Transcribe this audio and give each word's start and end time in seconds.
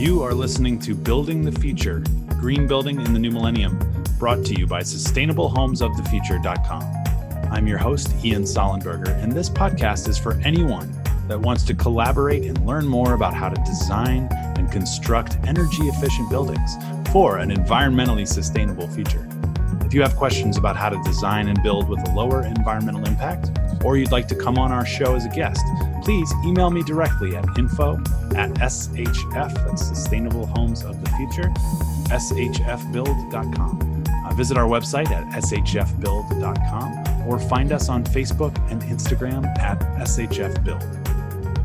You 0.00 0.22
are 0.22 0.32
listening 0.32 0.78
to 0.78 0.94
Building 0.94 1.44
the 1.44 1.52
Future 1.52 2.02
Green 2.40 2.66
Building 2.66 3.02
in 3.02 3.12
the 3.12 3.18
New 3.18 3.30
Millennium, 3.30 3.78
brought 4.18 4.46
to 4.46 4.58
you 4.58 4.66
by 4.66 4.80
SustainableHomesOfTheFuture.com. 4.80 6.82
I'm 7.52 7.66
your 7.66 7.76
host, 7.76 8.14
Ian 8.24 8.44
Sollenberger, 8.44 9.22
and 9.22 9.30
this 9.30 9.50
podcast 9.50 10.08
is 10.08 10.16
for 10.16 10.40
anyone 10.42 10.90
that 11.28 11.38
wants 11.38 11.64
to 11.64 11.74
collaborate 11.74 12.44
and 12.44 12.66
learn 12.66 12.88
more 12.88 13.12
about 13.12 13.34
how 13.34 13.50
to 13.50 13.62
design 13.64 14.26
and 14.32 14.72
construct 14.72 15.36
energy 15.46 15.82
efficient 15.82 16.30
buildings 16.30 16.76
for 17.12 17.36
an 17.36 17.50
environmentally 17.50 18.26
sustainable 18.26 18.88
future. 18.88 19.28
If 19.84 19.92
you 19.92 20.00
have 20.00 20.16
questions 20.16 20.56
about 20.56 20.78
how 20.78 20.88
to 20.88 20.98
design 21.04 21.48
and 21.48 21.62
build 21.62 21.90
with 21.90 22.08
a 22.08 22.12
lower 22.12 22.46
environmental 22.46 23.04
impact, 23.04 23.50
or 23.84 23.98
you'd 23.98 24.12
like 24.12 24.28
to 24.28 24.34
come 24.34 24.56
on 24.56 24.72
our 24.72 24.86
show 24.86 25.14
as 25.14 25.26
a 25.26 25.28
guest, 25.28 25.60
please 26.02 26.32
email 26.44 26.70
me 26.70 26.82
directly 26.82 27.36
at 27.36 27.44
info 27.58 27.96
at 28.34 28.50
shf, 28.50 29.54
that's 29.66 29.86
Sustainable 29.86 30.46
Homes 30.46 30.82
of 30.84 31.02
the 31.04 31.10
Future, 31.10 31.50
shfbuild.com. 32.08 34.04
Uh, 34.26 34.34
visit 34.34 34.56
our 34.56 34.68
website 34.68 35.10
at 35.10 35.26
shfbuild.com 35.42 37.28
or 37.28 37.38
find 37.38 37.72
us 37.72 37.88
on 37.88 38.04
Facebook 38.04 38.56
and 38.70 38.82
Instagram 38.82 39.46
at 39.58 39.78
shfbuild. 40.06 40.99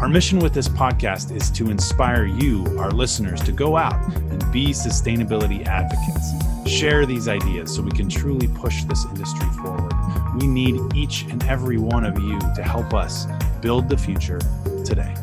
Our 0.01 0.09
mission 0.09 0.39
with 0.39 0.53
this 0.53 0.67
podcast 0.67 1.33
is 1.33 1.49
to 1.51 1.69
inspire 1.69 2.25
you, 2.25 2.65
our 2.77 2.91
listeners, 2.91 3.41
to 3.43 3.53
go 3.53 3.77
out 3.77 3.95
and 4.13 4.51
be 4.51 4.67
sustainability 4.67 5.65
advocates. 5.65 6.33
Share 6.69 7.05
these 7.05 7.29
ideas 7.29 7.73
so 7.73 7.81
we 7.81 7.91
can 7.91 8.09
truly 8.09 8.49
push 8.49 8.83
this 8.83 9.05
industry 9.05 9.47
forward. 9.61 9.93
We 10.35 10.47
need 10.47 10.93
each 10.93 11.23
and 11.23 11.41
every 11.45 11.77
one 11.77 12.03
of 12.03 12.19
you 12.19 12.37
to 12.39 12.61
help 12.61 12.93
us 12.93 13.25
build 13.61 13.87
the 13.87 13.97
future 13.97 14.39
today. 14.83 15.15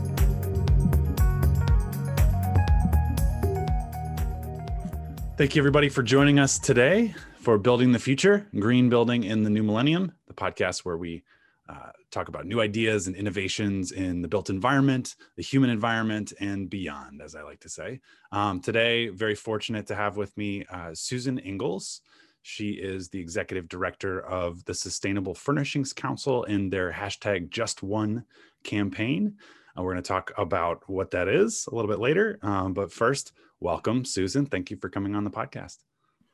Thank 5.36 5.54
you, 5.54 5.60
everybody, 5.60 5.90
for 5.90 6.02
joining 6.02 6.38
us 6.38 6.58
today 6.58 7.14
for 7.36 7.58
Building 7.58 7.92
the 7.92 7.98
Future 7.98 8.46
Green 8.58 8.88
Building 8.88 9.22
in 9.22 9.42
the 9.42 9.50
New 9.50 9.62
Millennium, 9.62 10.12
the 10.28 10.34
podcast 10.34 10.78
where 10.78 10.96
we 10.96 11.24
uh, 11.72 11.90
talk 12.10 12.28
about 12.28 12.46
new 12.46 12.60
ideas 12.60 13.06
and 13.06 13.16
innovations 13.16 13.92
in 13.92 14.20
the 14.20 14.28
built 14.28 14.50
environment, 14.50 15.16
the 15.36 15.42
human 15.42 15.70
environment, 15.70 16.32
and 16.40 16.68
beyond, 16.68 17.22
as 17.22 17.34
I 17.34 17.42
like 17.42 17.60
to 17.60 17.68
say. 17.68 18.00
Um, 18.30 18.60
today, 18.60 19.08
very 19.08 19.34
fortunate 19.34 19.86
to 19.86 19.94
have 19.94 20.16
with 20.16 20.36
me 20.36 20.66
uh, 20.70 20.90
Susan 20.92 21.38
Inglis. 21.38 22.02
She 22.42 22.72
is 22.72 23.08
the 23.08 23.20
executive 23.20 23.68
director 23.68 24.20
of 24.20 24.64
the 24.64 24.74
Sustainable 24.74 25.34
Furnishings 25.34 25.92
Council 25.92 26.44
in 26.44 26.68
their 26.68 26.92
hashtag 26.92 27.50
Just 27.50 27.82
One 27.82 28.24
campaign. 28.64 29.36
Uh, 29.78 29.82
we're 29.82 29.92
going 29.92 30.02
to 30.02 30.08
talk 30.08 30.32
about 30.36 30.82
what 30.88 31.12
that 31.12 31.28
is 31.28 31.66
a 31.70 31.74
little 31.74 31.90
bit 31.90 32.00
later. 32.00 32.38
Um, 32.42 32.74
but 32.74 32.92
first, 32.92 33.32
welcome, 33.60 34.04
Susan. 34.04 34.44
Thank 34.44 34.70
you 34.70 34.76
for 34.76 34.90
coming 34.90 35.14
on 35.14 35.24
the 35.24 35.30
podcast. 35.30 35.78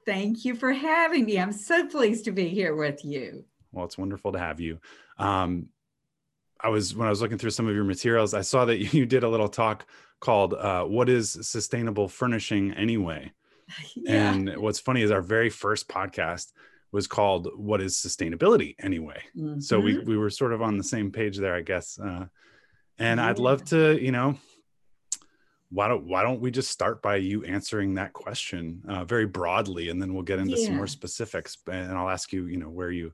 Thank 0.05 0.45
you 0.45 0.55
for 0.55 0.73
having 0.73 1.27
me. 1.27 1.39
I'm 1.39 1.53
so 1.53 1.87
pleased 1.87 2.25
to 2.25 2.33
be 2.33 2.49
here 2.49 2.75
with 2.75 3.05
you. 3.05 3.45
Well, 3.73 3.85
it's 3.85 3.99
wonderful 3.99 4.33
to 4.33 4.39
have 4.39 4.61
you. 4.61 4.79
Um, 5.19 5.69
I 6.61 6.69
was 6.69 6.95
when 6.95 7.07
I 7.07 7.11
was 7.11 7.21
looking 7.21 7.39
through 7.39 7.51
some 7.51 7.69
of 7.69 7.75
your 7.75 7.85
materials, 7.85 8.35
I 8.35 8.41
saw 8.41 8.65
that 8.65 8.79
you 8.95 9.07
did 9.07 9.25
a 9.25 9.29
little 9.29 9.49
talk 9.49 9.87
called 10.21 10.55
uh, 10.55 10.85
"What 10.85 11.09
is 11.09 11.39
Sustainable 11.43 12.09
Furnishing 12.09 12.73
Anyway?" 12.73 13.33
Yeah. 13.95 14.33
And 14.33 14.57
what's 14.57 14.81
funny 14.81 15.03
is 15.03 15.11
our 15.11 15.21
very 15.21 15.51
first 15.51 15.89
podcast 15.89 16.53
was 16.91 17.07
called 17.07 17.49
"What 17.55 17.83
is 17.83 17.97
Sustainability 17.97 18.77
Anyway?" 18.81 19.23
Mm-hmm. 19.37 19.61
So 19.61 19.79
we 19.79 19.95
mm-hmm. 19.95 20.09
we 20.09 20.17
were 20.17 20.31
sort 20.31 20.55
of 20.55 20.63
on 20.63 20.79
the 20.79 20.85
same 20.85 21.11
page 21.13 21.37
there, 21.37 21.55
I 21.55 21.61
guess. 21.61 21.99
Uh, 21.99 22.27
and 22.99 23.21
yeah. 23.21 23.29
I'd 23.29 23.39
love 23.39 23.65
to, 23.67 24.03
you 24.03 24.11
know, 24.11 24.39
why 25.71 25.89
don't 25.89 26.07
why 26.07 26.23
don't 26.23 26.41
we 26.41 26.51
just 26.51 26.71
start 26.71 27.03
by 27.03 27.17
you 27.17 27.45
answering 27.45 27.95
that 27.95 28.15
question 28.15 28.83
uh, 28.89 29.05
very 29.05 29.27
broadly, 29.27 29.91
and 29.91 30.01
then 30.01 30.15
we'll 30.15 30.23
get 30.23 30.39
into 30.39 30.57
yeah. 30.57 30.67
some 30.67 30.77
more 30.77 30.87
specifics, 30.87 31.59
and 31.71 31.93
I'll 31.93 32.09
ask 32.09 32.33
you, 32.33 32.47
you 32.47 32.57
know, 32.57 32.71
where 32.71 32.91
you 32.91 33.13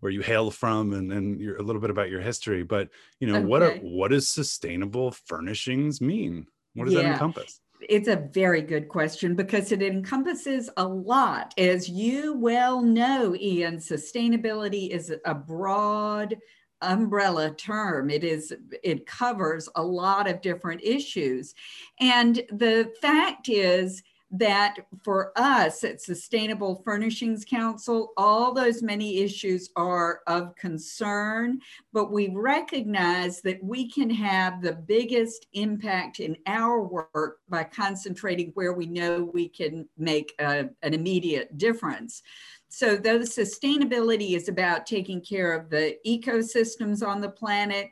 where 0.00 0.12
you 0.12 0.20
hail 0.20 0.50
from 0.50 0.92
and, 0.92 1.12
and 1.12 1.40
a 1.58 1.62
little 1.62 1.80
bit 1.80 1.90
about 1.90 2.10
your 2.10 2.20
history 2.20 2.62
but 2.62 2.88
you 3.20 3.26
know 3.26 3.36
okay. 3.36 3.44
what 3.44 3.62
are, 3.62 3.76
what 3.76 4.10
does 4.10 4.28
sustainable 4.28 5.10
furnishings 5.10 6.00
mean? 6.00 6.46
What 6.74 6.84
does 6.86 6.94
yeah. 6.94 7.02
that 7.02 7.12
encompass? 7.12 7.60
It's 7.80 8.08
a 8.08 8.28
very 8.32 8.62
good 8.62 8.88
question 8.88 9.34
because 9.34 9.70
it 9.70 9.82
encompasses 9.82 10.70
a 10.76 10.86
lot. 10.86 11.54
As 11.58 11.88
you 11.88 12.34
well 12.34 12.80
know 12.80 13.34
ian 13.34 13.76
sustainability 13.76 14.90
is 14.90 15.12
a 15.24 15.34
broad 15.34 16.36
umbrella 16.82 17.50
term. 17.54 18.10
It 18.10 18.24
is 18.24 18.52
it 18.82 19.06
covers 19.06 19.68
a 19.74 19.82
lot 19.82 20.28
of 20.28 20.40
different 20.40 20.82
issues. 20.82 21.54
And 22.00 22.36
the 22.50 22.92
fact 23.00 23.48
is 23.48 24.02
that 24.32 24.76
for 25.04 25.32
us 25.36 25.84
at 25.84 26.02
Sustainable 26.02 26.82
Furnishings 26.84 27.44
Council, 27.44 28.12
all 28.16 28.52
those 28.52 28.82
many 28.82 29.18
issues 29.18 29.70
are 29.76 30.20
of 30.26 30.54
concern, 30.56 31.60
but 31.92 32.10
we 32.10 32.28
recognize 32.28 33.40
that 33.42 33.62
we 33.62 33.88
can 33.88 34.10
have 34.10 34.60
the 34.60 34.72
biggest 34.72 35.46
impact 35.52 36.18
in 36.20 36.36
our 36.46 36.82
work 36.82 37.38
by 37.48 37.62
concentrating 37.62 38.50
where 38.54 38.72
we 38.72 38.86
know 38.86 39.30
we 39.32 39.48
can 39.48 39.88
make 39.96 40.34
a, 40.40 40.68
an 40.82 40.94
immediate 40.94 41.56
difference. 41.56 42.22
So, 42.68 42.96
though 42.96 43.20
sustainability 43.20 44.36
is 44.36 44.48
about 44.48 44.86
taking 44.86 45.20
care 45.20 45.52
of 45.52 45.70
the 45.70 45.96
ecosystems 46.04 47.06
on 47.06 47.20
the 47.20 47.30
planet, 47.30 47.90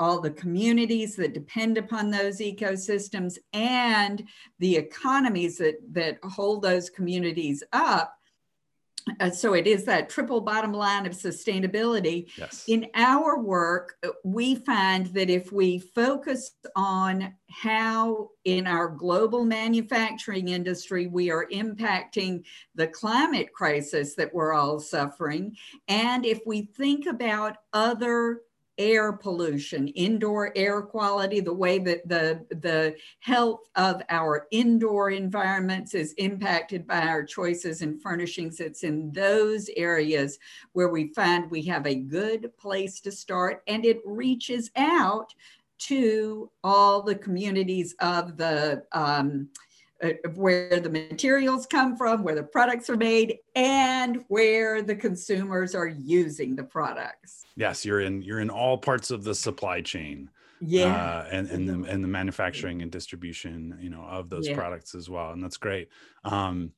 all 0.00 0.18
the 0.18 0.30
communities 0.30 1.14
that 1.14 1.34
depend 1.34 1.76
upon 1.76 2.10
those 2.10 2.38
ecosystems 2.38 3.36
and 3.52 4.24
the 4.58 4.74
economies 4.74 5.58
that, 5.58 5.76
that 5.92 6.18
hold 6.24 6.62
those 6.62 6.88
communities 6.88 7.62
up. 7.74 8.16
Uh, 9.18 9.30
so 9.30 9.54
it 9.54 9.66
is 9.66 9.84
that 9.84 10.08
triple 10.08 10.40
bottom 10.40 10.72
line 10.72 11.04
of 11.06 11.12
sustainability. 11.12 12.30
Yes. 12.36 12.64
In 12.68 12.86
our 12.94 13.38
work, 13.38 13.94
we 14.24 14.54
find 14.54 15.06
that 15.08 15.28
if 15.28 15.52
we 15.52 15.78
focus 15.78 16.52
on 16.76 17.34
how 17.50 18.28
in 18.44 18.66
our 18.66 18.88
global 18.88 19.44
manufacturing 19.44 20.48
industry 20.48 21.06
we 21.06 21.30
are 21.30 21.46
impacting 21.52 22.42
the 22.74 22.86
climate 22.86 23.52
crisis 23.52 24.14
that 24.14 24.32
we're 24.32 24.52
all 24.52 24.78
suffering, 24.78 25.56
and 25.88 26.24
if 26.24 26.40
we 26.46 26.62
think 26.62 27.06
about 27.06 27.56
other 27.72 28.40
air 28.80 29.12
pollution, 29.12 29.88
indoor 29.88 30.52
air 30.56 30.80
quality, 30.80 31.40
the 31.40 31.52
way 31.52 31.78
that 31.78 32.08
the, 32.08 32.44
the 32.48 32.96
health 33.20 33.68
of 33.76 34.02
our 34.08 34.46
indoor 34.50 35.10
environments 35.10 35.92
is 35.92 36.14
impacted 36.14 36.86
by 36.86 37.02
our 37.02 37.22
choices 37.22 37.82
in 37.82 38.00
furnishings. 38.00 38.58
It's 38.58 38.82
in 38.82 39.12
those 39.12 39.68
areas 39.76 40.38
where 40.72 40.88
we 40.88 41.12
find 41.12 41.50
we 41.50 41.62
have 41.66 41.86
a 41.86 41.94
good 41.94 42.50
place 42.56 43.00
to 43.00 43.12
start 43.12 43.62
and 43.66 43.84
it 43.84 44.00
reaches 44.06 44.70
out 44.76 45.34
to 45.80 46.50
all 46.64 47.02
the 47.02 47.14
communities 47.14 47.94
of 48.00 48.38
the 48.38 48.82
um, 48.92 49.48
where 50.34 50.80
the 50.80 50.88
materials 50.88 51.66
come 51.66 51.96
from, 51.96 52.22
where 52.22 52.34
the 52.34 52.42
products 52.42 52.88
are 52.88 52.96
made, 52.96 53.38
and 53.54 54.24
where 54.28 54.82
the 54.82 54.94
consumers 54.94 55.74
are 55.74 55.88
using 55.88 56.56
the 56.56 56.64
products. 56.64 57.44
Yes, 57.56 57.84
you're 57.84 58.00
in 58.00 58.22
you're 58.22 58.40
in 58.40 58.50
all 58.50 58.78
parts 58.78 59.10
of 59.10 59.24
the 59.24 59.34
supply 59.34 59.82
chain. 59.82 60.30
Yeah, 60.62 60.94
uh, 60.94 61.28
and 61.30 61.50
and 61.50 61.68
the 61.68 61.90
and 61.90 62.04
the 62.04 62.08
manufacturing 62.08 62.82
and 62.82 62.90
distribution, 62.90 63.78
you 63.80 63.90
know, 63.90 64.02
of 64.02 64.28
those 64.28 64.48
yeah. 64.48 64.54
products 64.54 64.94
as 64.94 65.08
well, 65.08 65.32
and 65.32 65.42
that's 65.42 65.56
great. 65.56 65.88
Um, 66.24 66.72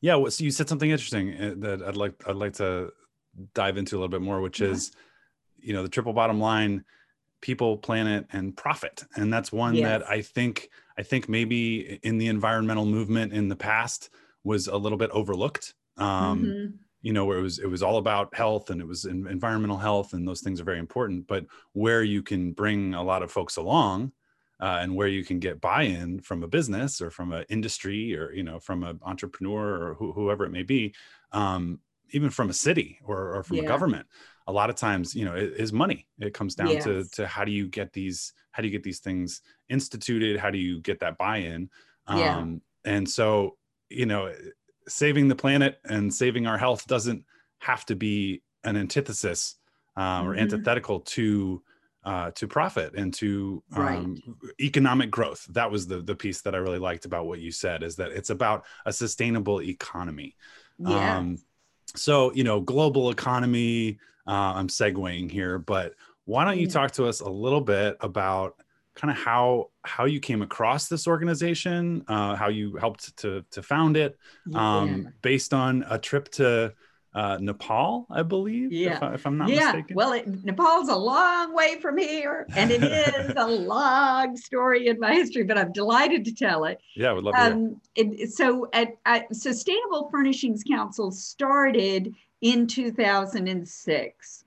yeah, 0.00 0.22
so 0.28 0.44
you 0.44 0.50
said 0.50 0.68
something 0.68 0.90
interesting 0.90 1.34
uh, 1.34 1.54
that 1.58 1.82
I'd 1.82 1.96
like 1.96 2.14
I'd 2.28 2.36
like 2.36 2.54
to 2.54 2.92
dive 3.54 3.76
into 3.76 3.96
a 3.96 3.98
little 3.98 4.08
bit 4.08 4.22
more, 4.22 4.40
which 4.40 4.60
yeah. 4.60 4.68
is, 4.68 4.92
you 5.58 5.72
know, 5.72 5.82
the 5.82 5.88
triple 5.88 6.12
bottom 6.12 6.40
line: 6.40 6.84
people, 7.40 7.76
planet, 7.76 8.26
and 8.32 8.56
profit, 8.56 9.04
and 9.16 9.32
that's 9.32 9.52
one 9.52 9.74
yes. 9.74 9.84
that 9.84 10.08
I 10.08 10.22
think 10.22 10.70
I 10.98 11.02
think 11.02 11.28
maybe 11.28 11.98
in 12.02 12.18
the 12.18 12.28
environmental 12.28 12.86
movement 12.86 13.32
in 13.32 13.48
the 13.48 13.56
past 13.56 14.10
was 14.44 14.66
a 14.66 14.76
little 14.76 14.98
bit 14.98 15.10
overlooked. 15.10 15.74
Um, 15.96 16.42
mm-hmm. 16.42 16.76
You 17.02 17.12
know, 17.12 17.24
where 17.24 17.38
it 17.38 17.42
was 17.42 17.58
it 17.58 17.68
was 17.68 17.82
all 17.82 17.98
about 17.98 18.34
health 18.34 18.70
and 18.70 18.80
it 18.80 18.86
was 18.86 19.04
in, 19.04 19.26
environmental 19.26 19.76
health, 19.76 20.12
and 20.12 20.26
those 20.26 20.40
things 20.40 20.60
are 20.60 20.64
very 20.64 20.78
important. 20.78 21.26
But 21.28 21.46
where 21.72 22.02
you 22.02 22.22
can 22.22 22.52
bring 22.52 22.94
a 22.94 23.02
lot 23.02 23.22
of 23.22 23.30
folks 23.30 23.56
along, 23.56 24.12
uh, 24.60 24.78
and 24.80 24.96
where 24.96 25.06
you 25.06 25.24
can 25.24 25.38
get 25.38 25.60
buy-in 25.60 26.20
from 26.20 26.42
a 26.42 26.48
business 26.48 27.00
or 27.00 27.10
from 27.10 27.32
an 27.32 27.44
industry 27.48 28.16
or 28.16 28.32
you 28.32 28.42
know 28.42 28.58
from 28.58 28.82
an 28.82 28.98
entrepreneur 29.02 29.88
or 29.88 29.94
wh- 29.94 30.14
whoever 30.14 30.44
it 30.44 30.50
may 30.50 30.64
be, 30.64 30.94
um, 31.32 31.78
even 32.10 32.30
from 32.30 32.50
a 32.50 32.54
city 32.54 32.98
or, 33.04 33.36
or 33.36 33.42
from 33.44 33.58
yeah. 33.58 33.62
a 33.64 33.66
government 33.66 34.06
a 34.46 34.52
lot 34.52 34.70
of 34.70 34.76
times 34.76 35.14
you 35.14 35.24
know 35.24 35.34
it 35.34 35.54
is 35.56 35.72
money 35.72 36.06
it 36.18 36.34
comes 36.34 36.54
down 36.54 36.68
yes. 36.68 36.84
to 36.84 37.04
to 37.12 37.26
how 37.26 37.44
do 37.44 37.52
you 37.52 37.66
get 37.68 37.92
these 37.92 38.32
how 38.52 38.62
do 38.62 38.68
you 38.68 38.72
get 38.72 38.82
these 38.82 39.00
things 39.00 39.40
instituted 39.68 40.38
how 40.38 40.50
do 40.50 40.58
you 40.58 40.80
get 40.80 41.00
that 41.00 41.18
buy-in 41.18 41.68
yeah. 42.08 42.36
um 42.36 42.60
and 42.84 43.08
so 43.08 43.56
you 43.88 44.06
know 44.06 44.32
saving 44.88 45.28
the 45.28 45.34
planet 45.34 45.78
and 45.84 46.12
saving 46.12 46.46
our 46.46 46.58
health 46.58 46.86
doesn't 46.86 47.24
have 47.58 47.84
to 47.84 47.96
be 47.96 48.42
an 48.64 48.76
antithesis 48.76 49.56
um, 49.96 50.04
mm-hmm. 50.04 50.28
or 50.28 50.34
antithetical 50.36 51.00
to 51.00 51.62
uh, 52.04 52.30
to 52.32 52.46
profit 52.46 52.94
and 52.94 53.12
to 53.12 53.62
um, 53.74 53.82
right. 53.82 54.06
economic 54.60 55.10
growth. 55.10 55.44
That 55.50 55.70
was 55.70 55.88
the 55.88 56.02
the 56.02 56.14
piece 56.14 56.40
that 56.42 56.54
I 56.54 56.58
really 56.58 56.78
liked 56.78 57.04
about 57.04 57.26
what 57.26 57.40
you 57.40 57.50
said 57.50 57.82
is 57.82 57.96
that 57.96 58.12
it's 58.12 58.30
about 58.30 58.64
a 58.84 58.92
sustainable 58.92 59.60
economy. 59.60 60.36
Yes. 60.78 61.18
Um, 61.18 61.38
so 61.96 62.32
you 62.32 62.44
know, 62.44 62.60
global 62.60 63.10
economy. 63.10 63.98
Uh, 64.26 64.54
I'm 64.56 64.68
segueing 64.68 65.30
here, 65.30 65.58
but 65.58 65.94
why 66.24 66.44
don't 66.44 66.58
you 66.58 66.66
talk 66.66 66.92
to 66.92 67.06
us 67.06 67.20
a 67.20 67.28
little 67.28 67.60
bit 67.60 67.96
about 68.00 68.56
kind 68.94 69.10
of 69.10 69.16
how 69.16 69.70
how 69.84 70.06
you 70.06 70.18
came 70.18 70.42
across 70.42 70.88
this 70.88 71.06
organization, 71.06 72.04
uh, 72.08 72.34
how 72.34 72.48
you 72.48 72.76
helped 72.76 73.16
to 73.18 73.44
to 73.52 73.62
found 73.62 73.96
it, 73.96 74.18
um, 74.54 74.88
yeah. 74.88 75.10
based 75.22 75.54
on 75.54 75.84
a 75.88 75.98
trip 75.98 76.28
to 76.32 76.74
uh, 77.16 77.38
Nepal, 77.40 78.06
I 78.10 78.22
believe. 78.22 78.70
Yeah, 78.72 79.14
if, 79.14 79.24
I, 79.24 79.28
am 79.28 79.38
not 79.38 79.48
yeah. 79.48 79.72
mistaken. 79.72 79.96
Well, 79.96 80.12
it, 80.12 80.44
Nepal's 80.44 80.90
a 80.90 80.96
long 80.96 81.54
way 81.54 81.80
from 81.80 81.96
here, 81.96 82.46
and 82.54 82.70
it 82.70 82.82
is 82.82 83.32
a 83.36 83.46
long 83.46 84.36
story 84.36 84.88
in 84.88 85.00
my 85.00 85.14
history. 85.14 85.42
But 85.42 85.56
I'm 85.56 85.72
delighted 85.72 86.26
to 86.26 86.34
tell 86.34 86.64
it. 86.64 86.78
Yeah, 86.94 87.10
I 87.10 87.12
would 87.14 87.24
love 87.24 87.34
to. 87.34 87.40
Um, 87.40 87.80
it, 87.94 88.32
so, 88.32 88.68
at, 88.74 88.98
at 89.06 89.34
Sustainable 89.34 90.10
Furnishings 90.10 90.62
Council 90.62 91.10
started 91.10 92.14
in 92.40 92.66
2006 92.66 94.45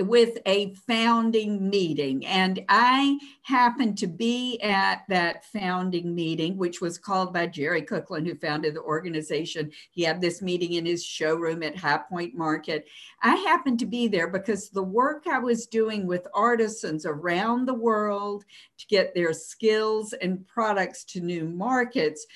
with 0.00 0.38
a 0.46 0.74
founding 0.86 1.68
meeting. 1.68 2.24
And 2.26 2.64
I 2.68 3.18
happened 3.42 3.98
to 3.98 4.06
be 4.06 4.60
at 4.60 5.02
that 5.08 5.44
founding 5.46 6.14
meeting, 6.14 6.56
which 6.56 6.80
was 6.80 6.98
called 6.98 7.32
by 7.32 7.46
Jerry 7.46 7.82
Cooklin, 7.82 8.26
who 8.26 8.34
founded 8.34 8.74
the 8.74 8.82
organization. 8.82 9.70
He 9.90 10.02
had 10.02 10.20
this 10.20 10.42
meeting 10.42 10.74
in 10.74 10.86
his 10.86 11.04
showroom 11.04 11.62
at 11.62 11.76
High 11.76 12.00
Point 12.08 12.34
Market. 12.34 12.86
I 13.22 13.36
happened 13.36 13.78
to 13.80 13.86
be 13.86 14.08
there 14.08 14.28
because 14.28 14.70
the 14.70 14.82
work 14.82 15.26
I 15.26 15.38
was 15.38 15.66
doing 15.66 16.06
with 16.06 16.26
artisans 16.34 17.06
around 17.06 17.66
the 17.66 17.74
world 17.74 18.44
to 18.78 18.86
get 18.86 19.14
their 19.14 19.32
skills 19.32 20.12
and 20.14 20.46
products 20.46 21.04
to 21.04 21.20
new 21.20 21.46
markets 21.48 22.26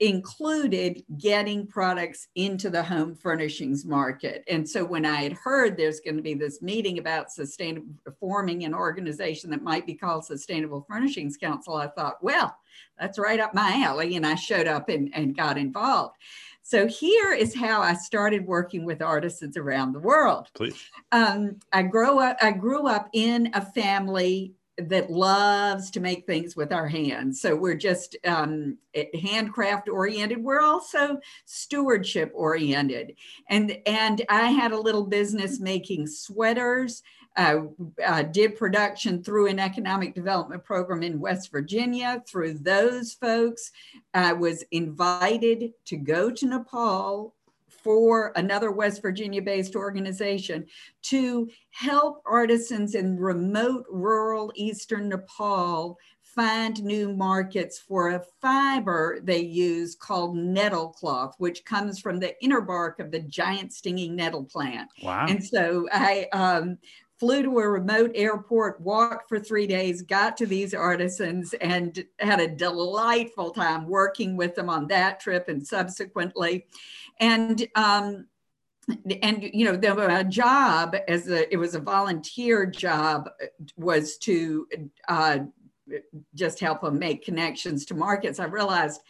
included 0.00 1.02
getting 1.18 1.66
products 1.66 2.28
into 2.34 2.70
the 2.70 2.82
home 2.82 3.14
furnishings 3.14 3.84
market. 3.84 4.44
And 4.48 4.68
so 4.68 4.84
when 4.84 5.04
I 5.04 5.22
had 5.22 5.32
heard 5.32 5.76
there's 5.76 6.00
going 6.00 6.16
to 6.16 6.22
be 6.22 6.34
this 6.34 6.62
meeting 6.62 6.91
about 6.98 7.30
sustainable 7.30 7.94
forming 8.20 8.64
an 8.64 8.74
organization 8.74 9.50
that 9.50 9.62
might 9.62 9.86
be 9.86 9.94
called 9.94 10.24
Sustainable 10.24 10.84
Furnishings 10.88 11.36
Council, 11.36 11.74
I 11.74 11.88
thought, 11.88 12.22
well, 12.22 12.56
that's 12.98 13.18
right 13.18 13.40
up 13.40 13.54
my 13.54 13.82
alley. 13.84 14.16
And 14.16 14.26
I 14.26 14.34
showed 14.34 14.66
up 14.66 14.88
and, 14.88 15.10
and 15.14 15.36
got 15.36 15.58
involved. 15.58 16.16
So 16.62 16.86
here 16.86 17.32
is 17.32 17.54
how 17.54 17.82
I 17.82 17.94
started 17.94 18.46
working 18.46 18.84
with 18.84 19.02
artisans 19.02 19.56
around 19.56 19.92
the 19.92 20.00
world. 20.00 20.48
Please. 20.54 20.80
Um, 21.10 21.58
I 21.72 21.82
grew 21.82 22.20
up. 22.20 22.36
I 22.40 22.52
grew 22.52 22.86
up 22.86 23.08
in 23.12 23.50
a 23.54 23.60
family 23.60 24.54
that 24.78 25.10
loves 25.10 25.90
to 25.90 26.00
make 26.00 26.26
things 26.26 26.56
with 26.56 26.72
our 26.72 26.88
hands. 26.88 27.40
So 27.40 27.54
we're 27.54 27.74
just 27.74 28.16
um, 28.24 28.78
handcraft 29.20 29.88
oriented. 29.88 30.42
We're 30.42 30.62
also 30.62 31.18
stewardship 31.44 32.32
oriented. 32.34 33.14
And, 33.48 33.78
and 33.86 34.22
I 34.28 34.50
had 34.50 34.72
a 34.72 34.80
little 34.80 35.04
business 35.04 35.60
making 35.60 36.06
sweaters. 36.06 37.02
Uh, 37.34 37.62
uh, 38.04 38.22
did 38.24 38.56
production 38.56 39.24
through 39.24 39.46
an 39.46 39.58
economic 39.58 40.14
development 40.14 40.62
program 40.62 41.02
in 41.02 41.18
West 41.18 41.50
Virginia. 41.50 42.22
Through 42.28 42.58
those 42.58 43.14
folks, 43.14 43.70
I 44.12 44.34
was 44.34 44.64
invited 44.70 45.72
to 45.86 45.96
go 45.96 46.30
to 46.30 46.46
Nepal 46.46 47.34
for 47.82 48.32
another 48.36 48.70
West 48.70 49.02
Virginia 49.02 49.42
based 49.42 49.76
organization 49.76 50.66
to 51.02 51.48
help 51.70 52.22
artisans 52.26 52.94
in 52.94 53.18
remote 53.18 53.84
rural 53.90 54.52
eastern 54.54 55.08
Nepal 55.08 55.98
find 56.34 56.82
new 56.82 57.12
markets 57.14 57.78
for 57.78 58.10
a 58.10 58.22
fiber 58.40 59.20
they 59.22 59.40
use 59.40 59.94
called 59.94 60.34
nettle 60.34 60.88
cloth, 60.88 61.34
which 61.38 61.64
comes 61.64 61.98
from 61.98 62.18
the 62.18 62.42
inner 62.42 62.60
bark 62.60 63.00
of 63.00 63.10
the 63.10 63.20
giant 63.20 63.72
stinging 63.72 64.16
nettle 64.16 64.44
plant. 64.44 64.88
Wow. 65.02 65.26
And 65.28 65.44
so 65.44 65.86
I 65.92 66.28
um, 66.32 66.78
flew 67.22 67.42
to 67.42 67.58
a 67.58 67.68
remote 67.68 68.10
airport, 68.14 68.80
walked 68.80 69.28
for 69.28 69.38
three 69.38 69.66
days, 69.66 70.02
got 70.02 70.36
to 70.38 70.46
these 70.46 70.74
artisans, 70.74 71.54
and 71.60 72.04
had 72.18 72.40
a 72.40 72.48
delightful 72.48 73.50
time 73.50 73.86
working 73.86 74.36
with 74.36 74.54
them 74.54 74.70
on 74.70 74.88
that 74.88 75.20
trip 75.20 75.48
and 75.48 75.64
subsequently 75.64 76.66
and 77.22 77.68
um, 77.76 78.26
and 79.22 79.48
you 79.54 79.64
know 79.64 79.76
the 79.76 80.26
job 80.28 80.96
as 81.08 81.28
a 81.28 81.50
it 81.52 81.56
was 81.56 81.74
a 81.74 81.80
volunteer 81.80 82.66
job 82.66 83.30
was 83.76 84.18
to 84.18 84.66
uh, 85.08 85.38
just 86.34 86.58
help 86.60 86.82
them 86.82 86.98
make 86.98 87.24
connections 87.24 87.86
to 87.86 87.94
markets. 87.94 88.40
I 88.40 88.44
realized 88.44 89.00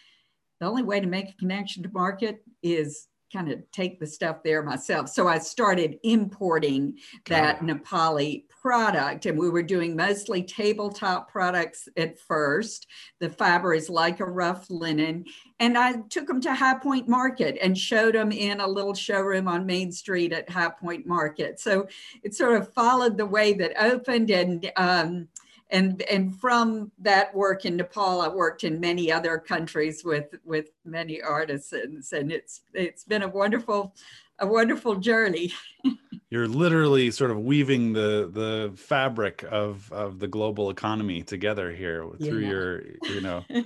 the 0.60 0.66
only 0.66 0.82
way 0.82 1.00
to 1.00 1.06
make 1.06 1.30
a 1.30 1.34
connection 1.34 1.82
to 1.82 1.88
market 1.88 2.44
is 2.62 3.08
kind 3.32 3.50
of 3.50 3.58
take 3.72 3.98
the 3.98 4.06
stuff 4.06 4.42
there 4.42 4.62
myself. 4.62 5.08
So 5.08 5.28
I 5.28 5.38
started 5.38 5.98
importing 6.02 6.98
that 7.26 7.60
Nepali 7.60 8.44
product, 8.48 9.26
and 9.26 9.38
we 9.38 9.50
were 9.50 9.62
doing 9.62 9.96
mostly 9.96 10.42
tabletop 10.42 11.30
products 11.30 11.88
at 11.96 12.18
first. 12.18 12.86
The 13.20 13.30
fiber 13.30 13.74
is 13.74 13.88
like 13.88 14.20
a 14.20 14.24
rough 14.24 14.70
linen. 14.70 15.24
And 15.58 15.78
I 15.78 15.94
took 16.10 16.26
them 16.26 16.40
to 16.42 16.54
High 16.54 16.78
Point 16.78 17.08
Market 17.08 17.58
and 17.62 17.76
showed 17.76 18.14
them 18.14 18.32
in 18.32 18.60
a 18.60 18.66
little 18.66 18.94
showroom 18.94 19.48
on 19.48 19.66
Main 19.66 19.92
Street 19.92 20.32
at 20.32 20.50
High 20.50 20.70
Point 20.70 21.06
Market. 21.06 21.60
So 21.60 21.86
it 22.22 22.34
sort 22.34 22.60
of 22.60 22.72
followed 22.72 23.16
the 23.16 23.26
way 23.26 23.52
that 23.54 23.82
opened 23.82 24.30
and 24.30 24.70
um, 24.76 25.28
and 25.72 26.02
and 26.02 26.38
from 26.38 26.92
that 26.98 27.34
work 27.34 27.64
in 27.64 27.76
Nepal, 27.76 28.20
I 28.20 28.28
worked 28.28 28.62
in 28.62 28.78
many 28.78 29.10
other 29.10 29.38
countries 29.38 30.04
with 30.04 30.34
with 30.44 30.68
many 30.84 31.20
artisans, 31.20 32.12
and 32.12 32.30
it's 32.30 32.60
it's 32.74 33.04
been 33.04 33.22
a 33.22 33.28
wonderful 33.28 33.94
a 34.38 34.46
wonderful 34.46 34.96
journey. 34.96 35.52
You're 36.30 36.48
literally 36.48 37.10
sort 37.10 37.30
of 37.30 37.40
weaving 37.40 37.94
the 37.94 38.30
the 38.32 38.72
fabric 38.76 39.44
of 39.50 39.90
of 39.90 40.18
the 40.18 40.28
global 40.28 40.68
economy 40.68 41.22
together 41.22 41.72
here 41.72 42.06
through 42.22 42.40
yeah. 42.40 42.48
your 42.48 42.82
you 43.04 43.20
know 43.22 43.44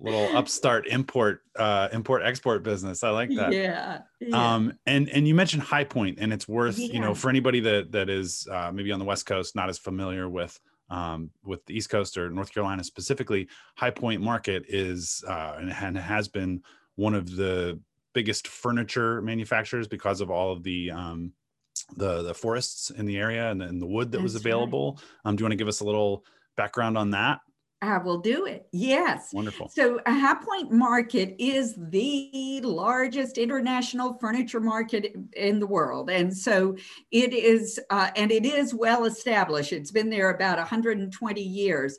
little 0.00 0.36
upstart 0.36 0.86
import 0.86 1.42
uh 1.56 1.88
import 1.92 2.22
export 2.24 2.62
business 2.62 3.02
i 3.02 3.10
like 3.10 3.28
that 3.34 3.52
yeah, 3.52 3.98
yeah. 4.20 4.54
um 4.54 4.72
and 4.86 5.08
and 5.10 5.26
you 5.26 5.34
mentioned 5.34 5.62
high 5.62 5.82
point 5.82 6.18
and 6.20 6.32
it's 6.32 6.46
worth 6.48 6.78
yeah. 6.78 6.92
you 6.92 7.00
know 7.00 7.12
for 7.12 7.28
anybody 7.28 7.58
that 7.58 7.90
that 7.90 8.08
is 8.08 8.46
uh, 8.50 8.70
maybe 8.72 8.92
on 8.92 9.00
the 9.00 9.04
west 9.04 9.26
coast 9.26 9.56
not 9.56 9.68
as 9.68 9.78
familiar 9.78 10.28
with 10.28 10.58
um, 10.90 11.30
with 11.44 11.64
the 11.66 11.74
East 11.74 11.90
Coast 11.90 12.18
or 12.18 12.30
North 12.30 12.52
Carolina 12.52 12.84
specifically, 12.84 13.48
High 13.76 13.90
Point 13.90 14.20
Market 14.20 14.64
is 14.68 15.24
uh, 15.26 15.56
and, 15.58 15.96
has 15.96 16.28
been 16.28 16.62
one 16.96 17.14
of 17.14 17.36
the 17.36 17.80
biggest 18.12 18.48
furniture 18.48 19.22
manufacturers 19.22 19.86
because 19.86 20.20
of 20.20 20.30
all 20.30 20.52
of 20.52 20.62
the 20.62 20.90
um, 20.90 21.32
the 21.96 22.22
the 22.22 22.34
forests 22.34 22.90
in 22.90 23.06
the 23.06 23.18
area 23.18 23.50
and, 23.50 23.62
and 23.62 23.80
the 23.80 23.86
wood 23.86 24.10
that 24.12 24.18
That's 24.18 24.34
was 24.34 24.34
available. 24.34 24.92
Right. 24.92 25.30
Um, 25.30 25.36
do 25.36 25.42
you 25.42 25.44
want 25.46 25.52
to 25.52 25.56
give 25.56 25.68
us 25.68 25.80
a 25.80 25.84
little 25.84 26.24
background 26.56 26.98
on 26.98 27.10
that? 27.10 27.40
I 27.82 27.96
will 27.98 28.18
do 28.18 28.44
it. 28.44 28.66
Yes. 28.72 29.30
Wonderful. 29.32 29.68
So, 29.70 30.00
a 30.04 30.12
High 30.12 30.34
Point 30.34 30.70
Market 30.70 31.34
is 31.38 31.74
the 31.78 32.60
largest 32.62 33.38
international 33.38 34.18
furniture 34.18 34.60
market 34.60 35.16
in 35.32 35.58
the 35.58 35.66
world. 35.66 36.10
And 36.10 36.36
so 36.36 36.76
it 37.10 37.32
is, 37.32 37.80
uh, 37.88 38.10
and 38.16 38.30
it 38.30 38.44
is 38.44 38.74
well 38.74 39.06
established. 39.06 39.72
It's 39.72 39.90
been 39.90 40.10
there 40.10 40.30
about 40.30 40.58
120 40.58 41.42
years 41.42 41.98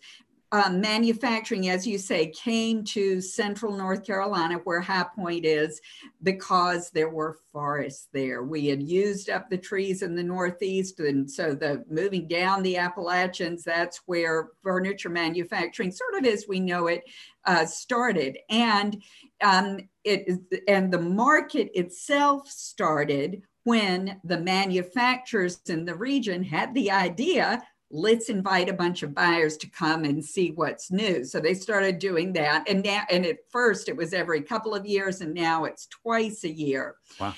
um, 0.54 0.82
manufacturing, 0.82 1.70
as 1.70 1.88
you 1.88 1.98
say, 1.98 2.28
came 2.28 2.84
to 2.86 3.22
central 3.22 3.78
North 3.78 4.06
Carolina, 4.06 4.60
where 4.66 4.82
High 4.82 5.06
Point 5.16 5.46
is, 5.46 5.80
because 6.24 6.90
there 6.90 7.10
were 7.10 7.38
forests 7.54 8.10
there. 8.12 8.44
We 8.44 8.68
had 8.68 8.84
used 8.84 9.30
up 9.30 9.50
the 9.50 9.58
trees 9.58 10.02
in 10.02 10.14
the 10.14 10.24
Northeast. 10.24 11.00
And 11.00 11.30
so 11.30 11.56
the 11.56 11.86
moving 11.90 12.28
down 12.28 12.64
the 12.64 12.78
Appalachians, 12.78 13.64
that's 13.64 14.02
where 14.08 14.50
furniture 14.62 15.10
manufacturing, 15.10 15.92
sort 15.92 16.16
of 16.16 16.26
as 16.26 16.46
we 16.50 16.60
know 16.60 16.88
it, 16.88 17.04
uh, 17.46 17.66
started. 17.66 18.38
And 18.50 19.02
um, 19.42 19.80
it 20.04 20.40
and 20.68 20.92
the 20.92 21.02
market 21.02 21.70
itself 21.74 22.48
started 22.50 23.42
when 23.64 24.20
the 24.24 24.40
manufacturers 24.40 25.62
in 25.68 25.86
the 25.86 25.96
region 25.96 26.44
had 26.44 26.74
the 26.74 26.92
idea 26.92 27.62
let's 27.92 28.30
invite 28.30 28.70
a 28.70 28.74
bunch 28.74 29.04
of 29.04 29.14
buyers 29.14 29.58
to 29.58 29.70
come 29.70 30.04
and 30.04 30.24
see 30.24 30.52
what's 30.52 30.92
new. 30.92 31.24
So 31.24 31.40
they 31.40 31.54
started 31.54 32.00
doing 32.00 32.34
that. 32.34 32.68
And 32.70 32.84
now, 32.84 33.04
and 33.10 33.26
at 33.26 33.38
first 33.50 33.90
it 33.90 33.96
was 33.96 34.14
every 34.14 34.42
couple 34.42 34.74
of 34.74 34.86
years, 34.86 35.22
and 35.22 35.34
now 35.34 35.66
it's 35.66 35.88
twice 35.88 36.44
a 36.44 36.52
year. 36.52 36.96
Wow 37.20 37.34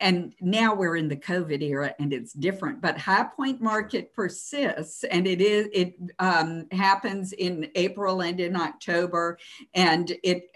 and 0.00 0.34
now 0.40 0.74
we're 0.74 0.96
in 0.96 1.08
the 1.08 1.16
covid 1.16 1.62
era 1.62 1.94
and 1.98 2.12
it's 2.12 2.32
different 2.32 2.80
but 2.80 2.98
high 2.98 3.24
point 3.36 3.60
market 3.60 4.12
persists 4.14 5.04
and 5.04 5.26
it 5.26 5.40
is 5.40 5.68
it 5.72 5.94
um, 6.18 6.66
happens 6.72 7.32
in 7.32 7.68
april 7.74 8.22
and 8.22 8.40
in 8.40 8.56
october 8.56 9.38
and 9.74 10.12
it 10.22 10.50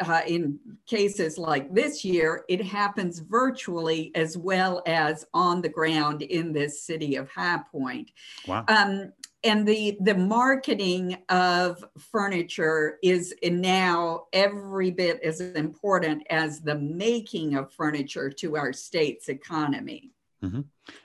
uh, 0.00 0.20
in 0.26 0.58
cases 0.86 1.38
like 1.38 1.72
this 1.74 2.04
year 2.04 2.44
it 2.48 2.62
happens 2.62 3.18
virtually 3.20 4.12
as 4.14 4.36
well 4.36 4.82
as 4.86 5.26
on 5.34 5.60
the 5.60 5.68
ground 5.68 6.22
in 6.22 6.52
this 6.52 6.82
city 6.82 7.16
of 7.16 7.28
high 7.30 7.60
point 7.70 8.10
wow. 8.46 8.64
Um, 8.68 9.12
and 9.44 9.68
the 9.68 9.96
the 10.00 10.14
marketing 10.14 11.18
of 11.28 11.84
furniture 11.98 12.98
is 13.02 13.34
now 13.42 14.24
every 14.32 14.90
bit 14.90 15.20
as 15.22 15.40
important 15.40 16.26
as 16.30 16.60
the 16.60 16.74
making 16.74 17.54
of 17.54 17.72
furniture 17.72 18.30
to 18.30 18.56
our 18.56 18.72
state's 18.72 19.28
economy. 19.28 20.10
Mm-hmm. 20.42 20.62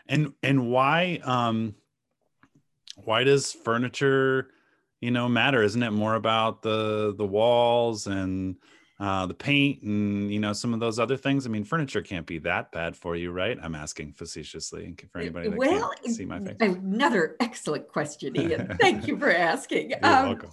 And 0.08 0.34
and 0.42 0.72
why 0.72 1.20
um, 1.24 1.76
why 2.96 3.24
does 3.24 3.52
furniture 3.52 4.50
you 5.02 5.12
know 5.12 5.28
matter? 5.28 5.62
Isn't 5.62 5.84
it 5.84 5.92
more 5.92 6.16
about 6.16 6.62
the 6.62 7.14
the 7.16 7.26
walls 7.26 8.08
and 8.08 8.56
uh, 9.00 9.26
the 9.26 9.34
paint 9.34 9.82
and 9.82 10.30
you 10.32 10.40
know 10.40 10.52
some 10.52 10.74
of 10.74 10.82
those 10.82 11.00
other 11.00 11.16
things. 11.16 11.46
I 11.46 11.50
mean, 11.50 11.64
furniture 11.64 12.02
can't 12.02 12.26
be 12.26 12.38
that 12.40 12.72
bad 12.74 12.98
for 12.98 13.16
you, 13.16 13.32
right? 13.32 13.58
I'm 13.62 13.74
asking 13.76 14.14
facetiously 14.14 14.94
for 15.12 15.20
anybody 15.20 15.50
that 15.50 15.58
well, 15.58 15.92
can't 16.04 16.16
see 16.16 16.26
my 16.26 16.40
face. 16.40 16.58
Another 16.60 17.38
excellent 17.40 17.88
question, 17.88 18.36
Ian. 18.36 18.76
Thank 18.82 19.08
you 19.08 19.18
for 19.18 19.32
asking. 19.32 19.92
You're 19.92 20.06
um, 20.06 20.28
welcome. 20.28 20.50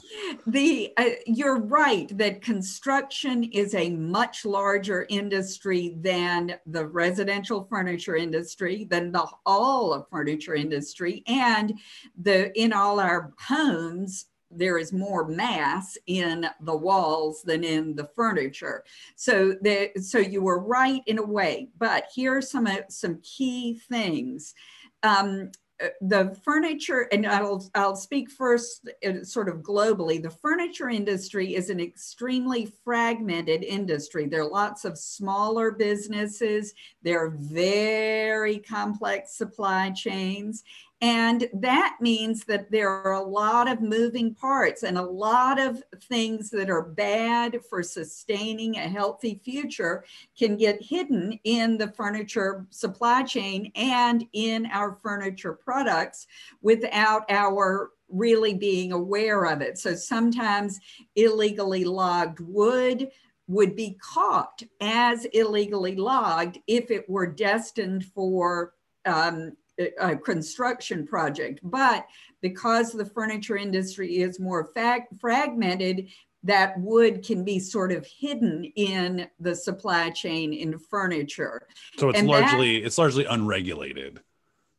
The 0.47 0.93
uh, 0.97 1.05
you're 1.27 1.59
right 1.59 2.17
that 2.17 2.41
construction 2.41 3.43
is 3.45 3.75
a 3.75 3.91
much 3.91 4.45
larger 4.45 5.07
industry 5.09 5.97
than 6.01 6.55
the 6.67 6.87
residential 6.87 7.67
furniture 7.69 8.15
industry, 8.15 8.85
than 8.85 9.11
the 9.11 9.27
all 9.45 9.93
of 9.93 10.09
furniture 10.09 10.55
industry, 10.55 11.25
and 11.27 11.77
the 12.23 12.57
in 12.57 12.73
all 12.73 13.01
our 13.01 13.33
homes 13.41 14.27
there 14.59 14.79
is 14.79 14.93
more 14.93 15.27
mass 15.27 15.97
in 16.07 16.47
the 16.61 16.77
walls 16.77 17.43
than 17.43 17.65
in 17.65 17.95
the 17.95 18.09
furniture. 18.17 18.85
So 19.17 19.55
the, 19.63 19.91
so 20.01 20.19
you 20.19 20.43
were 20.43 20.61
right 20.61 21.03
in 21.07 21.19
a 21.19 21.27
way, 21.27 21.69
but 21.79 22.09
here 22.15 22.37
are 22.37 22.43
some, 22.43 22.67
uh, 22.67 22.89
some 22.89 23.21
key 23.23 23.81
things. 23.89 24.55
Um, 25.03 25.51
uh, 25.79 25.89
the 26.01 26.35
furniture, 26.43 27.07
and 27.13 27.27
I'll, 27.27 27.69
I'll 27.75 27.97
speak 27.97 28.31
first 28.31 28.89
uh, 29.07 29.23
sort 29.23 29.51
of 29.51 29.57
globally, 29.57 30.23
the 30.23 30.31
furniture 30.31 30.89
industry 30.89 31.55
is 31.55 31.69
an 31.69 31.81
extremely 31.81 32.73
fragmented 32.83 33.63
industry. 33.63 34.27
There 34.27 34.41
are 34.41 34.49
lots 34.49 34.87
of 34.87 34.97
smaller 34.97 35.71
businesses. 35.71 36.73
There 37.03 37.23
are 37.23 37.37
very 37.39 38.59
complex 38.59 39.37
supply 39.37 39.91
chains. 39.91 40.65
And 41.03 41.47
that 41.53 41.99
means 42.01 42.45
that 42.45 42.71
there 42.71 42.89
are 42.89 43.13
a 43.13 43.23
lot 43.23 43.69
of 43.69 43.83
moving 43.83 44.35
parts 44.35 44.83
and 44.83 44.97
a 44.97 45.03
lot 45.03 45.61
of 45.61 45.83
things 46.09 46.49
that 46.51 46.71
are 46.71 46.83
bad 46.83 47.61
for 47.69 47.83
sustaining 47.83 48.77
a 48.77 48.89
healthy 48.89 49.39
future 49.45 50.05
can 50.39 50.57
get 50.57 50.83
hidden 50.83 51.39
in 51.45 51.77
the 51.77 51.89
furniture 51.89 52.67
supply 52.71 53.25
chain 53.25 53.71
and 53.75 54.25
in 54.33 54.67
our 54.67 54.95
furniture 54.95 55.53
products 55.53 56.29
without 56.63 57.25
our 57.29 57.91
really 58.09 58.55
being 58.55 58.93
aware 58.93 59.45
of 59.45 59.61
it. 59.61 59.77
So 59.77 59.95
sometimes 59.95 60.81
illegally 61.15 61.85
logged 61.85 62.41
wood 62.41 63.11
would 63.49 63.77
be 63.77 63.99
caught 64.01 64.63
as 64.81 65.27
illegally 65.27 65.97
logged 65.97 66.59
if 66.67 66.91
it 66.91 67.09
were 67.09 67.27
destined 67.27 68.05
for 68.07 68.73
um, 69.05 69.53
a 70.01 70.17
construction 70.17 71.07
project. 71.07 71.61
But 71.63 72.07
because 72.41 72.93
the 72.93 73.05
furniture 73.07 73.57
industry 73.57 74.19
is 74.19 74.41
more 74.41 74.71
fragmented, 75.21 76.09
that 76.43 76.79
wood 76.79 77.25
can 77.25 77.45
be 77.45 77.59
sort 77.59 77.91
of 77.93 78.07
hidden 78.07 78.65
in 78.77 79.29
the 79.41 79.55
supply 79.55 80.11
chain 80.11 80.53
in 80.53 80.79
furniture. 80.79 81.67
So 81.99 82.09
it's 82.09 82.21
and 82.21 82.29
largely 82.29 82.81
that, 82.81 82.87
it's 82.87 82.99
largely 82.99 83.25
unregulated. 83.25 84.21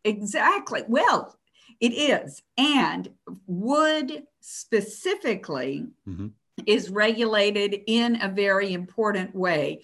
Exactly. 0.04 0.84
Well, 0.88 1.38
it 1.82 1.90
is. 1.90 2.42
And 2.58 3.10
wood 3.46 4.24
specifically 4.40 5.88
mm-hmm. 6.08 6.28
is 6.66 6.90
regulated 6.90 7.82
in 7.86 8.22
a 8.22 8.30
very 8.30 8.72
important 8.74 9.36
way. 9.36 9.82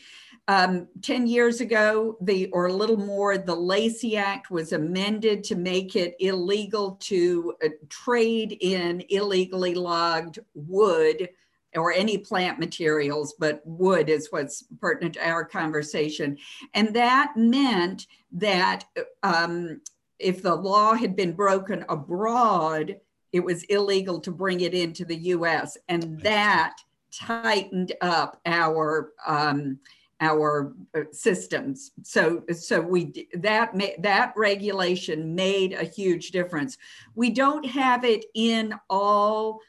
Um, 0.49 0.89
10 1.01 1.27
years 1.27 1.61
ago, 1.61 2.17
the 2.19 2.49
or 2.51 2.67
a 2.67 2.73
little 2.73 2.97
more, 2.97 3.37
the 3.37 3.55
Lacey 3.55 4.17
Act 4.17 4.51
was 4.51 4.73
amended 4.73 5.43
to 5.45 5.55
make 5.55 5.95
it 5.95 6.15
illegal 6.19 6.97
to 7.01 7.53
uh, 7.63 7.69
trade 7.87 8.57
in 8.59 9.03
illegally 9.09 9.73
logged 9.73 10.39
wood 10.53 11.29
or 11.75 11.93
any 11.93 12.17
plant 12.17 12.59
materials, 12.59 13.35
but 13.39 13.61
wood 13.65 14.09
is 14.09 14.27
what's 14.31 14.65
pertinent 14.81 15.15
to 15.15 15.27
our 15.27 15.45
conversation. 15.45 16.37
And 16.73 16.93
that 16.93 17.33
meant 17.37 18.07
that 18.33 18.83
um, 19.23 19.81
if 20.19 20.41
the 20.41 20.55
law 20.55 20.93
had 20.93 21.15
been 21.15 21.33
broken 21.33 21.85
abroad, 21.89 22.97
it 23.31 23.43
was 23.43 23.63
illegal 23.63 24.19
to 24.19 24.31
bring 24.31 24.61
it 24.61 24.73
into 24.73 25.05
the 25.05 25.15
US. 25.15 25.77
And 25.89 26.19
that 26.21 26.75
tightened 27.11 27.93
up 28.01 28.39
our 28.45 29.13
um, 29.25 29.79
our 30.23 30.73
uh, 30.95 31.01
systems. 31.11 31.91
So, 32.03 32.43
so 32.53 32.79
we 32.81 33.27
that 33.33 33.73
that 33.99 34.33
regulation 34.37 35.35
made 35.35 35.73
a 35.73 35.83
huge 35.83 36.31
difference. 36.31 36.77
We 37.13 37.29
don't 37.29 37.65
have 37.65 38.03
it 38.05 38.25
in 38.33 38.73
all 38.89 39.59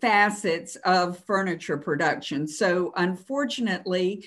facets 0.00 0.76
of 0.84 1.18
furniture 1.24 1.78
production. 1.78 2.46
So, 2.46 2.92
unfortunately, 2.96 4.26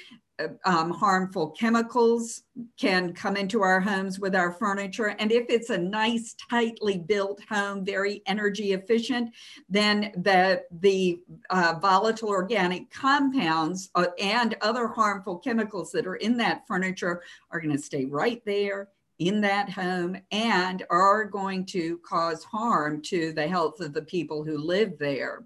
um, 0.65 0.91
harmful 0.91 1.51
chemicals 1.51 2.43
can 2.79 3.13
come 3.13 3.37
into 3.37 3.61
our 3.61 3.79
homes 3.79 4.19
with 4.19 4.35
our 4.35 4.51
furniture. 4.51 5.15
And 5.19 5.31
if 5.31 5.45
it's 5.49 5.69
a 5.69 5.77
nice, 5.77 6.35
tightly 6.49 6.97
built 6.97 7.41
home, 7.47 7.85
very 7.85 8.21
energy 8.25 8.73
efficient, 8.73 9.33
then 9.69 10.11
the, 10.17 10.63
the 10.79 11.19
uh, 11.49 11.75
volatile 11.81 12.29
organic 12.29 12.89
compounds 12.91 13.89
uh, 13.95 14.07
and 14.19 14.55
other 14.61 14.87
harmful 14.87 15.37
chemicals 15.37 15.91
that 15.91 16.07
are 16.07 16.15
in 16.15 16.37
that 16.37 16.65
furniture 16.67 17.21
are 17.51 17.59
going 17.59 17.75
to 17.75 17.81
stay 17.81 18.05
right 18.05 18.41
there 18.45 18.89
in 19.27 19.41
that 19.41 19.69
home 19.69 20.17
and 20.31 20.83
are 20.89 21.23
going 21.25 21.65
to 21.65 21.97
cause 21.99 22.43
harm 22.43 23.01
to 23.01 23.31
the 23.33 23.47
health 23.47 23.79
of 23.79 23.93
the 23.93 24.01
people 24.01 24.43
who 24.43 24.57
live 24.57 24.97
there. 24.99 25.43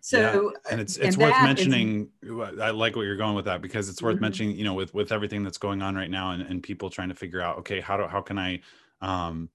So 0.00 0.52
yeah. 0.54 0.72
and 0.72 0.80
it's 0.80 0.96
it's 0.98 1.16
and 1.16 1.24
worth 1.24 1.42
mentioning. 1.42 2.08
Is, 2.22 2.60
I 2.60 2.70
like 2.70 2.94
what 2.94 3.02
you're 3.02 3.16
going 3.16 3.34
with 3.34 3.46
that 3.46 3.60
because 3.60 3.88
it's 3.88 4.00
worth 4.00 4.14
mm-hmm. 4.14 4.22
mentioning. 4.22 4.56
You 4.56 4.62
know, 4.62 4.74
with 4.74 4.94
with 4.94 5.10
everything 5.10 5.42
that's 5.42 5.58
going 5.58 5.82
on 5.82 5.96
right 5.96 6.10
now, 6.10 6.30
and, 6.30 6.42
and 6.42 6.62
people 6.62 6.90
trying 6.90 7.08
to 7.08 7.16
figure 7.16 7.40
out, 7.40 7.58
okay, 7.58 7.80
how 7.80 7.96
do 7.96 8.06
how 8.06 8.20
can 8.20 8.38
I, 8.38 8.60
um, 9.00 9.48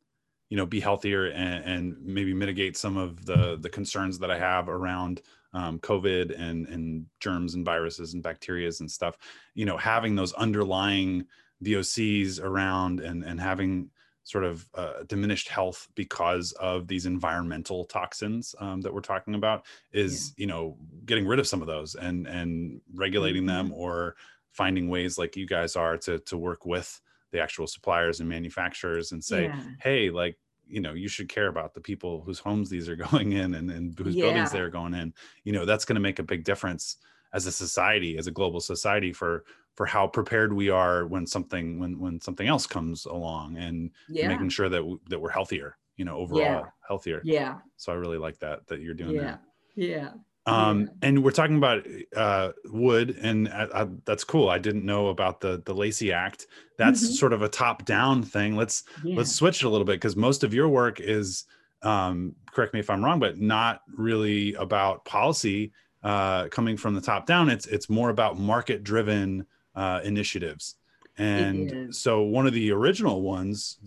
you 0.50 0.58
know, 0.58 0.66
be 0.66 0.82
healthier 0.82 1.28
and, 1.28 1.64
and 1.64 1.98
maybe 2.02 2.34
mitigate 2.34 2.76
some 2.76 2.98
of 2.98 3.26
the 3.26 3.58
the 3.62 3.70
concerns 3.70 4.20
that 4.20 4.30
I 4.30 4.38
have 4.38 4.68
around 4.68 5.22
um, 5.54 5.80
COVID 5.80 6.38
and 6.38 6.68
and 6.68 7.06
germs 7.22 7.56
and 7.56 7.64
viruses 7.64 8.14
and 8.14 8.22
bacterias 8.22 8.82
and 8.82 8.92
stuff. 8.92 9.18
You 9.56 9.64
know, 9.64 9.78
having 9.78 10.16
those 10.16 10.34
underlying 10.34 11.28
VOCs 11.64 12.42
around 12.42 13.00
and 13.00 13.24
and 13.24 13.40
having 13.40 13.90
sort 14.24 14.44
of 14.44 14.68
uh, 14.76 15.04
diminished 15.08 15.50
health 15.50 15.88
because 15.96 16.52
of 16.54 16.88
these 16.88 17.06
environmental 17.06 17.86
toxins 17.86 18.54
um, 18.60 18.82
that 18.82 18.94
we're 18.94 19.02
talking 19.02 19.36
about 19.36 19.66
is 19.92 20.34
yeah. 20.38 20.42
you 20.42 20.48
know 20.48 20.78
getting 21.06 21.26
rid 21.26 21.40
of 21.40 21.48
some 21.48 21.62
of 21.62 21.68
those 21.68 21.96
and 21.96 22.28
and 22.28 22.82
regulating 22.94 23.44
mm-hmm. 23.44 23.70
them 23.70 23.74
or 23.74 24.16
finding 24.52 24.90
ways 24.90 25.18
like 25.18 25.36
you 25.36 25.48
guys 25.48 25.76
are 25.76 25.98
to 25.98 26.20
to 26.20 26.38
work 26.38 26.66
with 26.66 27.02
the 27.32 27.40
actual 27.40 27.66
suppliers 27.66 28.20
and 28.20 28.30
manufacturers 28.30 29.12
and 29.12 29.24
say 29.24 29.46
yeah. 29.46 29.64
hey 29.82 30.10
like 30.10 30.38
you 30.68 30.82
know 30.82 30.94
you 30.94 31.08
should 31.08 31.28
care 31.30 31.48
about 31.48 31.74
the 31.74 31.82
people 31.82 32.22
whose 32.22 32.40
homes 32.40 32.70
these 32.70 32.88
are 32.88 32.96
going 33.12 33.32
in 33.32 33.56
and, 33.56 33.72
and 33.72 33.98
whose 33.98 34.16
yeah. 34.16 34.26
buildings 34.26 34.52
they're 34.52 34.70
going 34.70 34.94
in 34.94 35.14
you 35.44 35.52
know 35.52 35.66
that's 35.66 35.86
going 35.86 35.96
to 35.96 36.02
make 36.02 36.20
a 36.20 36.24
big 36.24 36.44
difference 36.44 36.98
as 37.34 37.48
a 37.48 37.52
society 37.52 38.18
as 38.18 38.28
a 38.28 38.32
global 38.32 38.60
society 38.60 39.12
for 39.12 39.46
for 39.82 39.88
how 39.88 40.06
prepared 40.06 40.54
we 40.54 40.70
are 40.70 41.08
when 41.08 41.26
something 41.26 41.80
when 41.80 41.98
when 41.98 42.22
something 42.22 42.48
else 42.48 42.68
comes 42.68 43.08
along 43.08 43.58
and 43.58 43.90
yeah. 44.10 44.28
making 44.28 44.48
sure 44.48 44.70
that 44.70 44.78
w- 44.78 45.00
that 45.10 45.20
we're 45.20 45.32
healthier 45.32 45.76
you 45.98 46.06
know 46.06 46.18
overall 46.18 46.40
yeah. 46.40 46.62
healthier 46.88 47.20
yeah 47.24 47.58
so 47.78 47.92
i 47.92 47.96
really 47.96 48.20
like 48.20 48.38
that 48.38 48.68
that 48.68 48.80
you're 48.80 48.94
doing 48.94 49.16
yeah 49.16 49.22
that. 49.24 49.42
yeah 49.74 50.10
um 50.46 50.82
yeah. 50.82 50.88
and 51.02 51.24
we're 51.24 51.32
talking 51.32 51.58
about 51.58 51.84
uh 52.16 52.52
wood 52.66 53.18
and 53.24 53.50
I, 53.50 53.70
I, 53.74 53.88
that's 54.06 54.24
cool 54.24 54.50
i 54.50 54.60
didn't 54.60 54.86
know 54.86 55.08
about 55.08 55.42
the 55.42 55.64
the 55.66 55.74
lacey 55.74 56.12
act 56.12 56.46
that's 56.78 57.04
mm-hmm. 57.04 57.14
sort 57.14 57.34
of 57.34 57.42
a 57.42 57.50
top 57.50 57.84
down 57.84 58.22
thing 58.22 58.56
let's 58.56 58.84
let's 59.04 59.34
switch 59.34 59.64
it 59.64 59.66
a 59.66 59.70
little 59.70 59.86
bit 59.86 59.94
because 59.94 60.16
most 60.16 60.44
of 60.44 60.54
your 60.54 60.70
work 60.70 61.00
is 61.00 61.46
um 61.82 62.36
correct 62.52 62.76
me 62.76 62.80
if 62.80 62.92
i'm 62.92 63.04
wrong 63.04 63.20
but 63.20 63.40
not 63.40 63.82
really 63.98 64.54
about 64.54 65.04
policy 65.06 65.74
uh 66.04 66.48
coming 66.50 66.78
from 66.78 66.94
the 66.94 67.02
top 67.02 67.26
down 67.26 67.50
it's 67.50 67.66
it's 67.66 67.90
more 67.90 68.12
about 68.12 68.38
market 68.38 68.84
driven 68.84 69.44
uh, 69.76 70.02
initiatives. 70.04 70.76
And 71.18 71.94
so, 71.94 72.22
one 72.22 72.48
of 72.48 72.54
the 72.54 72.72
original 72.72 73.22
ones, 73.22 73.78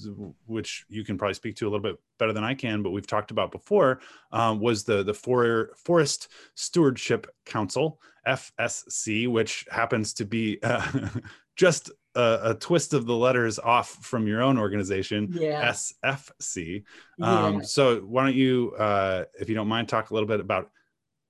which 0.46 0.84
you 0.88 1.04
can 1.04 1.16
probably 1.16 1.34
speak 1.34 1.56
to 1.56 1.64
a 1.64 1.70
little 1.70 1.82
bit 1.82 1.96
better 2.18 2.32
than 2.32 2.44
I 2.44 2.54
can, 2.54 2.82
but 2.82 2.90
we've 2.90 3.06
talked 3.06 3.30
about 3.30 3.50
before, 3.50 4.00
um, 4.30 4.60
was 4.60 4.84
the 4.84 5.02
the 5.02 5.14
For- 5.14 5.70
Forest 5.76 6.28
Stewardship 6.54 7.26
Council 7.46 7.98
(FSC), 8.26 9.26
which 9.26 9.66
happens 9.70 10.12
to 10.14 10.26
be 10.26 10.58
uh, 10.62 11.08
just 11.56 11.90
a, 12.14 12.50
a, 12.50 12.54
twist 12.54 12.94
of 12.94 13.06
the 13.06 13.16
letters 13.16 13.58
off 13.58 13.90
from 14.04 14.26
your 14.26 14.42
own 14.42 14.58
organization, 14.58 15.28
yeah. 15.32 15.70
SFC. 15.70 16.84
Um, 17.20 17.54
yeah. 17.54 17.60
So 17.62 18.00
why 18.00 18.24
don't 18.24 18.34
you, 18.34 18.74
uh, 18.78 19.24
if 19.40 19.48
you 19.48 19.54
don't 19.54 19.68
mind, 19.68 19.88
talk 19.88 20.10
a 20.10 20.14
little 20.14 20.28
bit 20.28 20.40
about 20.40 20.70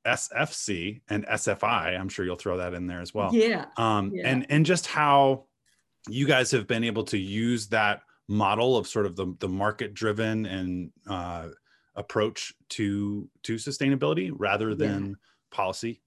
SFC 0.07 1.01
and 1.09 1.27
SFI. 1.27 1.99
I'm 1.99 2.09
sure 2.09 2.25
you'll 2.25 2.37
throw 2.37 2.59
that 2.59 2.75
in 2.75 2.87
there 2.87 3.01
as 3.01 3.15
well. 3.15 3.35
Yeah. 3.35 3.67
Um, 3.77 4.13
yeah. 4.15 4.29
And 4.29 4.47
and 4.51 4.67
just 4.67 4.87
how 4.87 5.47
you 6.09 6.27
guys 6.27 6.51
have 6.51 6.67
been 6.67 6.85
able 6.85 7.05
to 7.05 7.19
use 7.19 7.69
that 7.69 8.03
model 8.29 8.77
of 8.77 8.87
sort 8.87 9.07
of 9.07 9.17
the, 9.17 9.35
the 9.41 9.49
market 9.49 9.95
driven 9.95 10.47
and 10.47 10.91
uh, 11.09 11.49
approach 11.95 12.53
to 12.71 13.29
to 13.45 13.57
sustainability 13.57 14.31
rather 14.35 14.75
than 14.75 15.07
yeah. 15.07 15.13
policy 15.51 16.01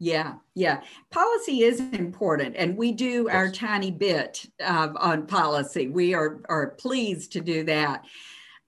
yeah, 0.00 0.34
yeah. 0.54 0.82
Policy 1.10 1.62
is 1.62 1.80
important, 1.80 2.56
and 2.56 2.76
we 2.76 2.92
do 2.92 3.28
our 3.28 3.50
tiny 3.50 3.90
bit 3.90 4.44
uh, 4.62 4.88
on 4.96 5.26
policy. 5.26 5.88
We 5.88 6.14
are 6.14 6.40
are 6.48 6.70
pleased 6.72 7.32
to 7.32 7.40
do 7.40 7.64
that. 7.64 8.04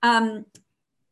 Um, 0.03 0.47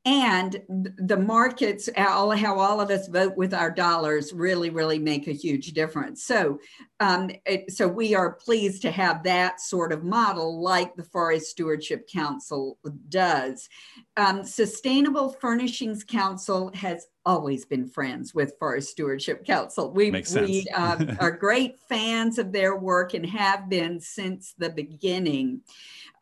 and 0.07 0.61
the 0.69 1.17
markets 1.17 1.89
all 1.97 2.31
how 2.33 2.59
all 2.59 2.79
of 2.81 2.91
us 2.91 3.09
vote 3.09 3.37
with 3.37 3.55
our 3.55 3.71
dollars 3.71 4.35
really 4.35 4.69
really 4.69 4.99
make 4.99 5.27
a 5.27 5.33
huge 5.33 5.73
difference. 5.73 6.25
So 6.25 6.61
um, 7.01 7.31
it, 7.47 7.73
so 7.73 7.89
we 7.89 8.15
are 8.15 8.33
pleased 8.33 8.83
to 8.83 8.91
have 8.91 9.23
that 9.23 9.61
sort 9.61 9.93
of 9.93 10.05
model 10.05 10.61
like 10.61 10.95
the 10.95 11.05
forest 11.05 11.51
stewardship 11.51 12.09
council 12.09 12.79
does. 13.09 13.69
Um, 14.17 14.45
sustainable 14.45 15.31
furnishings 15.41 16.05
council 16.05 16.71
has 16.75 17.07
always 17.27 17.65
been 17.65 17.89
friends 17.89 18.35
with 18.35 18.59
forest 18.59 18.91
stewardship 18.91 19.47
council. 19.47 19.91
We, 19.91 20.11
we 20.11 20.67
uh, 20.75 21.17
are 21.21 21.31
great 21.31 21.79
fans 21.89 22.39
of 22.39 22.53
their 22.53 22.77
work 22.77 23.15
and 23.15 23.25
have 23.27 23.69
been 23.69 24.01
since 24.01 24.55
the 24.59 24.71
beginning. 24.71 25.63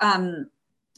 Um, 0.01 0.47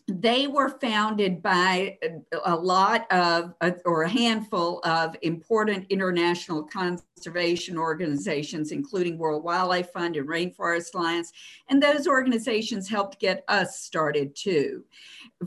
they 0.06 0.46
were 0.46 0.68
founded 0.80 1.42
by 1.42 1.98
a 2.44 2.54
lot 2.54 3.10
of, 3.10 3.54
uh, 3.62 3.70
or 3.86 4.02
a 4.02 4.08
handful 4.08 4.80
of 4.84 5.16
important 5.22 5.86
international 5.88 6.62
conservation 6.62 7.78
organizations, 7.78 8.70
including 8.70 9.16
World 9.16 9.44
Wildlife 9.44 9.90
Fund 9.92 10.16
and 10.16 10.28
Rainforest 10.28 10.94
Alliance. 10.94 11.32
And 11.70 11.82
those 11.82 12.06
organizations 12.06 12.86
helped 12.86 13.18
get 13.18 13.44
us 13.48 13.80
started 13.80 14.36
too. 14.36 14.84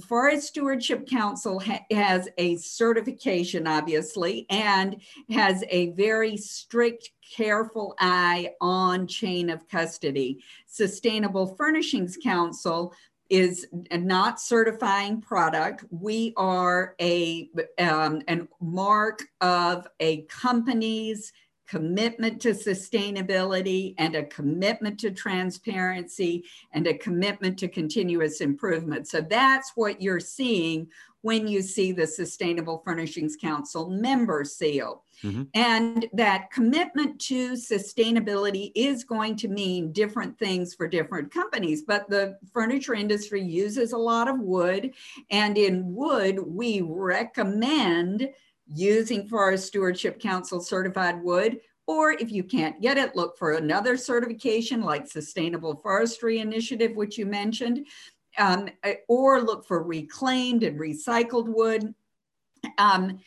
Forest 0.07 0.47
Stewardship 0.47 1.07
Council 1.07 1.59
ha 1.59 1.79
has 1.91 2.27
a 2.39 2.55
certification, 2.55 3.67
obviously, 3.67 4.47
and 4.49 4.99
has 5.29 5.63
a 5.69 5.91
very 5.91 6.35
strict 6.35 7.11
careful 7.35 7.93
eye 7.99 8.53
on 8.59 9.05
chain 9.05 9.51
of 9.51 9.67
custody. 9.67 10.43
Sustainable 10.65 11.55
Furnishings 11.55 12.17
Council 12.21 12.93
is 13.29 13.67
not 13.91 14.39
certifying 14.39 15.21
product. 15.21 15.85
We 15.89 16.33
are 16.37 16.95
a 17.01 17.49
um, 17.79 18.21
an 18.27 18.47
mark 18.59 19.23
of 19.41 19.87
a 19.99 20.23
company's 20.23 21.33
commitment 21.67 22.41
to 22.41 22.49
sustainability 22.51 23.93
and 23.97 24.15
a 24.15 24.25
commitment 24.25 24.99
to 25.01 25.11
transparency 25.11 26.45
and 26.71 26.87
a 26.87 26.97
commitment 26.97 27.59
to 27.59 27.67
continuous 27.67 28.39
improvement. 28.39 29.07
So 29.07 29.21
that's 29.21 29.73
what 29.75 30.01
you're 30.01 30.21
seeing 30.21 30.87
when 31.21 31.47
you 31.47 31.61
see 31.61 31.91
the 31.91 32.07
Sustainable 32.07 32.81
Furnishings 32.85 33.35
Council 33.35 33.89
member 33.89 34.45
seal. 34.45 35.03
Mm-hmm. 35.23 35.43
And 35.53 36.07
that 36.13 36.51
commitment 36.51 37.19
to 37.21 37.53
sustainability 37.53 38.71
is 38.75 39.03
going 39.03 39.35
to 39.37 39.47
mean 39.47 39.91
different 39.91 40.37
things 40.37 40.73
for 40.73 40.87
different 40.87 41.31
companies. 41.31 41.83
But 41.83 42.09
the 42.09 42.37
furniture 42.53 42.93
industry 42.93 43.41
uses 43.41 43.93
a 43.93 43.97
lot 43.97 44.27
of 44.27 44.39
wood. 44.39 44.93
And 45.31 45.57
in 45.57 45.93
wood, 45.93 46.39
we 46.39 46.81
recommend 46.81 48.29
using 48.67 49.27
Forest 49.27 49.67
Stewardship 49.67 50.19
Council 50.19 50.61
certified 50.61 51.21
wood. 51.23 51.59
Or 51.87 52.11
if 52.11 52.31
you 52.31 52.43
can't 52.43 52.81
get 52.81 52.97
it, 52.97 53.15
look 53.15 53.37
for 53.37 53.53
another 53.53 53.95
certification 53.95 54.81
like 54.81 55.07
Sustainable 55.07 55.77
Forestry 55.77 56.39
Initiative, 56.39 56.95
which 56.95 57.17
you 57.17 57.25
mentioned, 57.25 57.87
um, 58.37 58.67
or 59.07 59.41
look 59.41 59.65
for 59.65 59.81
reclaimed 59.81 60.63
and 60.63 60.77
recycled 60.77 61.47
wood. 61.47 61.95
Um, 62.77 63.19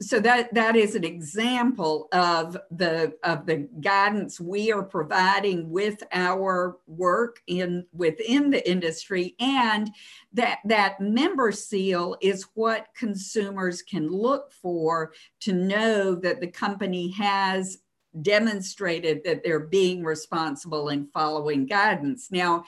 so 0.00 0.20
that 0.20 0.52
that 0.52 0.76
is 0.76 0.94
an 0.94 1.04
example 1.04 2.08
of 2.12 2.56
the 2.70 3.14
of 3.24 3.46
the 3.46 3.68
guidance 3.80 4.38
we 4.38 4.70
are 4.70 4.82
providing 4.82 5.70
with 5.70 6.02
our 6.12 6.78
work 6.86 7.40
in 7.46 7.86
within 7.92 8.50
the 8.50 8.68
industry 8.70 9.34
and 9.40 9.90
that 10.32 10.58
that 10.66 11.00
member 11.00 11.50
seal 11.50 12.16
is 12.20 12.46
what 12.54 12.88
consumers 12.94 13.80
can 13.80 14.10
look 14.10 14.52
for 14.52 15.12
to 15.40 15.52
know 15.52 16.14
that 16.14 16.40
the 16.40 16.48
company 16.48 17.10
has 17.10 17.78
demonstrated 18.22 19.22
that 19.24 19.42
they're 19.42 19.60
being 19.60 20.02
responsible 20.02 20.88
in 20.88 21.06
following 21.06 21.64
guidance. 21.64 22.28
Now 22.30 22.64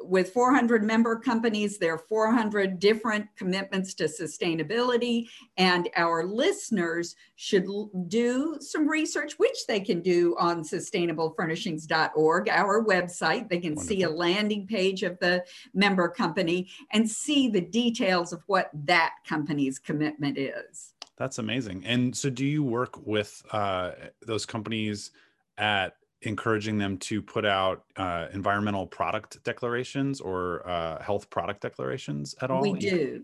with 0.00 0.32
400 0.32 0.84
member 0.84 1.18
companies, 1.18 1.78
there 1.78 1.94
are 1.94 1.98
400 1.98 2.78
different 2.78 3.26
commitments 3.36 3.94
to 3.94 4.04
sustainability, 4.04 5.28
and 5.56 5.88
our 5.96 6.24
listeners 6.24 7.16
should 7.36 7.66
do 8.08 8.56
some 8.60 8.88
research, 8.88 9.34
which 9.38 9.66
they 9.66 9.80
can 9.80 10.00
do 10.00 10.36
on 10.38 10.62
sustainablefurnishings.org, 10.62 12.48
our 12.48 12.84
website. 12.84 13.48
They 13.48 13.58
can 13.58 13.74
Wonderful. 13.74 13.88
see 13.88 14.02
a 14.02 14.10
landing 14.10 14.66
page 14.66 15.02
of 15.02 15.18
the 15.18 15.44
member 15.74 16.08
company 16.08 16.68
and 16.92 17.08
see 17.08 17.48
the 17.48 17.60
details 17.60 18.32
of 18.32 18.42
what 18.46 18.70
that 18.74 19.12
company's 19.26 19.78
commitment 19.78 20.38
is. 20.38 20.92
That's 21.16 21.38
amazing. 21.38 21.84
And 21.86 22.14
so, 22.14 22.28
do 22.28 22.44
you 22.44 22.62
work 22.62 23.06
with 23.06 23.42
uh, 23.50 23.92
those 24.20 24.44
companies 24.44 25.12
at 25.56 25.96
encouraging 26.26 26.76
them 26.78 26.98
to 26.98 27.22
put 27.22 27.46
out 27.46 27.84
uh, 27.96 28.26
environmental 28.32 28.86
product 28.86 29.42
declarations 29.44 30.20
or 30.20 30.68
uh, 30.68 31.02
health 31.02 31.30
product 31.30 31.60
declarations 31.62 32.34
at 32.42 32.50
all? 32.50 32.60
We 32.60 32.74
do. 32.74 33.22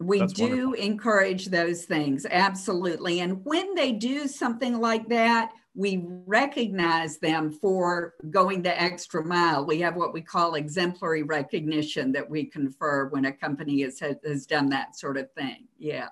We 0.00 0.20
That's 0.20 0.32
do 0.32 0.68
wonderful. 0.68 0.74
encourage 0.74 1.46
those 1.46 1.84
things, 1.84 2.24
absolutely. 2.30 3.20
And 3.20 3.44
when 3.44 3.74
they 3.74 3.92
do 3.92 4.28
something 4.28 4.78
like 4.78 5.08
that, 5.08 5.52
we 5.74 6.04
recognize 6.26 7.18
them 7.18 7.52
for 7.52 8.14
going 8.30 8.62
the 8.62 8.80
extra 8.80 9.24
mile. 9.24 9.66
We 9.66 9.80
have 9.80 9.96
what 9.96 10.12
we 10.12 10.22
call 10.22 10.54
exemplary 10.54 11.24
recognition 11.24 12.12
that 12.12 12.28
we 12.28 12.44
confer 12.44 13.08
when 13.08 13.26
a 13.26 13.32
company 13.32 13.82
has, 13.82 14.00
has 14.00 14.46
done 14.46 14.68
that 14.70 14.96
sort 14.96 15.16
of 15.16 15.30
thing. 15.32 15.66
Yeah. 15.78 16.08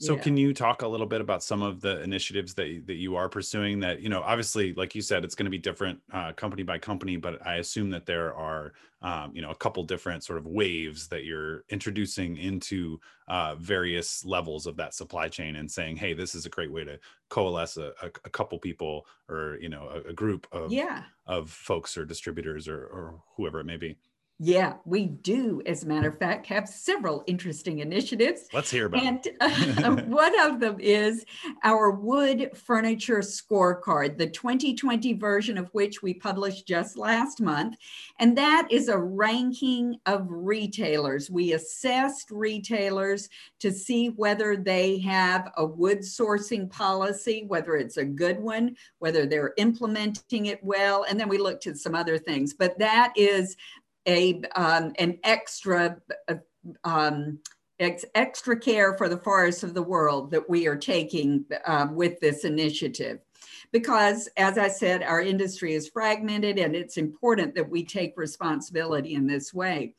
So 0.00 0.14
yeah. 0.14 0.22
can 0.22 0.36
you 0.36 0.54
talk 0.54 0.82
a 0.82 0.88
little 0.88 1.06
bit 1.06 1.20
about 1.20 1.42
some 1.42 1.62
of 1.62 1.80
the 1.80 2.02
initiatives 2.02 2.54
that 2.54 2.86
that 2.86 2.94
you 2.94 3.16
are 3.16 3.28
pursuing 3.28 3.80
that, 3.80 4.00
you 4.00 4.08
know, 4.08 4.22
obviously 4.22 4.72
like 4.74 4.94
you 4.94 5.02
said 5.02 5.24
it's 5.24 5.34
going 5.34 5.44
to 5.44 5.50
be 5.50 5.58
different 5.58 6.00
uh, 6.12 6.32
company 6.32 6.62
by 6.62 6.78
company, 6.78 7.16
but 7.16 7.46
I 7.46 7.56
assume 7.56 7.90
that 7.90 8.06
there 8.06 8.34
are 8.34 8.72
um, 9.02 9.30
you 9.34 9.40
know, 9.40 9.50
a 9.50 9.54
couple 9.54 9.82
different 9.82 10.24
sort 10.24 10.38
of 10.38 10.46
waves 10.46 11.08
that 11.08 11.24
you're 11.24 11.64
introducing 11.70 12.36
into 12.36 13.00
uh, 13.28 13.54
various 13.54 14.24
levels 14.24 14.66
of 14.66 14.76
that 14.76 14.94
supply 14.94 15.28
chain 15.28 15.56
and 15.56 15.70
saying, 15.70 15.96
hey, 15.96 16.12
this 16.12 16.34
is 16.34 16.44
a 16.44 16.50
great 16.50 16.70
way 16.70 16.84
to 16.84 16.98
coalesce 17.30 17.78
a, 17.78 17.92
a, 18.02 18.06
a 18.24 18.30
couple 18.30 18.58
people 18.58 19.06
or, 19.28 19.56
you 19.60 19.70
know, 19.70 19.88
a, 19.88 20.10
a 20.10 20.12
group 20.12 20.46
of, 20.52 20.70
yeah. 20.70 21.04
of 21.26 21.48
folks 21.48 21.96
or 21.96 22.04
distributors 22.04 22.68
or, 22.68 22.84
or 22.86 23.22
whoever 23.36 23.60
it 23.60 23.66
may 23.66 23.78
be. 23.78 23.96
Yeah, 24.42 24.76
we 24.86 25.04
do, 25.04 25.60
as 25.66 25.82
a 25.82 25.86
matter 25.86 26.08
of 26.08 26.18
fact, 26.18 26.46
have 26.46 26.66
several 26.66 27.22
interesting 27.26 27.80
initiatives. 27.80 28.48
Let's 28.54 28.70
hear 28.70 28.86
about 28.86 29.02
and, 29.02 29.28
uh, 29.38 29.96
one 30.06 30.40
of 30.40 30.60
them 30.60 30.80
is 30.80 31.26
our 31.62 31.90
wood 31.90 32.56
furniture 32.56 33.18
scorecard, 33.18 34.16
the 34.16 34.28
2020 34.28 35.12
version 35.12 35.58
of 35.58 35.68
which 35.74 36.02
we 36.02 36.14
published 36.14 36.66
just 36.66 36.96
last 36.96 37.42
month. 37.42 37.76
And 38.18 38.36
that 38.38 38.66
is 38.70 38.88
a 38.88 38.96
ranking 38.96 39.98
of 40.06 40.24
retailers. 40.30 41.30
We 41.30 41.52
assessed 41.52 42.30
retailers 42.30 43.28
to 43.58 43.70
see 43.70 44.06
whether 44.08 44.56
they 44.56 45.00
have 45.00 45.52
a 45.58 45.66
wood 45.66 45.98
sourcing 45.98 46.70
policy, 46.70 47.44
whether 47.46 47.76
it's 47.76 47.98
a 47.98 48.06
good 48.06 48.40
one, 48.40 48.74
whether 49.00 49.26
they're 49.26 49.52
implementing 49.58 50.46
it 50.46 50.64
well. 50.64 51.04
And 51.06 51.20
then 51.20 51.28
we 51.28 51.36
looked 51.36 51.66
at 51.66 51.76
some 51.76 51.94
other 51.94 52.16
things. 52.16 52.54
But 52.54 52.78
that 52.78 53.12
is 53.16 53.54
a 54.06 54.42
um, 54.54 54.92
an 54.98 55.18
extra 55.24 55.96
uh, 56.28 56.34
um, 56.84 57.38
ex- 57.78 58.04
extra 58.14 58.58
care 58.58 58.96
for 58.96 59.08
the 59.08 59.18
forests 59.18 59.62
of 59.62 59.74
the 59.74 59.82
world 59.82 60.30
that 60.30 60.48
we 60.48 60.66
are 60.66 60.76
taking 60.76 61.44
um, 61.66 61.94
with 61.94 62.20
this 62.20 62.44
initiative. 62.44 63.20
Because, 63.72 64.28
as 64.36 64.58
I 64.58 64.68
said, 64.68 65.02
our 65.02 65.20
industry 65.20 65.74
is 65.74 65.88
fragmented 65.88 66.58
and 66.58 66.74
it's 66.74 66.96
important 66.96 67.54
that 67.54 67.68
we 67.68 67.84
take 67.84 68.16
responsibility 68.16 69.14
in 69.14 69.26
this 69.26 69.54
way. 69.54 69.94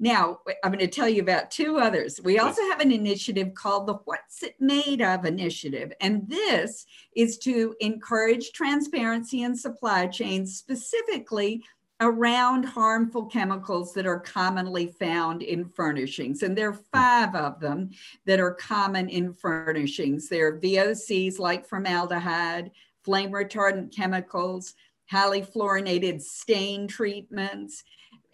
Now, 0.00 0.38
I'm 0.62 0.70
going 0.70 0.78
to 0.78 0.86
tell 0.86 1.08
you 1.08 1.22
about 1.22 1.50
two 1.50 1.78
others. 1.78 2.20
We 2.22 2.38
also 2.38 2.62
have 2.70 2.80
an 2.80 2.92
initiative 2.92 3.52
called 3.54 3.88
the 3.88 3.94
What's 4.04 4.44
It 4.44 4.54
Made 4.60 5.02
Of 5.02 5.24
initiative. 5.24 5.92
And 6.00 6.28
this 6.28 6.86
is 7.16 7.36
to 7.38 7.74
encourage 7.80 8.52
transparency 8.52 9.42
in 9.42 9.56
supply 9.56 10.06
chains, 10.06 10.56
specifically 10.56 11.64
around 12.00 12.64
harmful 12.64 13.26
chemicals 13.26 13.92
that 13.92 14.06
are 14.06 14.20
commonly 14.20 14.86
found 14.86 15.42
in 15.42 15.68
furnishings. 15.68 16.42
And 16.42 16.56
there 16.56 16.68
are 16.68 16.72
hmm. 16.72 16.82
five 16.92 17.34
of 17.34 17.60
them 17.60 17.90
that 18.24 18.40
are 18.40 18.54
common 18.54 19.08
in 19.08 19.34
furnishings. 19.34 20.28
There 20.28 20.48
are 20.48 20.60
VOCs 20.60 21.38
like 21.38 21.66
formaldehyde, 21.66 22.70
flame 23.02 23.30
retardant 23.30 23.94
chemicals, 23.94 24.74
highly 25.10 25.42
fluorinated 25.42 26.20
stain 26.20 26.86
treatments, 26.86 27.82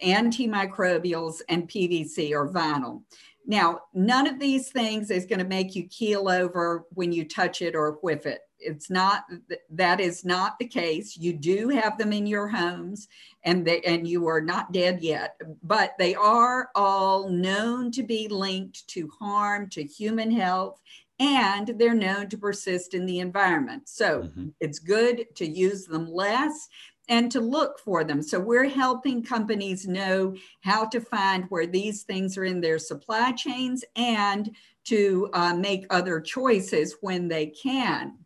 antimicrobials, 0.03 1.41
and 1.49 1.67
PVC 1.67 2.31
or 2.31 2.49
vinyl. 2.49 3.03
Now, 3.47 3.81
none 3.93 4.27
of 4.27 4.39
these 4.39 4.69
things 4.69 5.11
is 5.11 5.25
going 5.25 5.39
to 5.39 5.45
make 5.45 5.75
you 5.75 5.87
keel 5.87 6.27
over 6.29 6.85
when 6.91 7.11
you 7.11 7.25
touch 7.25 7.61
it 7.61 7.75
or 7.75 7.99
whiff 8.01 8.25
it. 8.25 8.41
It's 8.57 8.89
not 8.89 9.25
that 9.69 9.99
is 9.99 10.25
not 10.25 10.57
the 10.57 10.67
case. 10.67 11.15
You 11.17 11.33
do 11.33 11.69
have 11.69 11.97
them 11.97 12.11
in 12.11 12.25
your 12.25 12.47
homes 12.47 13.07
and 13.43 13.65
they 13.65 13.81
and 13.81 14.07
you 14.07 14.27
are 14.27 14.41
not 14.41 14.71
dead 14.71 15.01
yet, 15.01 15.39
but 15.61 15.93
they 15.99 16.15
are 16.15 16.69
all 16.73 17.29
known 17.29 17.91
to 17.91 18.01
be 18.01 18.27
linked 18.27 18.87
to 18.89 19.09
harm 19.19 19.69
to 19.71 19.83
human 19.83 20.31
health 20.31 20.81
and 21.19 21.75
they're 21.77 21.93
known 21.93 22.27
to 22.29 22.37
persist 22.37 22.93
in 22.93 23.05
the 23.05 23.19
environment. 23.19 23.87
So 23.87 24.23
mm-hmm. 24.23 24.47
it's 24.59 24.79
good 24.79 25.25
to 25.35 25.45
use 25.45 25.85
them 25.85 26.11
less 26.11 26.67
and 27.07 27.31
to 27.31 27.39
look 27.39 27.79
for 27.79 28.03
them. 28.03 28.21
So 28.21 28.39
we're 28.39 28.69
helping 28.69 29.23
companies 29.23 29.87
know 29.87 30.35
how 30.61 30.85
to 30.85 30.99
find 30.99 31.45
where 31.49 31.67
these 31.67 32.03
things 32.03 32.37
are 32.37 32.45
in 32.45 32.61
their 32.61 32.79
supply 32.79 33.31
chains 33.31 33.83
and 33.95 34.55
to 34.85 35.29
uh, 35.33 35.53
make 35.53 35.85
other 35.89 36.19
choices 36.19 36.97
when 37.01 37.27
they 37.27 37.47
can. 37.47 38.19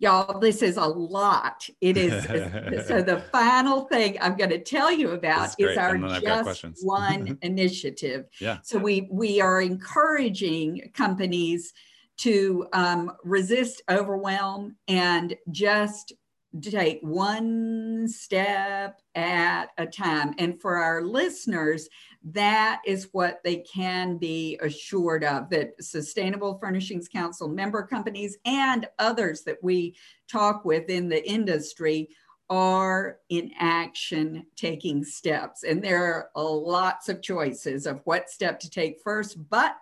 Y'all, 0.00 0.38
this 0.38 0.60
is 0.60 0.76
a 0.76 0.84
lot. 0.84 1.68
It 1.80 1.96
is. 1.96 2.24
so 2.86 3.00
the 3.00 3.24
final 3.32 3.82
thing 3.82 4.18
I'm 4.20 4.36
going 4.36 4.50
to 4.50 4.58
tell 4.58 4.92
you 4.92 5.12
about 5.12 5.54
is 5.58 5.78
our 5.78 5.96
Just 6.20 6.66
One 6.82 7.38
initiative. 7.42 8.26
Yeah. 8.40 8.58
So 8.62 8.78
we 8.78 9.08
we 9.10 9.40
are 9.40 9.62
encouraging 9.62 10.90
companies 10.94 11.72
to 12.16 12.66
um, 12.72 13.12
resist 13.22 13.82
overwhelm 13.88 14.76
and 14.88 15.36
just 15.50 16.12
take 16.60 17.00
one 17.02 18.06
step 18.08 19.00
at 19.14 19.66
a 19.78 19.86
time. 19.86 20.34
And 20.38 20.60
for 20.60 20.76
our 20.76 21.02
listeners, 21.02 21.88
that 22.22 22.80
is 22.86 23.08
what 23.12 23.40
they 23.44 23.56
can 23.56 24.16
be 24.16 24.58
assured 24.62 25.24
of 25.24 25.50
that 25.50 25.82
Sustainable 25.82 26.58
Furnishings 26.58 27.08
Council 27.08 27.48
member 27.48 27.82
companies 27.82 28.38
and 28.44 28.88
others 28.98 29.42
that 29.42 29.62
we 29.62 29.96
talk 30.30 30.64
with 30.64 30.88
in 30.88 31.08
the 31.08 31.28
industry 31.28 32.08
are 32.50 33.18
in 33.30 33.50
action 33.58 34.46
taking 34.54 35.02
steps. 35.02 35.64
And 35.64 35.82
there 35.82 36.04
are 36.04 36.30
lots 36.34 37.08
of 37.08 37.22
choices 37.22 37.86
of 37.86 38.00
what 38.04 38.30
step 38.30 38.60
to 38.60 38.70
take 38.70 39.00
first, 39.02 39.36
but 39.50 39.76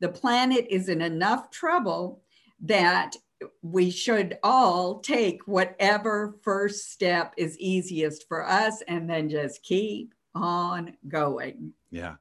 the 0.00 0.08
planet 0.08 0.66
is 0.68 0.88
in 0.88 1.00
enough 1.00 1.50
trouble 1.50 2.22
that 2.60 3.14
we 3.62 3.90
should 3.90 4.38
all 4.42 5.00
take 5.00 5.46
whatever 5.46 6.36
first 6.42 6.90
step 6.92 7.34
is 7.36 7.58
easiest 7.58 8.28
for 8.28 8.46
us 8.46 8.82
and 8.88 9.08
then 9.08 9.28
just 9.28 9.62
keep 9.62 10.14
on 10.34 10.96
going. 11.08 11.72
Yeah. 11.90 12.16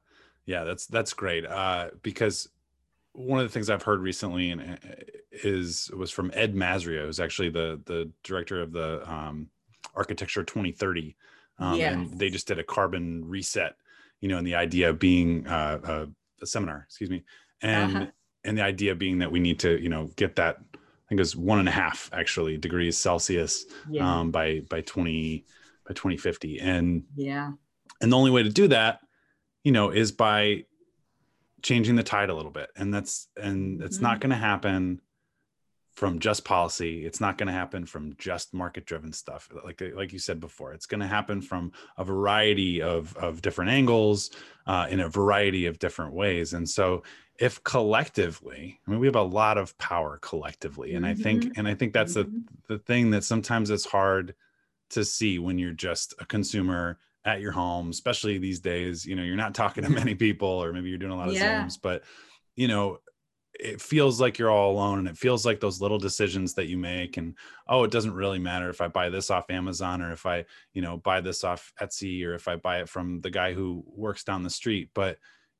Yeah, 0.45 0.63
that's 0.63 0.87
that's 0.87 1.13
great. 1.13 1.45
Uh, 1.45 1.89
because 2.01 2.49
one 3.13 3.39
of 3.39 3.45
the 3.45 3.53
things 3.53 3.69
I've 3.69 3.83
heard 3.83 3.99
recently 3.99 4.51
and 4.51 4.61
uh, 4.61 4.75
is 5.31 5.91
was 5.95 6.11
from 6.11 6.31
Ed 6.33 6.55
Mazria, 6.55 7.05
who's 7.05 7.19
actually 7.19 7.49
the 7.49 7.79
the 7.85 8.11
director 8.23 8.61
of 8.61 8.71
the 8.71 9.09
um, 9.09 9.49
Architecture 9.95 10.43
2030. 10.43 11.15
Um, 11.59 11.77
yes. 11.77 11.93
and 11.93 12.17
they 12.17 12.29
just 12.29 12.47
did 12.47 12.57
a 12.57 12.63
carbon 12.63 13.23
reset, 13.27 13.75
you 14.19 14.29
know, 14.29 14.37
and 14.37 14.47
the 14.47 14.55
idea 14.55 14.93
being 14.93 15.45
uh, 15.45 15.79
a, 15.83 16.07
a 16.41 16.45
seminar, 16.45 16.85
excuse 16.87 17.09
me, 17.09 17.23
and 17.61 17.95
uh-huh. 17.95 18.05
and 18.43 18.57
the 18.57 18.63
idea 18.63 18.95
being 18.95 19.19
that 19.19 19.31
we 19.31 19.39
need 19.39 19.59
to, 19.59 19.79
you 19.79 19.89
know, 19.89 20.09
get 20.15 20.35
that 20.37 20.57
think 21.11 21.19
it 21.19 21.23
was 21.23 21.35
one 21.35 21.59
and 21.59 21.67
a 21.67 21.71
half 21.71 22.09
actually 22.13 22.55
degrees 22.55 22.97
Celsius 22.97 23.65
yeah. 23.89 24.19
um, 24.19 24.31
by 24.31 24.61
by 24.69 24.79
20 24.79 25.45
by 25.85 25.93
2050. 25.93 26.59
And 26.59 27.03
yeah. 27.15 27.51
And 27.99 28.13
the 28.13 28.15
only 28.17 28.31
way 28.31 28.43
to 28.43 28.49
do 28.49 28.69
that, 28.69 29.01
you 29.65 29.73
know, 29.73 29.89
is 29.89 30.13
by 30.13 30.63
changing 31.61 31.97
the 31.97 32.03
tide 32.03 32.29
a 32.29 32.33
little 32.33 32.51
bit. 32.51 32.69
And 32.77 32.93
that's 32.93 33.27
and 33.35 33.81
it's 33.81 33.97
mm-hmm. 33.97 34.05
not 34.05 34.21
going 34.21 34.29
to 34.29 34.37
happen 34.37 35.01
from 35.91 36.19
just 36.19 36.45
policy. 36.45 37.05
It's 37.05 37.19
not 37.19 37.37
going 37.37 37.47
to 37.47 37.53
happen 37.53 37.85
from 37.85 38.15
just 38.17 38.53
market 38.53 38.85
driven 38.85 39.11
stuff. 39.11 39.49
Like 39.65 39.83
like 39.93 40.13
you 40.13 40.19
said 40.19 40.39
before, 40.39 40.71
it's 40.71 40.85
going 40.85 41.01
to 41.01 41.07
happen 41.07 41.41
from 41.41 41.73
a 41.97 42.05
variety 42.05 42.81
of 42.81 43.13
of 43.17 43.41
different 43.41 43.71
angles 43.71 44.31
uh, 44.65 44.87
in 44.89 45.01
a 45.01 45.09
variety 45.09 45.65
of 45.65 45.77
different 45.77 46.13
ways. 46.13 46.53
And 46.53 46.67
so 46.69 47.03
if 47.41 47.61
collectively 47.63 48.79
i 48.87 48.91
mean 48.91 48.99
we 48.99 49.07
have 49.07 49.15
a 49.15 49.21
lot 49.21 49.57
of 49.57 49.75
power 49.79 50.19
collectively 50.21 50.93
and 50.93 51.03
mm-hmm. 51.03 51.19
i 51.19 51.23
think 51.23 51.43
mm-hmm. 51.43 51.59
and 51.59 51.67
i 51.67 51.73
think 51.73 51.91
that's 51.91 52.15
mm-hmm. 52.15 52.37
the 52.67 52.75
the 52.75 52.79
thing 52.79 53.09
that 53.09 53.23
sometimes 53.23 53.69
it's 53.69 53.85
hard 53.85 54.35
to 54.91 55.03
see 55.03 55.39
when 55.39 55.57
you're 55.57 55.73
just 55.73 56.13
a 56.19 56.25
consumer 56.25 56.99
at 57.25 57.41
your 57.41 57.51
home 57.51 57.89
especially 57.89 58.37
these 58.37 58.59
days 58.59 59.05
you 59.05 59.15
know 59.15 59.23
you're 59.23 59.35
not 59.35 59.55
talking 59.55 59.83
to 59.83 59.89
many 60.01 60.15
people 60.15 60.47
or 60.47 60.71
maybe 60.71 60.87
you're 60.87 60.97
doing 60.97 61.11
a 61.11 61.17
lot 61.17 61.27
of 61.27 61.33
yeah. 61.33 61.63
zooms 61.63 61.77
but 61.81 62.03
you 62.55 62.67
know 62.67 62.99
it 63.53 63.81
feels 63.81 64.21
like 64.21 64.39
you're 64.39 64.49
all 64.49 64.71
alone 64.71 64.99
and 64.99 65.07
it 65.07 65.17
feels 65.17 65.45
like 65.45 65.59
those 65.59 65.81
little 65.81 65.97
decisions 65.97 66.53
that 66.53 66.67
you 66.67 66.77
make 66.77 67.17
and 67.17 67.35
oh 67.67 67.83
it 67.83 67.91
doesn't 67.91 68.13
really 68.13 68.39
matter 68.39 68.69
if 68.69 68.81
i 68.81 68.87
buy 68.87 69.09
this 69.09 69.29
off 69.29 69.49
amazon 69.49 70.01
or 70.01 70.11
if 70.11 70.25
i 70.25 70.45
you 70.73 70.81
know 70.81 70.97
buy 70.97 71.21
this 71.21 71.43
off 71.43 71.73
etsy 71.81 72.25
or 72.25 72.33
if 72.33 72.47
i 72.47 72.55
buy 72.55 72.79
it 72.81 72.89
from 72.89 73.19
the 73.21 73.29
guy 73.29 73.53
who 73.53 73.83
works 73.87 74.23
down 74.23 74.43
the 74.43 74.49
street 74.49 74.89
but 74.93 75.17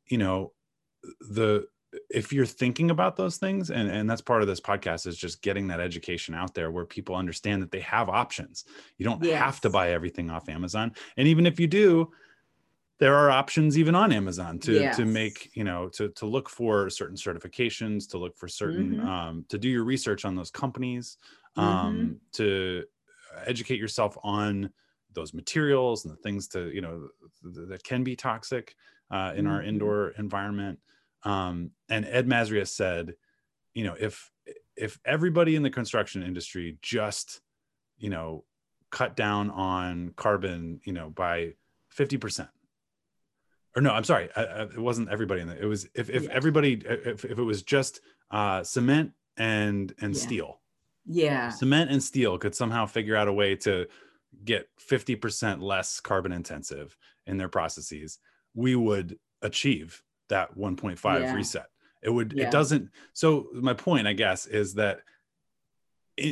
you 0.08 0.18
know 0.18 0.52
the 1.20 1.68
if 2.10 2.32
you're 2.32 2.46
thinking 2.46 2.90
about 2.90 3.18
those 3.18 3.38
things 3.38 3.70
and 3.70 3.90
and 3.90 4.10
that's 4.10 4.22
part 4.22 4.42
of 4.42 4.48
this 4.48 4.62
podcast 4.62 5.06
is 5.08 5.18
just 5.18 5.42
getting 5.42 5.68
that 5.68 5.80
education 5.80 6.34
out 6.34 6.54
there 6.54 6.72
where 6.72 6.86
people 6.86 7.16
understand 7.16 7.62
that 7.62 7.72
they 7.72 7.82
have 7.82 8.10
options 8.10 8.66
you 8.98 9.06
don't 9.06 9.24
yes. 9.24 9.42
have 9.42 9.62
to 9.62 9.70
buy 9.70 9.92
everything 9.92 10.30
off 10.30 10.48
amazon 10.48 10.92
and 11.18 11.28
even 11.28 11.46
if 11.46 11.60
you 11.60 11.68
do 11.68 12.10
there 13.00 13.16
are 13.16 13.30
options 13.30 13.78
even 13.78 13.96
on 13.96 14.12
amazon 14.12 14.58
to 14.58 14.74
yes. 14.74 14.96
to 14.96 15.06
make 15.06 15.50
you 15.54 15.64
know 15.64 15.90
to 15.90 16.10
to 16.10 16.26
look 16.26 16.48
for 16.48 16.90
certain 16.90 17.18
certifications 17.18 18.10
to 18.10 18.18
look 18.18 18.38
for 18.38 18.48
certain 18.48 18.96
mm-hmm. 18.96 19.08
um, 19.08 19.46
to 19.50 19.58
do 19.58 19.68
your 19.68 19.84
research 19.84 20.24
on 20.24 20.36
those 20.36 20.52
companies 20.52 21.18
um, 21.58 21.66
mm-hmm. 21.66 22.14
to 22.32 22.84
educate 23.46 23.80
yourself 23.80 24.18
on 24.24 24.70
those 25.14 25.34
materials 25.34 26.06
and 26.06 26.14
the 26.14 26.22
things 26.22 26.48
to 26.48 26.70
you 26.74 26.82
know 26.82 27.10
that 27.44 27.84
can 27.84 28.04
be 28.04 28.16
toxic 28.16 28.76
uh, 29.12 29.34
in 29.36 29.46
mm-hmm. 29.46 29.54
our 29.54 29.62
indoor 29.62 30.10
environment 30.18 30.80
um, 31.24 31.72
and 31.90 32.06
Ed 32.06 32.28
Mazria 32.28 32.68
said, 32.68 33.16
you 33.74 33.84
know, 33.84 33.96
if 34.00 34.32
if 34.76 35.00
everybody 35.06 35.56
in 35.56 35.64
the 35.64 35.70
construction 35.70 36.24
industry 36.24 36.78
just, 36.82 37.42
you 37.98 38.10
know, 38.10 38.44
cut 38.90 39.16
down 39.16 39.50
on 39.52 40.14
carbon, 40.16 40.82
you 40.86 40.94
know, 40.94 41.10
by 41.10 41.54
50%. 41.96 42.48
Or 43.76 43.82
no, 43.82 43.92
I'm 43.92 44.04
sorry, 44.04 44.30
I, 44.36 44.44
I, 44.44 44.62
it 44.64 44.80
wasn't 44.80 45.10
everybody 45.10 45.42
in 45.42 45.48
the, 45.48 45.62
it 45.62 45.66
was 45.66 45.88
if 45.94 46.10
if 46.10 46.24
yeah. 46.24 46.30
everybody 46.32 46.82
if, 46.84 47.24
if 47.24 47.38
it 47.40 47.44
was 47.44 47.64
just 47.64 48.02
uh, 48.30 48.64
cement 48.64 49.12
and 49.38 49.94
and 50.02 50.14
yeah. 50.14 50.22
steel. 50.22 50.60
Yeah. 51.06 51.50
Cement 51.50 51.90
and 51.90 52.04
steel 52.04 52.38
could 52.38 52.54
somehow 52.54 52.86
figure 52.86 53.16
out 53.16 53.28
a 53.28 53.34
way 53.34 53.56
to 53.58 53.88
get 54.44 54.68
50% 54.90 55.62
less 55.62 56.00
carbon 56.00 56.32
intensive 56.32 56.96
in 57.26 57.38
their 57.38 57.50
processes, 57.50 58.20
we 58.54 58.76
would 58.76 59.18
achieve 59.42 60.02
that 60.30 60.58
1.5 60.58 61.22
yeah. 61.22 61.34
reset. 61.34 61.68
It 62.02 62.10
would, 62.10 62.34
yeah. 62.36 62.48
it 62.48 62.52
doesn't. 62.52 62.90
So 63.14 63.48
my 63.54 63.74
point, 63.74 64.08
I 64.08 64.14
guess, 64.14 64.46
is 64.46 64.74
that 64.76 65.02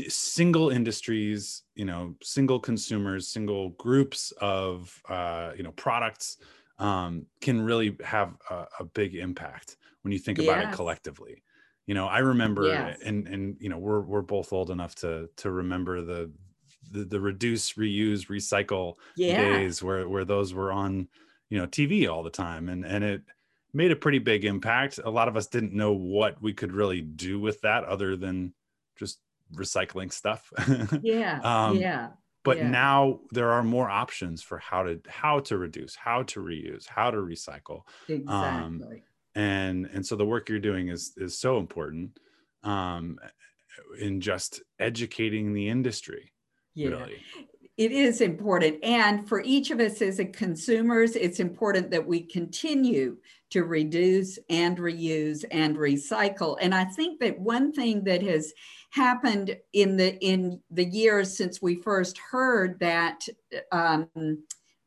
single 0.08 0.69
industries, 0.69 1.63
you 1.75 1.86
know, 1.86 2.15
single 2.21 2.60
consumers, 2.60 3.27
single 3.27 3.69
groups 3.69 4.32
of, 4.39 5.01
uh, 5.10 5.51
you 5.55 5.63
know, 5.63 5.71
products 5.71 6.38
um, 6.79 7.25
can 7.41 7.62
really 7.62 7.97
have 8.03 8.34
a, 8.49 8.65
a, 8.79 8.84
big 8.86 9.15
impact 9.15 9.77
when 10.01 10.12
you 10.12 10.19
think 10.19 10.39
about 10.39 10.63
it 10.63 10.71
collectively. 10.71 11.43
You 11.86 11.93
know, 11.93 12.08
I 12.08 12.19
remember, 12.19 12.67
yes. 12.67 12.99
and 13.03 13.27
and 13.27 13.58
you 13.60 13.67
know, 13.67 13.77
we're 13.77 14.01
we're 14.01 14.21
both 14.21 14.53
old 14.53 14.69
enough 14.69 14.95
to 14.95 15.29
to 15.38 15.51
remember 15.51 16.01
the 16.01 16.32
the, 16.91 17.03
the 17.03 17.19
reduce, 17.19 17.73
reuse, 17.73 18.27
recycle 18.27 18.95
yeah. 19.15 19.41
days 19.41 19.84
where 19.84 20.08
where 20.08 20.23
those 20.23 20.53
were 20.53 20.71
on, 20.71 21.08
you 21.50 21.58
know, 21.58 21.68
TV 21.68 22.10
all 22.10 22.24
the 22.24 22.30
time, 22.30 22.70
and 22.70 22.86
and 22.86 23.04
it 23.04 23.22
made 23.74 23.92
a 23.92 23.96
pretty 23.96 24.20
big 24.20 24.46
impact. 24.46 25.00
A 25.04 25.10
lot 25.10 25.28
of 25.28 25.36
us 25.36 25.48
didn't 25.48 25.74
know 25.74 25.94
what 25.94 26.42
we 26.42 26.54
could 26.54 26.72
really 26.72 27.02
do 27.02 27.40
with 27.40 27.62
that 27.62 27.84
other 27.84 28.16
than 28.16 28.54
just 28.98 29.20
recycling 29.54 30.12
stuff. 30.12 30.52
yeah. 31.02 31.40
um, 31.44 31.78
yeah. 31.78 32.10
But 32.44 32.58
yeah. 32.58 32.70
now 32.70 33.20
there 33.32 33.52
are 33.52 33.64
more 33.64 33.90
options 33.90 34.42
for 34.42 34.58
how 34.58 34.84
to 34.84 35.02
how 35.08 35.40
to 35.42 35.58
reduce, 35.58 35.96
how 35.96 36.24
to 36.24 36.40
reuse, 36.40 36.88
how 36.88 37.12
to 37.12 37.18
recycle. 37.18 37.82
Exactly. 38.08 38.28
Um, 38.28 38.84
and 39.36 39.86
and 39.88 40.06
so 40.06 40.16
the 40.16 40.26
work 40.26 40.50
you're 40.50 40.60
doing 40.60 40.88
is 40.88 41.14
is 41.18 41.38
so 41.38 41.58
important 41.58 42.18
um, 42.64 43.20
in 44.00 44.22
just 44.22 44.62
educating 44.80 45.54
the 45.54 45.68
industry. 45.68 46.32
Yeah. 46.76 46.90
Really 46.90 47.22
It 47.80 47.94
is 47.94 48.20
important. 48.20 48.84
And 48.84 49.26
for 49.26 49.42
each 49.42 49.72
of 49.72 49.80
us 49.80 50.02
as 50.02 50.20
consumers, 50.34 51.15
it's 51.15 51.39
important 51.39 51.89
that 51.92 52.06
we 52.06 52.20
continue 52.20 53.15
to 53.52 53.63
reduce 53.63 54.38
and 54.50 54.78
reuse 54.78 55.46
and 55.50 55.78
recycle. 55.78 56.58
And 56.60 56.76
I 56.76 56.84
think 56.84 57.22
that 57.22 57.39
one 57.39 57.72
thing 57.72 58.04
that 58.04 58.22
has 58.22 58.52
happened 58.89 59.56
in 59.72 59.96
the 59.96 60.18
in 60.20 60.60
the 60.70 60.84
years 60.84 61.38
since 61.38 61.62
we 61.62 61.76
first 61.82 62.18
heard 62.18 62.78
that 62.82 63.26
um, 63.72 64.10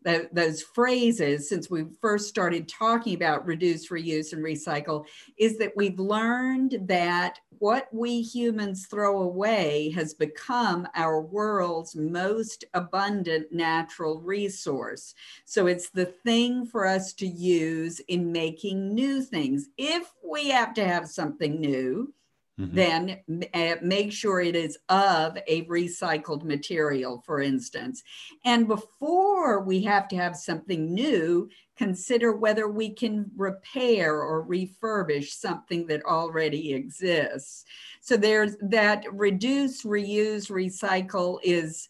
those 0.04 0.62
phrases 0.62 1.48
since 1.48 1.70
we 1.70 1.84
first 2.00 2.28
started 2.28 2.68
talking 2.68 3.14
about 3.14 3.46
reduce, 3.46 3.88
reuse, 3.88 4.32
and 4.32 4.42
recycle 4.42 5.04
is 5.36 5.58
that 5.58 5.76
we've 5.76 5.98
learned 5.98 6.78
that 6.86 7.38
what 7.58 7.88
we 7.92 8.20
humans 8.20 8.86
throw 8.86 9.22
away 9.22 9.90
has 9.90 10.14
become 10.14 10.86
our 10.96 11.20
world's 11.20 11.94
most 11.94 12.64
abundant 12.74 13.52
natural 13.52 14.20
resource. 14.20 15.14
So 15.44 15.66
it's 15.66 15.90
the 15.90 16.06
thing 16.06 16.66
for 16.66 16.86
us 16.86 17.12
to 17.14 17.26
use 17.26 18.00
in 18.08 18.32
making 18.32 18.94
new 18.94 19.22
things. 19.22 19.68
If 19.78 20.12
we 20.24 20.48
have 20.48 20.74
to 20.74 20.84
have 20.84 21.08
something 21.08 21.60
new, 21.60 22.12
Mm-hmm. 22.60 22.74
then 22.74 23.48
uh, 23.54 23.76
make 23.80 24.12
sure 24.12 24.40
it 24.40 24.54
is 24.54 24.76
of 24.90 25.38
a 25.46 25.64
recycled 25.64 26.44
material, 26.44 27.22
for 27.24 27.40
instance. 27.40 28.02
And 28.44 28.68
before 28.68 29.60
we 29.60 29.82
have 29.84 30.06
to 30.08 30.16
have 30.16 30.36
something 30.36 30.92
new, 30.92 31.48
consider 31.78 32.32
whether 32.32 32.68
we 32.68 32.90
can 32.90 33.30
repair 33.36 34.20
or 34.20 34.46
refurbish 34.46 35.30
something 35.30 35.86
that 35.86 36.04
already 36.04 36.74
exists. 36.74 37.64
So 38.02 38.18
there's 38.18 38.56
that 38.60 39.04
reduce, 39.10 39.82
reuse, 39.84 40.50
recycle 40.50 41.38
is 41.42 41.88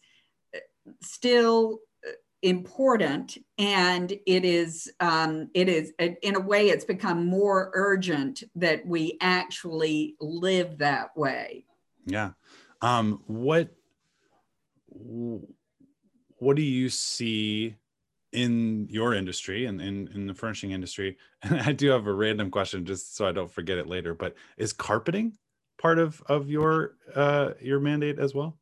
uh, 0.55 0.59
still 1.01 1.79
important 2.43 3.37
and 3.57 4.11
it 4.27 4.45
is 4.45 4.91
um, 4.99 5.49
it 5.53 5.69
is 5.69 5.93
in 5.97 6.35
a 6.35 6.39
way 6.39 6.69
it's 6.69 6.85
become 6.85 7.25
more 7.25 7.71
urgent 7.73 8.43
that 8.55 8.85
we 8.85 9.17
actually 9.21 10.15
live 10.19 10.77
that 10.77 11.15
way. 11.17 11.65
Yeah. 12.05 12.31
Um, 12.81 13.23
what 13.27 13.69
what 16.37 16.55
do 16.57 16.61
you 16.61 16.89
see 16.89 17.75
in 18.33 18.87
your 18.89 19.13
industry 19.13 19.65
and 19.65 19.81
in, 19.81 20.09
in 20.13 20.27
the 20.27 20.33
furnishing 20.33 20.71
industry? 20.71 21.17
And 21.43 21.61
i 21.61 21.71
do 21.71 21.89
have 21.89 22.07
a 22.07 22.13
random 22.13 22.51
question 22.51 22.85
just 22.85 23.15
so 23.15 23.27
i 23.27 23.31
don't 23.31 23.51
forget 23.51 23.77
it 23.77 23.87
later 23.87 24.13
but 24.13 24.35
is 24.57 24.71
carpeting 24.71 25.37
part 25.77 25.99
of 25.99 26.21
of 26.27 26.49
your 26.49 26.95
uh 27.15 27.51
your 27.59 27.79
mandate 27.81 28.17
as 28.17 28.33
well 28.33 28.57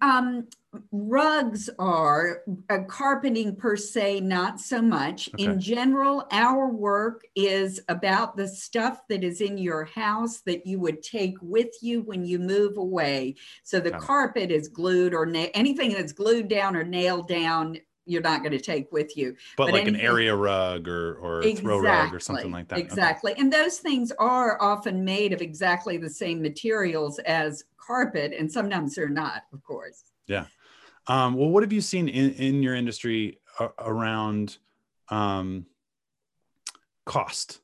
um, 0.00 0.46
rugs 0.90 1.68
are 1.78 2.42
uh, 2.70 2.78
carpeting 2.88 3.54
per 3.54 3.76
se 3.76 4.20
not 4.20 4.58
so 4.58 4.80
much 4.80 5.28
okay. 5.34 5.44
in 5.44 5.60
general 5.60 6.26
our 6.30 6.68
work 6.68 7.22
is 7.36 7.80
about 7.88 8.36
the 8.36 8.48
stuff 8.48 9.02
that 9.08 9.22
is 9.22 9.42
in 9.42 9.58
your 9.58 9.84
house 9.84 10.40
that 10.46 10.66
you 10.66 10.80
would 10.80 11.02
take 11.02 11.34
with 11.42 11.70
you 11.82 12.00
when 12.02 12.24
you 12.24 12.38
move 12.38 12.78
away 12.78 13.34
so 13.62 13.80
the 13.80 13.90
Got 13.90 14.00
carpet 14.00 14.50
it. 14.50 14.54
is 14.54 14.68
glued 14.68 15.12
or 15.12 15.26
na- 15.26 15.48
anything 15.52 15.92
that's 15.92 16.12
glued 16.12 16.48
down 16.48 16.74
or 16.74 16.84
nailed 16.84 17.28
down 17.28 17.76
you're 18.04 18.22
not 18.22 18.40
going 18.40 18.52
to 18.52 18.60
take 18.60 18.90
with 18.92 19.16
you. 19.16 19.36
But, 19.56 19.66
but 19.66 19.72
like 19.72 19.82
anything, 19.82 20.00
an 20.00 20.06
area 20.06 20.34
rug 20.34 20.88
or 20.88 21.14
or 21.14 21.40
exactly, 21.42 21.62
throw 21.62 21.78
rug 21.78 22.14
or 22.14 22.20
something 22.20 22.50
like 22.50 22.68
that. 22.68 22.78
Exactly. 22.78 23.32
Okay. 23.32 23.40
And 23.40 23.52
those 23.52 23.78
things 23.78 24.12
are 24.18 24.60
often 24.60 25.04
made 25.04 25.32
of 25.32 25.40
exactly 25.40 25.96
the 25.96 26.10
same 26.10 26.42
materials 26.42 27.18
as 27.20 27.64
carpet, 27.78 28.34
and 28.38 28.50
sometimes 28.50 28.94
they're 28.94 29.08
not, 29.08 29.42
of 29.52 29.62
course. 29.62 30.04
Yeah. 30.26 30.46
Um, 31.06 31.34
well, 31.34 31.48
what 31.48 31.62
have 31.62 31.72
you 31.72 31.80
seen 31.80 32.08
in, 32.08 32.32
in 32.34 32.62
your 32.62 32.74
industry 32.74 33.38
around 33.78 34.58
um, 35.08 35.66
cost? 37.06 37.61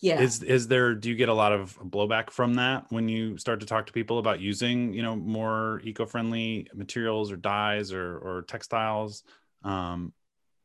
Yeah. 0.00 0.20
Is 0.20 0.42
is 0.42 0.68
there 0.68 0.94
do 0.94 1.08
you 1.08 1.16
get 1.16 1.28
a 1.28 1.34
lot 1.34 1.52
of 1.52 1.76
blowback 1.82 2.30
from 2.30 2.54
that 2.54 2.86
when 2.90 3.08
you 3.08 3.36
start 3.36 3.60
to 3.60 3.66
talk 3.66 3.86
to 3.86 3.92
people 3.92 4.18
about 4.18 4.40
using, 4.40 4.92
you 4.92 5.02
know, 5.02 5.16
more 5.16 5.80
eco-friendly 5.84 6.68
materials 6.74 7.32
or 7.32 7.36
dyes 7.36 7.92
or 7.92 8.18
or 8.18 8.42
textiles? 8.42 9.24
Um, 9.64 10.12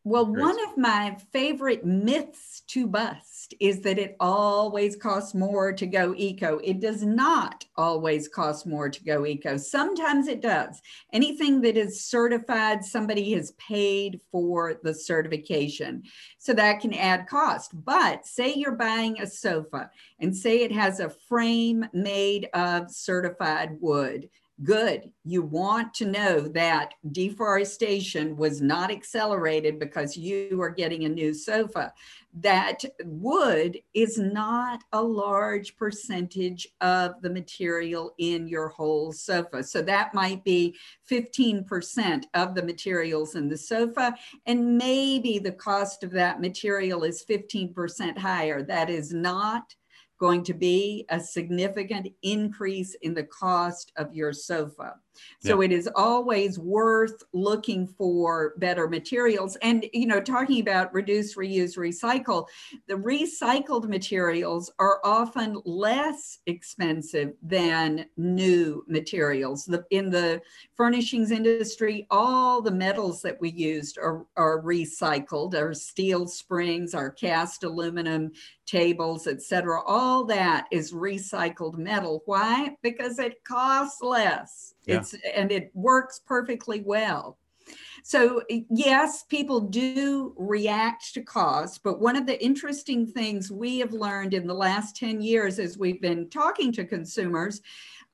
well, 0.05 0.25
one 0.25 0.57
of 0.67 0.77
my 0.77 1.15
favorite 1.31 1.85
myths 1.85 2.61
to 2.67 2.87
bust 2.87 3.53
is 3.61 3.79
that 3.81 3.97
it 3.97 4.17
always 4.19 4.97
costs 4.97 5.33
more 5.33 5.71
to 5.71 5.87
go 5.87 6.13
eco. 6.17 6.59
It 6.61 6.81
does 6.81 7.03
not 7.03 7.63
always 7.77 8.27
cost 8.27 8.67
more 8.67 8.89
to 8.89 9.03
go 9.03 9.25
eco. 9.25 9.55
Sometimes 9.55 10.27
it 10.27 10.41
does. 10.41 10.81
Anything 11.13 11.61
that 11.61 11.77
is 11.77 12.03
certified, 12.03 12.83
somebody 12.83 13.31
has 13.31 13.51
paid 13.51 14.19
for 14.29 14.77
the 14.83 14.93
certification. 14.93 16.03
So 16.37 16.53
that 16.53 16.81
can 16.81 16.93
add 16.93 17.27
cost. 17.27 17.71
But 17.85 18.25
say 18.25 18.53
you're 18.55 18.75
buying 18.75 19.21
a 19.21 19.27
sofa 19.27 19.89
and 20.19 20.35
say 20.35 20.63
it 20.63 20.73
has 20.73 20.99
a 20.99 21.09
frame 21.09 21.85
made 21.93 22.49
of 22.53 22.91
certified 22.91 23.77
wood 23.79 24.29
good. 24.63 25.11
You 25.23 25.41
want 25.41 25.93
to 25.95 26.05
know 26.05 26.41
that 26.49 26.93
deforestation 27.11 28.35
was 28.37 28.61
not 28.61 28.91
accelerated 28.91 29.79
because 29.79 30.17
you 30.17 30.61
are 30.61 30.69
getting 30.69 31.05
a 31.05 31.09
new 31.09 31.33
sofa. 31.33 31.93
That 32.33 32.83
wood 33.03 33.79
is 33.93 34.17
not 34.17 34.83
a 34.91 35.01
large 35.01 35.75
percentage 35.75 36.67
of 36.81 37.21
the 37.21 37.29
material 37.29 38.15
in 38.17 38.47
your 38.47 38.69
whole 38.69 39.13
sofa. 39.13 39.63
So 39.63 39.81
that 39.83 40.13
might 40.13 40.43
be 40.43 40.75
15% 41.09 42.23
of 42.33 42.55
the 42.55 42.63
materials 42.63 43.35
in 43.35 43.49
the 43.49 43.57
sofa. 43.57 44.15
And 44.45 44.77
maybe 44.77 45.37
the 45.39 45.51
cost 45.51 46.03
of 46.03 46.11
that 46.11 46.41
material 46.41 47.03
is 47.03 47.23
15% 47.29 48.17
higher. 48.17 48.63
That 48.63 48.89
is 48.89 49.13
not 49.13 49.75
going 50.19 50.43
to 50.43 50.53
be 50.53 51.05
a 51.09 51.19
significant 51.19 52.07
increase 52.21 52.95
in 53.01 53.13
the 53.13 53.23
cost 53.23 53.91
of 53.97 54.13
your 54.13 54.33
sofa. 54.33 54.95
So 55.39 55.61
yeah. 55.61 55.65
it 55.65 55.71
is 55.71 55.89
always 55.95 56.59
worth 56.59 57.23
looking 57.33 57.87
for 57.87 58.53
better 58.57 58.87
materials. 58.87 59.55
And, 59.57 59.85
you 59.93 60.07
know, 60.07 60.21
talking 60.21 60.61
about 60.61 60.93
reduce, 60.93 61.35
reuse, 61.35 61.77
recycle, 61.77 62.47
the 62.87 62.95
recycled 62.95 63.87
materials 63.87 64.71
are 64.79 64.99
often 65.03 65.61
less 65.65 66.39
expensive 66.45 67.33
than 67.41 68.05
new 68.17 68.83
materials. 68.87 69.65
The, 69.65 69.85
in 69.89 70.09
the 70.09 70.41
furnishings 70.75 71.31
industry, 71.31 72.07
all 72.09 72.61
the 72.61 72.71
metals 72.71 73.21
that 73.21 73.39
we 73.39 73.51
used 73.51 73.97
are, 73.97 74.25
are 74.37 74.61
recycled, 74.61 75.55
our 75.55 75.73
steel 75.73 76.27
springs, 76.27 76.93
our 76.93 77.11
cast 77.11 77.63
aluminum 77.63 78.31
tables, 78.65 79.27
etc. 79.27 79.81
All 79.85 80.23
that 80.25 80.67
is 80.71 80.93
recycled 80.93 81.77
metal. 81.77 82.23
Why? 82.25 82.75
Because 82.81 83.19
it 83.19 83.43
costs 83.43 84.01
less. 84.01 84.72
Yeah. 84.85 84.97
It's 84.97 85.15
and 85.35 85.51
it 85.51 85.71
works 85.73 86.19
perfectly 86.25 86.81
well. 86.81 87.37
So, 88.03 88.41
yes, 88.69 89.23
people 89.23 89.61
do 89.61 90.33
react 90.37 91.13
to 91.13 91.21
cost, 91.21 91.81
but 91.83 92.01
one 92.01 92.17
of 92.17 92.25
the 92.25 92.43
interesting 92.43 93.07
things 93.07 93.49
we 93.49 93.79
have 93.79 93.93
learned 93.93 94.33
in 94.33 94.45
the 94.45 94.53
last 94.53 94.97
10 94.97 95.21
years 95.21 95.57
as 95.57 95.77
we've 95.77 96.01
been 96.01 96.29
talking 96.29 96.73
to 96.73 96.83
consumers 96.83 97.61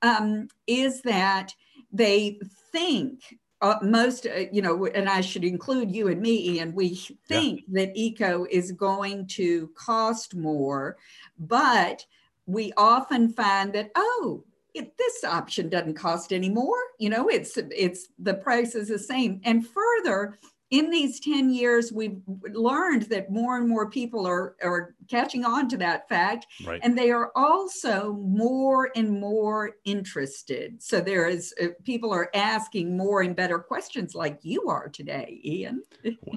um, 0.02 0.48
is 0.68 1.02
that 1.02 1.52
they 1.92 2.38
think 2.70 3.38
uh, 3.62 3.76
most, 3.82 4.26
uh, 4.26 4.44
you 4.52 4.62
know, 4.62 4.86
and 4.86 5.08
I 5.08 5.20
should 5.20 5.44
include 5.44 5.94
you 5.94 6.08
and 6.08 6.20
me, 6.20 6.52
Ian, 6.52 6.74
we 6.74 6.94
think 7.28 7.62
yeah. 7.68 7.84
that 7.84 7.92
eco 7.94 8.46
is 8.50 8.72
going 8.72 9.26
to 9.28 9.68
cost 9.74 10.34
more, 10.34 10.96
but 11.38 12.06
we 12.46 12.72
often 12.76 13.28
find 13.28 13.72
that, 13.74 13.90
oh, 13.96 14.44
it, 14.74 14.96
this 14.96 15.24
option 15.24 15.68
doesn't 15.68 15.94
cost 15.94 16.32
any 16.32 16.48
more. 16.48 16.78
You 16.98 17.10
know, 17.10 17.28
it's 17.28 17.56
it's 17.56 18.08
the 18.18 18.34
price 18.34 18.74
is 18.74 18.88
the 18.88 18.98
same. 18.98 19.40
And 19.44 19.66
further, 19.66 20.38
in 20.70 20.88
these 20.88 21.18
10 21.18 21.50
years, 21.50 21.92
we've 21.92 22.20
learned 22.52 23.02
that 23.02 23.30
more 23.30 23.56
and 23.56 23.68
more 23.68 23.90
people 23.90 24.24
are, 24.24 24.54
are 24.62 24.94
catching 25.08 25.44
on 25.44 25.68
to 25.68 25.76
that 25.78 26.08
fact. 26.08 26.46
Right. 26.64 26.80
And 26.82 26.96
they 26.96 27.10
are 27.10 27.32
also 27.34 28.12
more 28.12 28.90
and 28.94 29.20
more 29.20 29.72
interested. 29.84 30.80
So 30.80 31.00
there 31.00 31.26
is, 31.26 31.52
uh, 31.60 31.68
people 31.84 32.12
are 32.12 32.30
asking 32.34 32.96
more 32.96 33.22
and 33.22 33.34
better 33.34 33.58
questions 33.58 34.14
like 34.14 34.38
you 34.42 34.68
are 34.68 34.88
today, 34.88 35.40
Ian. 35.44 35.82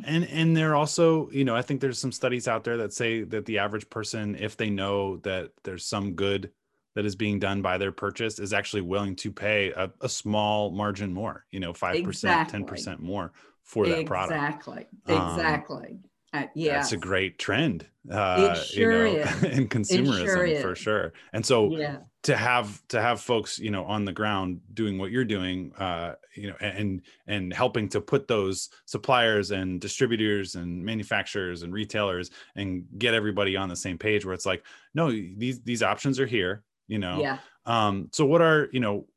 and, 0.05 0.25
and 0.25 0.57
they're 0.57 0.75
also, 0.75 1.29
you 1.29 1.45
know, 1.45 1.55
I 1.55 1.61
think 1.61 1.79
there's 1.79 1.99
some 1.99 2.11
studies 2.11 2.47
out 2.47 2.63
there 2.63 2.77
that 2.77 2.91
say 2.91 3.23
that 3.25 3.45
the 3.45 3.59
average 3.59 3.87
person, 3.91 4.35
if 4.39 4.57
they 4.57 4.71
know 4.71 5.17
that 5.17 5.51
there's 5.63 5.85
some 5.85 6.13
good 6.13 6.49
that 6.95 7.05
is 7.05 7.15
being 7.15 7.39
done 7.39 7.61
by 7.61 7.77
their 7.77 7.91
purchase 7.91 8.39
is 8.39 8.53
actually 8.53 8.81
willing 8.81 9.15
to 9.17 9.31
pay 9.31 9.71
a, 9.71 9.91
a 10.01 10.09
small 10.09 10.71
margin 10.71 11.13
more, 11.13 11.45
you 11.51 11.59
know, 11.59 11.73
5%, 11.73 11.95
exactly. 11.95 12.59
10% 12.61 12.99
more 12.99 13.31
for 13.63 13.85
that 13.85 13.99
exactly. 13.99 14.05
product. 14.05 14.33
Exactly. 14.33 14.87
Exactly. 15.07 15.87
Um, 15.87 15.99
Uh, 16.33 16.47
yeah, 16.55 16.73
that's 16.73 16.91
a 16.91 16.97
great 16.97 17.37
trend. 17.37 17.85
Uh, 18.11 18.55
it 18.55 18.57
sure 18.57 19.07
you 19.07 19.17
know, 19.17 19.23
is. 19.23 19.43
in 19.57 19.67
consumerism 19.67 20.25
sure 20.25 20.61
for 20.61 20.75
sure. 20.75 21.13
And 21.31 21.45
so 21.45 21.77
yeah. 21.77 21.97
to 22.23 22.35
have 22.35 22.81
to 22.87 22.99
have 22.99 23.21
folks, 23.21 23.59
you 23.59 23.69
know, 23.69 23.85
on 23.85 24.03
the 24.03 24.11
ground 24.11 24.59
doing 24.73 24.97
what 24.97 25.11
you're 25.11 25.25
doing, 25.25 25.73
uh, 25.77 26.15
you 26.35 26.49
know, 26.49 26.55
and 26.59 27.03
and 27.27 27.53
helping 27.53 27.87
to 27.89 28.01
put 28.01 28.27
those 28.27 28.69
suppliers 28.85 29.51
and 29.51 29.79
distributors 29.79 30.55
and 30.55 30.83
manufacturers 30.83 31.61
and 31.61 31.71
retailers 31.71 32.31
and 32.55 32.85
get 32.97 33.13
everybody 33.13 33.55
on 33.55 33.69
the 33.69 33.75
same 33.75 33.99
page 33.99 34.25
where 34.25 34.33
it's 34.33 34.45
like, 34.45 34.65
no, 34.95 35.11
these 35.11 35.61
these 35.61 35.83
options 35.83 36.19
are 36.19 36.25
here, 36.25 36.63
you 36.87 36.99
know. 36.99 37.19
Yeah. 37.19 37.37
Um, 37.65 38.09
so 38.11 38.25
what 38.25 38.41
are, 38.41 38.69
you 38.71 38.79
know, 38.79 39.07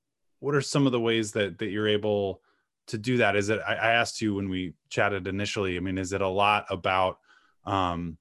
what 0.41 0.55
are 0.55 0.61
some 0.61 0.87
of 0.87 0.93
the 0.93 1.01
ways 1.01 1.33
that 1.33 1.59
that 1.59 1.69
you're 1.69 1.89
able 1.89 2.41
to 2.89 2.99
do 2.99 3.19
that? 3.19 3.37
Is 3.37 3.49
it 3.49 3.61
I, 3.67 3.75
I 3.75 3.91
asked 3.93 4.21
you 4.21 4.35
when 4.35 4.49
we 4.49 4.75
chatted 4.89 5.27
initially, 5.27 5.77
I 5.77 5.81
mean, 5.81 5.99
is 5.99 6.13
it 6.13 6.21
a 6.21 6.29
lot 6.29 6.67
about 6.71 7.19
um 7.65 8.19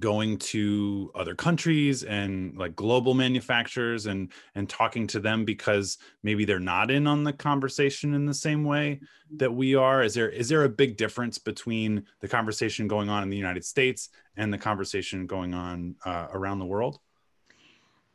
going 0.00 0.38
to 0.38 1.10
other 1.14 1.34
countries 1.34 2.02
and 2.02 2.56
like 2.56 2.76
global 2.76 3.14
manufacturers 3.14 4.06
and 4.06 4.30
and 4.54 4.68
talking 4.68 5.06
to 5.06 5.20
them 5.20 5.44
because 5.44 5.98
maybe 6.22 6.44
they're 6.44 6.60
not 6.60 6.90
in 6.90 7.06
on 7.06 7.24
the 7.24 7.32
conversation 7.32 8.14
in 8.14 8.26
the 8.26 8.34
same 8.34 8.64
way 8.64 8.96
mm-hmm. 8.96 9.36
that 9.38 9.52
we 9.52 9.74
are 9.74 10.02
is 10.02 10.14
there 10.14 10.28
is 10.28 10.48
there 10.48 10.64
a 10.64 10.68
big 10.68 10.96
difference 10.96 11.38
between 11.38 12.04
the 12.20 12.28
conversation 12.28 12.86
going 12.88 13.08
on 13.08 13.22
in 13.22 13.30
the 13.30 13.36
united 13.36 13.64
states 13.64 14.10
and 14.36 14.52
the 14.52 14.58
conversation 14.58 15.26
going 15.26 15.54
on 15.54 15.94
uh, 16.04 16.26
around 16.32 16.58
the 16.58 16.66
world 16.66 16.98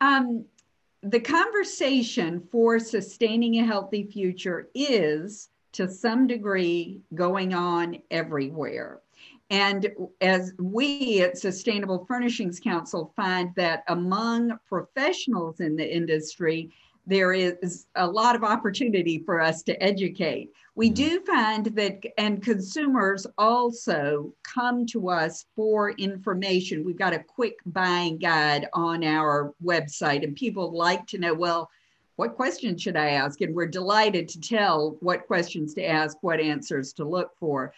um, 0.00 0.44
the 1.02 1.20
conversation 1.20 2.46
for 2.52 2.78
sustaining 2.78 3.58
a 3.58 3.66
healthy 3.66 4.04
future 4.04 4.68
is 4.74 5.48
to 5.72 5.88
some 5.88 6.26
degree 6.26 7.00
going 7.14 7.54
on 7.54 7.98
everywhere. 8.10 9.00
And 9.50 9.90
as 10.20 10.54
we 10.58 11.20
at 11.20 11.36
Sustainable 11.36 12.06
Furnishings 12.06 12.60
Council 12.60 13.12
find 13.16 13.50
that 13.56 13.84
among 13.88 14.58
professionals 14.66 15.60
in 15.60 15.76
the 15.76 15.94
industry, 15.94 16.70
there 17.06 17.32
is 17.32 17.86
a 17.96 18.06
lot 18.06 18.36
of 18.36 18.44
opportunity 18.44 19.18
for 19.18 19.40
us 19.40 19.62
to 19.64 19.82
educate. 19.82 20.50
We 20.74 20.88
mm-hmm. 20.88 20.94
do 20.94 21.20
find 21.24 21.66
that, 21.66 22.02
and 22.16 22.42
consumers 22.42 23.26
also 23.38 24.32
come 24.42 24.86
to 24.86 25.08
us 25.08 25.46
for 25.56 25.90
information. 25.92 26.84
We've 26.84 26.98
got 26.98 27.12
a 27.12 27.18
quick 27.22 27.56
buying 27.66 28.18
guide 28.18 28.68
on 28.72 29.04
our 29.04 29.52
website, 29.64 30.22
and 30.22 30.36
people 30.36 30.72
like 30.72 31.06
to 31.08 31.18
know, 31.18 31.34
well, 31.34 31.70
what 32.16 32.36
questions 32.36 32.82
should 32.82 32.96
I 32.96 33.10
ask? 33.10 33.40
And 33.40 33.54
we're 33.54 33.66
delighted 33.66 34.28
to 34.28 34.40
tell 34.40 34.96
what 35.00 35.26
questions 35.26 35.74
to 35.74 35.84
ask, 35.84 36.16
what 36.20 36.40
answers 36.40 36.92
to 36.94 37.04
look 37.04 37.32
for. 37.38 37.72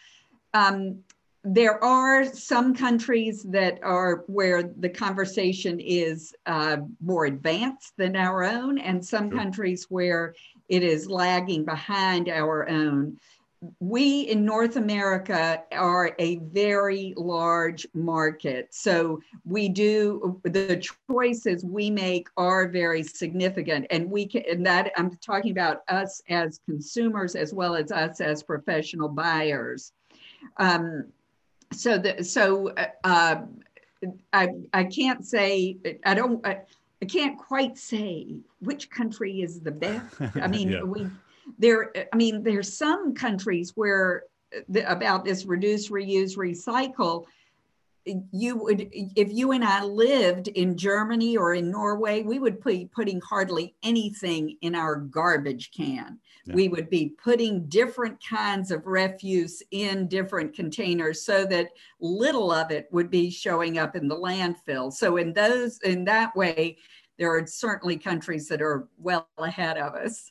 Um, 0.53 0.99
there 1.45 1.83
are 1.85 2.25
some 2.25 2.75
countries 2.75 3.43
that 3.51 3.79
are 3.83 4.25
where 4.27 4.63
the 4.63 4.89
conversation 4.89 5.79
is 5.79 6.35
uh, 6.47 6.79
more 7.01 7.27
advanced 7.27 7.93
than 7.99 8.17
our 8.17 8.45
own, 8.45 8.79
and 8.79 9.05
some 9.05 9.31
sure. 9.31 9.39
countries 9.39 9.87
where 9.89 10.35
it 10.69 10.83
is 10.83 11.07
lagging 11.07 11.65
behind 11.65 12.29
our 12.29 12.69
own 12.69 13.19
we 13.81 14.23
in 14.23 14.45
North 14.45 14.77
America 14.77 15.63
are 15.73 16.15
a 16.19 16.37
very 16.37 17.15
large 17.17 17.87
market. 17.95 18.69
So 18.73 19.21
we 19.45 19.69
do 19.69 20.41
the 20.45 20.83
choices 21.11 21.65
we 21.65 21.91
make 21.91 22.29
are 22.37 22.69
very 22.69 23.03
significant. 23.03 23.87
And 23.91 24.11
we 24.11 24.27
can, 24.27 24.43
and 24.51 24.67
that 24.67 24.93
I'm 24.97 25.17
talking 25.17 25.53
about 25.53 25.83
us 25.89 26.21
as 26.29 26.61
consumers 26.67 27.35
as 27.35 27.55
well 27.55 27.75
as 27.75 27.91
us 27.93 28.21
as 28.21 28.43
professional 28.43 29.09
buyers. 29.09 29.93
Um, 30.59 31.07
so 31.73 31.99
the, 31.99 32.23
so 32.25 32.73
uh, 33.05 33.43
I, 34.33 34.49
I 34.73 34.85
can't 34.85 35.25
say, 35.25 35.79
I 36.05 36.15
don't, 36.15 36.45
I, 36.47 36.61
I 37.03 37.07
can't 37.07 37.39
quite 37.39 37.77
say 37.77 38.37
which 38.61 38.91
country 38.91 39.43
is 39.43 39.61
the 39.61 39.73
best. 39.73 40.17
I 40.41 40.47
mean, 40.49 40.71
yeah. 40.71 40.83
we 40.83 41.07
there 41.59 41.93
i 42.13 42.17
mean 42.17 42.43
there's 42.43 42.77
some 42.77 43.15
countries 43.15 43.73
where 43.75 44.25
the, 44.69 44.91
about 44.91 45.25
this 45.25 45.45
reduce 45.45 45.91
reuse 45.91 46.37
recycle 46.37 47.25
you 48.33 48.57
would 48.57 48.89
if 48.93 49.33
you 49.33 49.53
and 49.53 49.65
i 49.65 49.83
lived 49.83 50.49
in 50.49 50.77
germany 50.77 51.37
or 51.37 51.55
in 51.55 51.71
norway 51.71 52.23
we 52.23 52.39
would 52.39 52.63
be 52.63 52.89
putting 52.95 53.21
hardly 53.21 53.75
anything 53.83 54.57
in 54.61 54.75
our 54.75 54.97
garbage 54.97 55.71
can. 55.77 56.19
Yeah. 56.47 56.55
we 56.55 56.69
would 56.69 56.91
be 56.91 57.15
putting 57.23 57.67
different 57.69 58.19
kinds 58.23 58.71
of 58.71 58.87
refuse 58.87 59.63
in 59.71 60.09
different 60.09 60.55
containers 60.55 61.25
so 61.25 61.47
that 61.47 61.69
little 62.01 62.53
of 62.53 62.71
it 62.71 62.87
would 62.91 63.11
be 63.11 63.31
showing 63.31 63.79
up 63.79 63.97
in 63.97 64.09
the 64.09 64.17
landfill. 64.17 64.93
So 64.93 65.17
in 65.17 65.33
those 65.33 65.79
in 65.81 66.05
that 66.05 66.37
way 66.37 66.77
there 67.19 67.35
are 67.35 67.47
certainly 67.47 67.97
countries 67.97 68.49
that 68.49 68.61
are 68.61 68.89
well 68.99 69.29
ahead 69.39 69.79
of 69.79 69.95
us. 69.95 70.31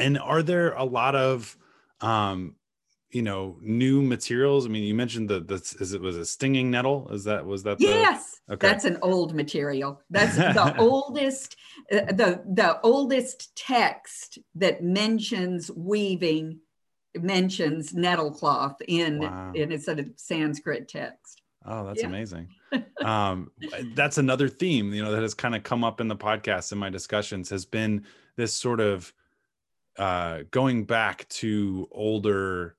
And 0.00 0.18
are 0.18 0.42
there 0.42 0.72
a 0.72 0.84
lot 0.84 1.14
of 1.14 1.56
um 2.00 2.56
you 3.14 3.22
know 3.22 3.56
new 3.60 4.02
materials 4.02 4.66
i 4.66 4.68
mean 4.68 4.82
you 4.82 4.94
mentioned 4.94 5.28
the 5.28 5.40
the 5.40 5.54
is 5.80 5.92
it 5.92 6.00
was 6.00 6.16
a 6.16 6.24
stinging 6.24 6.70
nettle 6.70 7.08
is 7.10 7.24
that 7.24 7.44
was 7.46 7.62
that 7.62 7.78
the, 7.78 7.84
yes 7.84 8.40
okay. 8.50 8.66
that's 8.66 8.84
an 8.84 8.98
old 9.02 9.34
material 9.34 10.00
that's 10.10 10.36
the 10.36 10.74
oldest 10.78 11.56
uh, 11.92 12.12
the 12.12 12.42
the 12.54 12.80
oldest 12.82 13.54
text 13.56 14.38
that 14.54 14.82
mentions 14.82 15.70
weaving 15.70 16.58
mentions 17.14 17.94
nettle 17.94 18.32
cloth 18.32 18.76
in 18.88 19.20
wow. 19.20 19.52
in 19.54 19.70
a 19.72 19.78
sort 19.78 20.00
of 20.00 20.10
sanskrit 20.16 20.88
text 20.88 21.42
oh 21.66 21.86
that's 21.86 22.00
yeah. 22.00 22.08
amazing 22.08 22.48
um 23.04 23.50
that's 23.94 24.18
another 24.18 24.48
theme 24.48 24.92
you 24.92 25.02
know 25.02 25.12
that 25.12 25.22
has 25.22 25.34
kind 25.34 25.54
of 25.54 25.62
come 25.62 25.84
up 25.84 26.00
in 26.00 26.08
the 26.08 26.16
podcast 26.16 26.72
in 26.72 26.78
my 26.78 26.90
discussions 26.90 27.48
has 27.48 27.64
been 27.64 28.04
this 28.36 28.54
sort 28.54 28.80
of 28.80 29.12
uh, 29.96 30.40
going 30.50 30.84
back 30.84 31.28
to 31.28 31.88
older 31.92 32.74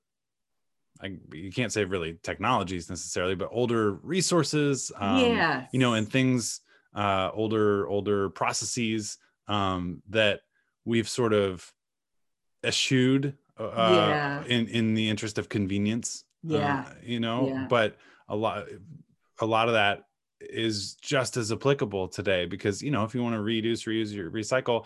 I, 1.05 1.35
you 1.35 1.51
can't 1.51 1.71
say 1.71 1.85
really 1.85 2.17
technologies 2.23 2.89
necessarily, 2.89 3.35
but 3.35 3.49
older 3.51 3.93
resources, 3.93 4.91
um, 4.97 5.19
yeah, 5.19 5.67
you 5.71 5.79
know, 5.79 5.93
and 5.93 6.09
things, 6.11 6.61
uh, 6.93 7.29
older 7.33 7.87
older 7.87 8.29
processes 8.29 9.17
um, 9.47 10.01
that 10.09 10.41
we've 10.83 11.07
sort 11.07 11.33
of 11.33 11.71
eschewed 12.63 13.37
uh, 13.59 13.71
yeah. 13.75 14.43
in 14.45 14.67
in 14.67 14.93
the 14.93 15.09
interest 15.09 15.37
of 15.37 15.49
convenience. 15.49 16.23
Yeah, 16.43 16.85
uh, 16.87 16.93
you 17.03 17.19
know, 17.19 17.47
yeah. 17.47 17.67
but 17.69 17.97
a 18.27 18.35
lot 18.35 18.65
a 19.39 19.45
lot 19.45 19.67
of 19.67 19.75
that 19.75 20.03
is 20.41 20.95
just 20.95 21.37
as 21.37 21.51
applicable 21.51 22.07
today 22.07 22.45
because 22.45 22.81
you 22.81 22.91
know 22.91 23.03
if 23.03 23.15
you 23.15 23.23
want 23.23 23.35
to 23.35 23.41
reduce, 23.41 23.83
reuse, 23.83 24.13
your 24.13 24.31
recycle 24.31 24.85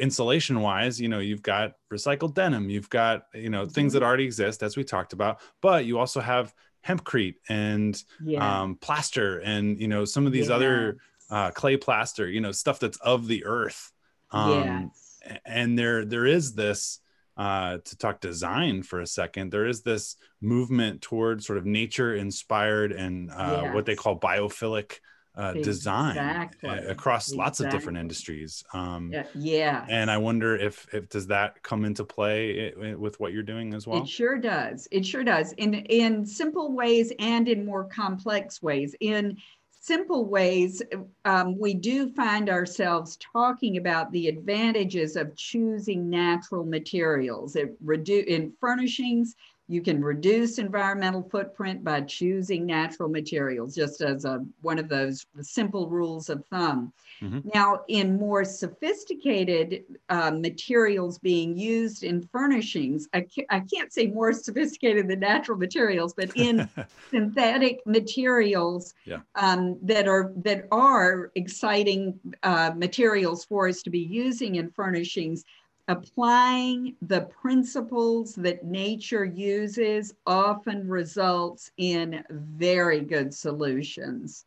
insulation 0.00 0.60
wise 0.60 1.00
you 1.00 1.08
know 1.08 1.20
you've 1.20 1.42
got 1.42 1.74
recycled 1.92 2.34
denim 2.34 2.68
you've 2.68 2.90
got 2.90 3.26
you 3.34 3.50
know 3.50 3.64
things 3.64 3.92
that 3.92 4.00
mm-hmm. 4.00 4.06
already 4.06 4.24
exist 4.24 4.62
as 4.62 4.76
we 4.76 4.82
talked 4.82 5.12
about 5.12 5.40
but 5.60 5.84
you 5.84 5.98
also 5.98 6.20
have 6.20 6.52
hempcrete 6.86 7.36
and 7.48 8.02
yeah. 8.22 8.62
um, 8.62 8.76
plaster 8.76 9.38
and 9.38 9.80
you 9.80 9.88
know 9.88 10.04
some 10.04 10.26
of 10.26 10.32
these 10.32 10.48
yeah. 10.48 10.54
other 10.54 10.96
uh, 11.30 11.50
clay 11.52 11.76
plaster 11.76 12.28
you 12.28 12.40
know 12.40 12.52
stuff 12.52 12.78
that's 12.80 12.98
of 12.98 13.26
the 13.26 13.44
earth 13.44 13.92
um, 14.32 14.90
yes. 15.24 15.40
and 15.46 15.78
there 15.78 16.04
there 16.04 16.26
is 16.26 16.54
this 16.54 17.00
uh, 17.36 17.78
to 17.84 17.96
talk 17.96 18.20
design 18.20 18.82
for 18.82 19.00
a 19.00 19.06
second 19.06 19.50
there 19.50 19.66
is 19.66 19.82
this 19.82 20.16
movement 20.40 21.00
towards 21.02 21.46
sort 21.46 21.58
of 21.58 21.66
nature 21.66 22.14
inspired 22.14 22.92
and 22.92 23.30
uh, 23.30 23.62
yes. 23.64 23.74
what 23.74 23.86
they 23.86 23.96
call 23.96 24.18
biophilic 24.18 24.98
uh, 25.36 25.52
design 25.54 26.16
across 26.62 27.26
exactly. 27.28 27.38
lots 27.38 27.60
of 27.60 27.70
different 27.70 27.98
industries. 27.98 28.64
Um, 28.72 29.12
yeah. 29.34 29.84
And 29.88 30.10
I 30.10 30.18
wonder 30.18 30.56
if 30.56 30.86
if 30.94 31.08
does 31.08 31.26
that 31.28 31.62
come 31.62 31.84
into 31.84 32.04
play 32.04 32.72
with 32.96 33.18
what 33.18 33.32
you're 33.32 33.42
doing 33.42 33.74
as 33.74 33.86
well? 33.86 34.02
It 34.02 34.08
sure 34.08 34.38
does. 34.38 34.86
It 34.90 35.04
sure 35.04 35.24
does. 35.24 35.52
In 35.52 35.74
in 35.74 36.24
simple 36.24 36.72
ways 36.72 37.12
and 37.18 37.48
in 37.48 37.64
more 37.64 37.84
complex 37.84 38.62
ways. 38.62 38.94
In 39.00 39.36
simple 39.84 40.24
ways, 40.24 40.80
um, 41.26 41.58
we 41.58 41.74
do 41.74 42.08
find 42.14 42.48
ourselves 42.48 43.18
talking 43.18 43.76
about 43.76 44.10
the 44.12 44.28
advantages 44.28 45.14
of 45.14 45.36
choosing 45.36 46.08
natural 46.08 46.64
materials. 46.64 47.54
It 47.54 47.84
redu- 47.84 48.24
in 48.24 48.52
furnishings, 48.60 49.34
you 49.66 49.80
can 49.80 50.04
reduce 50.04 50.58
environmental 50.58 51.22
footprint 51.22 51.82
by 51.82 52.02
choosing 52.02 52.66
natural 52.66 53.08
materials, 53.08 53.74
just 53.74 54.02
as 54.02 54.26
a, 54.26 54.44
one 54.60 54.78
of 54.78 54.88
those 54.88 55.24
simple 55.40 55.88
rules 55.88 56.28
of 56.28 56.44
thumb. 56.46 56.92
Mm-hmm. 57.22 57.48
Now, 57.54 57.80
in 57.88 58.18
more 58.18 58.44
sophisticated 58.44 59.84
uh, 60.10 60.32
materials 60.32 61.18
being 61.18 61.56
used 61.56 62.04
in 62.04 62.26
furnishings, 62.26 63.08
I, 63.14 63.22
ca- 63.22 63.46
I 63.48 63.60
can't 63.60 63.90
say 63.90 64.08
more 64.08 64.34
sophisticated 64.34 65.08
than 65.08 65.20
natural 65.20 65.56
materials, 65.56 66.12
but 66.12 66.30
in 66.36 66.68
synthetic 67.10 67.80
materials 67.86 68.92
yeah. 69.06 69.20
um, 69.34 69.78
that 69.80 70.06
are 70.06 70.32
that 70.36 70.66
are 70.72 71.30
exciting 71.36 72.20
uh, 72.42 72.72
materials 72.76 73.46
for 73.46 73.66
us 73.68 73.82
to 73.82 73.90
be 73.90 74.00
using 74.00 74.56
in 74.56 74.70
furnishings 74.70 75.44
applying 75.88 76.96
the 77.02 77.22
principles 77.22 78.34
that 78.36 78.64
nature 78.64 79.24
uses 79.24 80.14
often 80.26 80.88
results 80.88 81.70
in 81.76 82.24
very 82.30 83.00
good 83.00 83.34
solutions. 83.34 84.46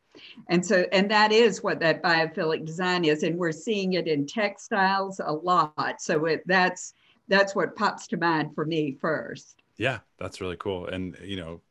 And 0.49 0.65
so, 0.65 0.85
and 0.91 1.09
that 1.11 1.31
is 1.31 1.61
what 1.61 1.79
that 1.81 2.01
biophilic 2.01 2.65
design 2.65 3.05
is. 3.05 3.21
And 3.21 3.37
we're 3.37 3.51
seeing 3.51 3.93
it 3.93 4.07
in 4.07 4.25
textiles 4.25 5.21
a 5.23 5.31
lot. 5.31 6.01
So 6.01 6.25
it, 6.25 6.43
that's, 6.47 6.95
that's 7.27 7.53
what 7.55 7.75
pops 7.75 8.07
to 8.07 8.17
mind 8.17 8.55
for 8.55 8.65
me 8.65 8.97
first. 8.99 9.61
Yeah, 9.77 9.99
that's 10.17 10.41
really 10.41 10.57
cool. 10.57 10.87
And, 10.87 11.15
you 11.23 11.37
know, 11.37 11.61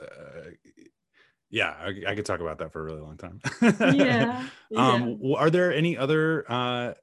uh, 0.00 0.50
yeah, 1.50 1.74
I, 1.80 2.10
I, 2.10 2.14
could 2.14 2.26
talk 2.26 2.40
about 2.40 2.58
that 2.58 2.72
for 2.72 2.80
a 2.80 2.84
really 2.84 3.00
long 3.00 3.16
time. 3.16 3.40
yeah, 3.62 4.46
yeah. 4.70 4.92
Um, 4.92 5.18
are 5.36 5.50
there 5.50 5.72
any 5.72 5.96
other 5.96 6.44
uh, 6.48 6.94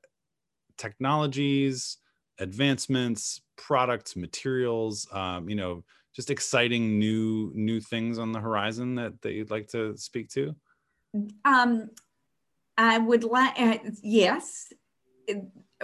technologies, 0.78 1.98
advancements, 2.40 3.42
products, 3.56 4.16
materials, 4.16 5.08
um, 5.12 5.50
you 5.50 5.56
know, 5.56 5.84
just 6.16 6.32
exciting 6.32 6.98
new 6.98 7.52
new 7.54 7.82
things 7.82 8.20
on 8.20 8.32
the 8.32 8.40
horizon 8.40 8.96
that, 8.96 9.22
that 9.22 9.34
you'd 9.34 9.52
like 9.52 9.68
to 9.70 9.98
speak 9.98 10.30
to? 10.30 10.56
Um, 11.44 11.90
I 12.78 12.98
would 12.98 13.24
like, 13.24 13.60
uh, 13.60 13.78
yes 14.02 14.72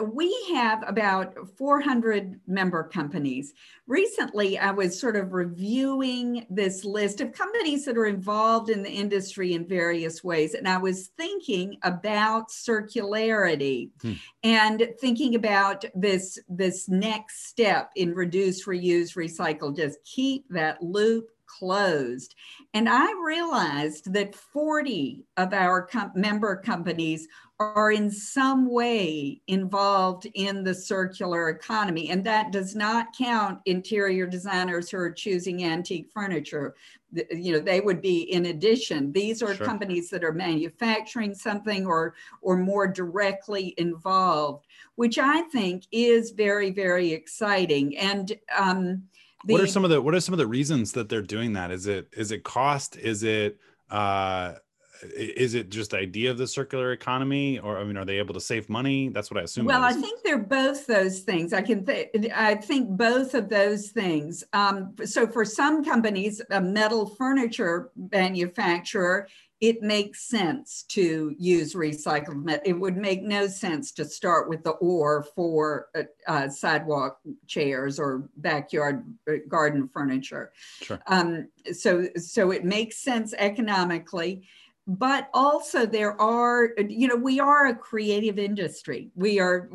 we 0.04 0.36
have 0.54 0.84
about 0.88 1.36
400 1.58 2.40
member 2.48 2.84
companies. 2.84 3.54
Recently, 3.88 4.58
I 4.58 4.72
was 4.72 5.00
sort 5.00 5.16
of 5.16 5.34
reviewing 5.34 6.46
this 6.50 6.84
list 6.86 7.22
of 7.22 7.34
companies 7.34 7.86
that 7.86 7.98
are 7.98 8.06
involved 8.06 8.70
in 8.70 8.84
the 8.84 8.90
industry 8.90 9.54
in 9.54 9.68
various 9.68 10.24
ways. 10.24 10.54
And 10.54 10.68
I 10.68 10.78
was 10.78 11.08
thinking 11.18 11.78
about 11.84 12.50
circularity 12.50 13.90
hmm. 14.02 14.14
and 14.44 14.90
thinking 15.00 15.36
about 15.36 15.86
this, 15.96 16.40
this 16.48 16.88
next 16.90 17.48
step 17.48 17.92
in 17.96 18.14
reduce, 18.14 18.66
reuse, 18.66 19.16
recycle, 19.16 19.76
just 19.76 20.04
keep 20.04 20.46
that 20.50 20.82
loop 20.82 21.30
closed. 21.60 22.36
And 22.74 22.88
I 22.90 23.12
realized 23.24 24.14
that 24.14 24.36
40 24.36 25.26
of 25.38 25.54
our 25.54 25.82
com- 25.84 26.12
member 26.16 26.56
companies 26.56 27.28
are 27.62 27.92
in 27.92 28.10
some 28.10 28.70
way 28.70 29.42
involved 29.48 30.28
in 30.34 30.64
the 30.64 30.74
circular 30.74 31.50
economy. 31.50 32.10
And 32.10 32.24
that 32.26 32.52
does 32.52 32.76
not 32.76 33.16
count 33.18 33.60
interior 33.66 34.26
designers 34.26 34.90
who 34.90 34.98
are 34.98 35.12
choosing 35.12 35.64
antique 35.64 36.10
furniture. 36.14 36.76
You 37.30 37.54
know, 37.54 37.60
they 37.60 37.82
would 37.82 38.02
be 38.02 38.32
in 38.32 38.48
addition. 38.48 39.12
These 39.12 39.44
are 39.44 39.54
sure. 39.56 39.66
companies 39.66 40.10
that 40.10 40.24
are 40.24 40.34
manufacturing 40.34 41.36
something 41.36 41.86
or, 41.86 42.16
or 42.42 42.58
more 42.58 42.88
directly 42.88 43.74
involved, 43.78 44.66
which 44.96 45.18
I 45.18 45.42
think 45.44 45.84
is 45.92 46.32
very, 46.32 46.72
very 46.72 47.12
exciting. 47.12 47.98
And 47.98 48.32
um, 48.58 49.04
the, 49.46 49.54
what 49.54 49.64
are 49.64 49.68
some 49.68 49.84
of 49.84 49.90
the 49.90 50.02
what 50.02 50.14
are 50.14 50.20
some 50.20 50.34
of 50.34 50.38
the 50.40 50.48
reasons 50.48 50.92
that 50.94 51.10
they're 51.10 51.22
doing 51.22 51.54
that? 51.54 51.72
Is 51.72 51.88
it 51.88 52.10
is 52.16 52.32
it 52.32 52.44
cost? 52.44 52.96
Is 52.96 53.24
it 53.24 53.60
uh 53.90 54.54
is 55.04 55.54
it 55.54 55.70
just 55.70 55.92
the 55.92 55.98
idea 55.98 56.32
of 56.32 56.38
the 56.38 56.48
circular 56.48 56.92
economy 56.92 57.60
or 57.60 57.78
i 57.78 57.84
mean 57.84 57.98
are 57.98 58.06
they 58.06 58.18
able 58.18 58.34
to 58.34 58.42
save 58.42 58.70
money 58.70 59.10
that's 59.10 59.32
what 59.32 59.40
i 59.40 59.44
assume 59.44 59.66
well 59.66 59.84
i 59.84 59.94
think 59.94 60.22
they're 60.24 60.38
both 60.38 60.86
those 60.88 61.20
things 61.20 61.54
i 61.54 61.62
can 61.62 61.86
th- 61.86 62.10
i 62.36 62.56
think 62.56 62.90
both 62.90 63.34
of 63.34 63.50
those 63.50 63.90
things 63.90 64.44
um, 64.54 64.94
so 65.04 65.28
for 65.28 65.46
some 65.46 65.84
companies 65.84 66.42
a 66.52 66.62
metal 66.62 67.06
furniture 67.06 67.92
manufacturer 68.12 69.28
it 69.62 69.84
makes 69.84 70.24
sense 70.24 70.84
to 70.90 71.36
use 71.38 71.76
recycled 71.76 72.44
metal. 72.44 72.64
It 72.66 72.74
would 72.74 72.98
make 72.98 73.22
no 73.22 73.46
sense 73.46 73.92
to 73.92 74.06
start 74.06 74.50
with 74.50 74.64
the 74.64 74.72
ore 74.72 75.24
for 75.36 75.90
uh, 75.96 76.02
uh, 76.28 76.50
sidewalk 76.50 77.20
chairs 77.46 78.00
or 78.00 78.28
backyard 78.38 79.06
uh, 79.30 79.34
garden 79.48 79.88
furniture. 79.88 80.52
Sure. 80.82 81.00
Um, 81.06 81.48
so, 81.74 82.08
so 82.16 82.50
it 82.50 82.66
makes 82.66 82.98
sense 82.98 83.36
economically 83.38 84.48
but 84.98 85.30
also 85.34 85.86
there 85.86 86.20
are 86.20 86.72
you 86.78 87.08
know 87.08 87.16
we 87.16 87.40
are 87.40 87.68
a 87.68 87.76
creative 87.76 88.38
industry. 88.38 89.10
We 89.16 89.40
are 89.40 89.70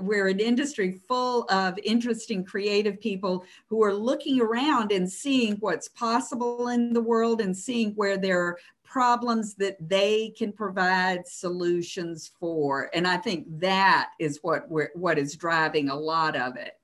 we're 0.00 0.28
an 0.28 0.40
industry 0.40 1.02
full 1.06 1.44
of 1.50 1.78
interesting 1.84 2.44
creative 2.44 2.98
people 2.98 3.44
who 3.68 3.84
are 3.84 3.92
looking 3.92 4.40
around 4.40 4.90
and 4.90 5.10
seeing 5.10 5.56
what's 5.56 5.88
possible 5.88 6.68
in 6.68 6.94
the 6.94 7.02
world 7.02 7.42
and 7.42 7.54
seeing 7.54 7.90
where 7.90 8.16
there 8.16 8.40
are 8.40 8.58
problems 8.84 9.54
that 9.56 9.76
they 9.86 10.30
can 10.30 10.50
provide 10.50 11.26
solutions 11.26 12.30
for. 12.40 12.88
And 12.94 13.06
i 13.06 13.18
think 13.18 13.44
that 13.60 14.12
is 14.18 14.38
what 14.40 14.70
we're 14.70 14.90
what 14.94 15.18
is 15.18 15.36
driving 15.36 15.90
a 15.90 15.96
lot 15.96 16.36
of 16.36 16.56
it. 16.56 16.78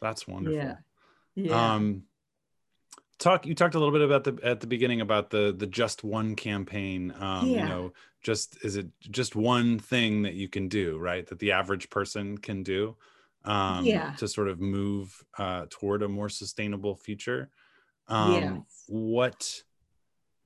That's 0.00 0.26
wonderful. 0.26 0.58
Yeah, 0.58 0.76
yeah. 1.34 1.74
um 1.74 2.04
talk 3.18 3.46
you 3.46 3.54
talked 3.54 3.74
a 3.74 3.78
little 3.78 3.92
bit 3.92 4.02
about 4.02 4.24
the 4.24 4.38
at 4.42 4.60
the 4.60 4.66
beginning 4.66 5.00
about 5.00 5.30
the 5.30 5.54
the 5.56 5.66
just 5.66 6.04
one 6.04 6.34
campaign 6.34 7.12
um 7.18 7.48
yeah. 7.48 7.62
you 7.62 7.68
know 7.68 7.92
just 8.22 8.64
is 8.64 8.76
it 8.76 8.86
just 9.00 9.36
one 9.36 9.78
thing 9.78 10.22
that 10.22 10.34
you 10.34 10.48
can 10.48 10.68
do 10.68 10.98
right 10.98 11.26
that 11.26 11.38
the 11.38 11.52
average 11.52 11.90
person 11.90 12.38
can 12.38 12.62
do 12.62 12.96
um 13.44 13.84
yeah. 13.84 14.12
to 14.18 14.28
sort 14.28 14.48
of 14.48 14.60
move 14.60 15.24
uh 15.38 15.66
toward 15.70 16.02
a 16.02 16.08
more 16.08 16.28
sustainable 16.28 16.94
future 16.94 17.50
um 18.08 18.32
yes. 18.32 18.84
what 18.88 19.62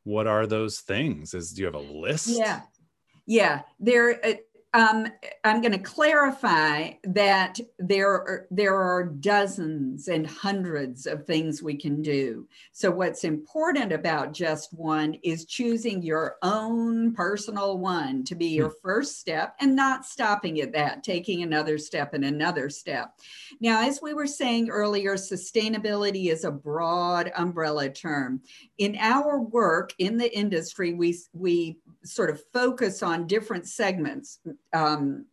what 0.05 0.27
are 0.27 0.47
those 0.47 0.81
things 0.81 1.35
is 1.35 1.53
do 1.53 1.61
you 1.61 1.67
have 1.67 1.75
a 1.75 1.79
list 1.79 2.29
yeah 2.29 2.61
yeah 3.27 3.63
there 3.79 4.25
uh, 4.25 4.35
um, 4.75 5.07
I'm 5.45 5.61
going 5.61 5.73
to 5.73 5.79
clarify 5.79 6.93
that 7.05 7.61
there 7.79 8.09
are, 8.09 8.47
there 8.51 8.75
are 8.75 9.05
dozens 9.05 10.09
and 10.09 10.27
hundreds 10.27 11.07
of 11.07 11.27
things 11.27 11.63
we 11.63 11.77
can 11.77 12.01
do. 12.01 12.49
So, 12.73 12.91
what's 12.91 13.25
important 13.25 13.93
about 13.93 14.33
just 14.33 14.73
one 14.73 15.19
is 15.23 15.45
choosing 15.45 16.03
your 16.03 16.37
own 16.43 17.13
personal 17.13 17.79
one 17.79 18.25
to 18.25 18.35
be 18.35 18.47
your 18.47 18.71
hmm. 18.71 18.81
first 18.83 19.19
step 19.19 19.57
and 19.61 19.77
not 19.77 20.07
stopping 20.07 20.61
at 20.63 20.73
that, 20.73 21.03
taking 21.03 21.43
another 21.43 21.77
step 21.77 22.15
and 22.15 22.25
another 22.25 22.71
step. 22.71 23.13
Now, 23.61 23.87
as 23.87 24.01
we 24.01 24.15
were 24.15 24.27
saying 24.27 24.71
earlier, 24.71 25.17
sustainability 25.17 26.31
is 26.31 26.45
a 26.45 26.51
broad 26.51 27.31
umbrella 27.37 27.91
term. 27.91 28.41
In 28.83 28.97
our 28.99 29.39
work 29.39 29.93
in 29.99 30.17
the 30.17 30.37
industry, 30.37 30.93
we, 30.93 31.17
we 31.33 31.79
sort 32.05 32.31
of 32.31 32.43
focus 32.53 33.01
on 33.01 33.29
different 33.29 33.69
segments. 33.69 34.41
Um, 34.73 35.27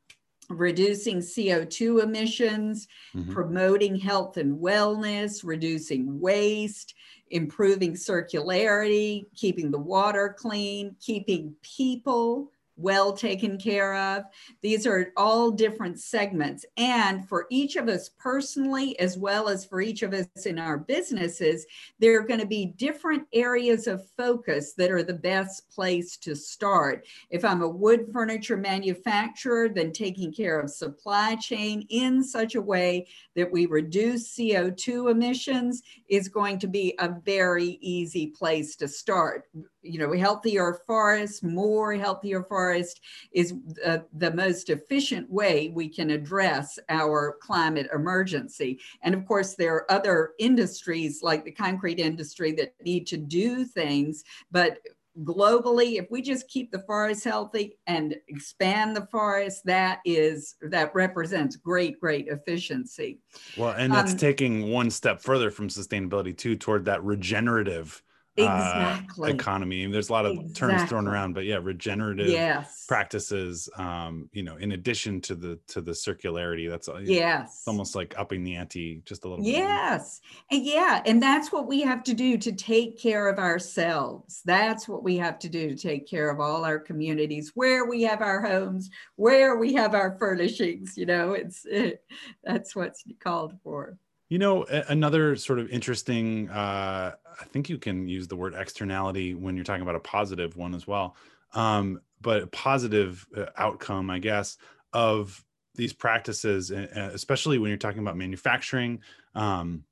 reducing 0.50 1.18
CO2 1.18 2.04
emissions, 2.04 2.88
mm-hmm. 3.16 3.32
promoting 3.32 3.95
health 3.95 4.38
and 4.38 4.60
wellness, 4.60 5.41
reducing 5.43 6.20
waste, 6.20 6.93
improving 7.32 7.93
circularity, 7.93 9.26
keeping 9.36 9.72
the 9.72 9.80
water 9.80 10.36
clean, 10.38 10.95
keeping 11.00 11.56
people 11.64 12.52
well 12.80 13.13
taken 13.13 13.57
care 13.57 13.95
of. 13.95 14.23
These 14.61 14.88
are 14.88 15.11
all 15.17 15.51
different 15.51 15.99
segments. 15.99 16.65
And 16.77 17.27
for 17.27 17.45
each 17.49 17.75
of 17.75 17.88
us 17.88 18.09
personally, 18.17 18.97
as 18.99 19.17
well 19.17 19.49
as 19.49 19.65
for 19.65 19.82
each 19.82 20.01
of 20.01 20.13
us 20.13 20.27
in 20.45 20.57
our 20.57 20.77
businesses, 20.77 21.65
there 21.99 22.17
are 22.19 22.25
going 22.25 22.39
to 22.39 22.45
be 22.45 22.73
different 22.77 23.23
areas 23.34 23.88
of 23.88 24.07
focus 24.17 24.73
that 24.73 24.91
are 24.91 25.03
the 25.03 25.13
best 25.13 25.69
place 25.69 26.17
to 26.17 26.36
start. 26.36 27.05
If 27.30 27.43
I'm 27.43 27.61
a 27.61 27.67
wood 27.67 28.07
furniture 28.13 28.57
manufacturer, 28.57 29.69
then 29.69 29.91
taking 29.91 30.32
care 30.32 30.59
of 30.59 30.69
supply 30.69 31.36
chain 31.36 31.86
in 31.89 32.23
such 32.23 32.55
a 32.55 32.61
way 32.61 33.07
that 33.36 33.51
we 33.51 33.65
reduce 33.65 34.36
CO2 34.36 35.11
emissions 35.11 35.84
is 36.07 36.30
going 36.30 36.59
to 36.59 36.67
be 36.67 36.95
a 36.99 37.09
very 37.25 37.77
easy 37.82 38.27
place 38.27 38.75
to 38.77 38.88
start 38.88 39.45
you 39.82 39.97
know, 39.97 40.11
healthier 40.11 40.82
forests, 40.86 41.41
more 41.41 41.93
healthier 41.93 42.43
forest 42.70 43.01
is 43.32 43.53
uh, 43.86 43.99
the 44.13 44.32
most 44.34 44.70
efficient 44.70 45.30
way 45.30 45.72
we 45.74 45.89
can 45.89 46.11
address 46.11 46.78
our 46.89 47.38
climate 47.41 47.89
emergency. 47.93 48.80
And 49.01 49.15
of 49.15 49.26
course, 49.26 49.55
there 49.55 49.74
are 49.74 49.91
other 49.91 50.32
industries 50.39 51.24
like 51.24 51.43
the 51.43 51.51
concrete 51.51 51.99
industry 51.99 52.51
that 52.53 52.74
need 52.84 53.07
to 53.07 53.17
do 53.17 53.65
things, 53.65 54.24
but 54.51 54.80
globally 55.24 55.99
if 55.99 56.05
we 56.11 56.22
just 56.22 56.47
keep 56.47 56.72
the 56.72 56.84
forest 56.84 57.26
healthy 57.26 57.78
and 57.88 58.15
expand 58.30 58.95
the 58.95 59.05
forest 59.07 59.65
that 59.65 59.99
is 60.05 60.55
that 60.61 60.95
represents 60.95 61.57
great 61.57 61.99
great 61.99 62.28
efficiency 62.28 63.20
well 63.57 63.74
and 63.78 63.91
that's 63.91 64.13
um, 64.13 64.17
taking 64.17 64.72
one 64.72 64.89
step 64.89 65.20
further 65.20 65.51
from 65.51 65.67
sustainability 65.67 66.38
too 66.38 66.55
toward 66.55 66.86
that 66.86 67.03
regenerative 67.03 68.01
exactly. 68.44 69.32
uh, 69.32 69.34
economy. 69.34 69.86
There's 69.88 70.10
a 70.10 70.12
lot 70.12 70.26
of 70.26 70.34
exactly. 70.34 70.54
terms 70.54 70.90
thrown 70.90 71.08
around, 71.08 71.34
but 71.34 71.46
yeah, 71.46 71.60
regenerative 71.62 72.28
yes. 72.28 72.86
practices. 72.88 73.70
Um, 73.78 74.30
you 74.34 74.44
know, 74.44 74.58
in 74.58 74.74
addition 74.74 75.22
to 75.22 75.36
the 75.36 75.60
to 75.68 75.82
the 75.82 75.92
circularity, 75.92 76.70
that's 76.70 76.90
yes, 77.04 77.58
it's 77.60 77.68
almost 77.68 77.96
like 77.96 78.14
upping 78.18 78.44
the 78.44 78.56
ante 78.56 79.02
just 79.06 79.26
a 79.26 79.30
little. 79.30 79.44
Bit. 79.44 79.52
Yes, 79.52 80.22
and 80.52 80.66
yeah, 80.66 81.02
and 81.06 81.22
that's 81.22 81.52
what 81.52 81.68
we 81.68 81.82
have 81.82 82.04
to 82.04 82.14
do 82.14 82.38
to 82.38 82.52
take 82.52 83.00
care 83.00 83.28
of 83.28 83.40
ourselves. 83.40 84.42
That's 84.46 84.88
what 84.88 85.04
we 85.04 85.18
have 85.18 85.40
to 85.40 85.50
do 85.50 85.70
to 85.70 85.76
take 85.76 86.08
care 86.08 86.30
of 86.30 86.40
all 86.40 86.66
our 86.66 86.80
communities, 86.80 87.52
where 87.56 87.86
we 87.86 88.04
have 88.04 88.22
our 88.22 88.42
homes, 88.42 88.90
where 89.16 89.58
we 89.58 89.74
have 89.74 89.96
our 89.96 90.18
furnishings. 90.18 90.98
You 90.98 91.06
know, 91.06 91.34
it's 91.34 91.66
it, 91.66 92.04
that's 92.44 92.76
what's 92.76 93.04
called 93.20 93.54
for. 93.64 93.98
You 94.30 94.38
know, 94.38 94.63
another 94.65 95.36
sort 95.36 95.57
of 95.57 95.69
interesting, 95.69 96.49
uh, 96.49 97.15
I 97.41 97.45
think 97.45 97.67
you 97.67 97.80
can 97.80 98.07
use 98.07 98.27
the 98.27 98.36
word 98.36 98.53
externality 98.53 99.34
when 99.34 99.55
you're 99.55 99.65
talking 99.65 99.82
about 99.82 99.95
a 99.95 99.99
positive 99.99 100.55
one 100.55 100.75
as 100.75 100.86
well. 100.86 101.15
Um, 101.53 101.99
but 102.21 102.43
a 102.43 102.47
positive 102.47 103.25
uh, 103.36 103.45
outcome, 103.57 104.11
I 104.11 104.19
guess, 104.19 104.57
of 104.93 105.43
these 105.73 105.93
practices, 105.93 106.71
especially 106.71 107.57
when 107.57 107.69
you're 107.69 107.77
talking 107.77 108.01
about 108.01 108.17
manufacturing 108.17 108.99
um, 109.34 109.84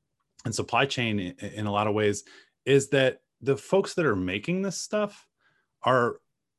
and 0.45 0.53
supply 0.53 0.85
chain 0.85 1.19
in, 1.19 1.35
in 1.39 1.65
a 1.65 1.71
lot 1.71 1.87
of 1.87 1.95
ways, 1.95 2.23
is 2.65 2.89
that 2.89 3.21
the 3.41 3.57
folks 3.57 3.93
that 3.95 4.05
are 4.05 4.15
making 4.15 4.61
this 4.61 4.79
stuff 4.79 5.27
are 5.83 6.17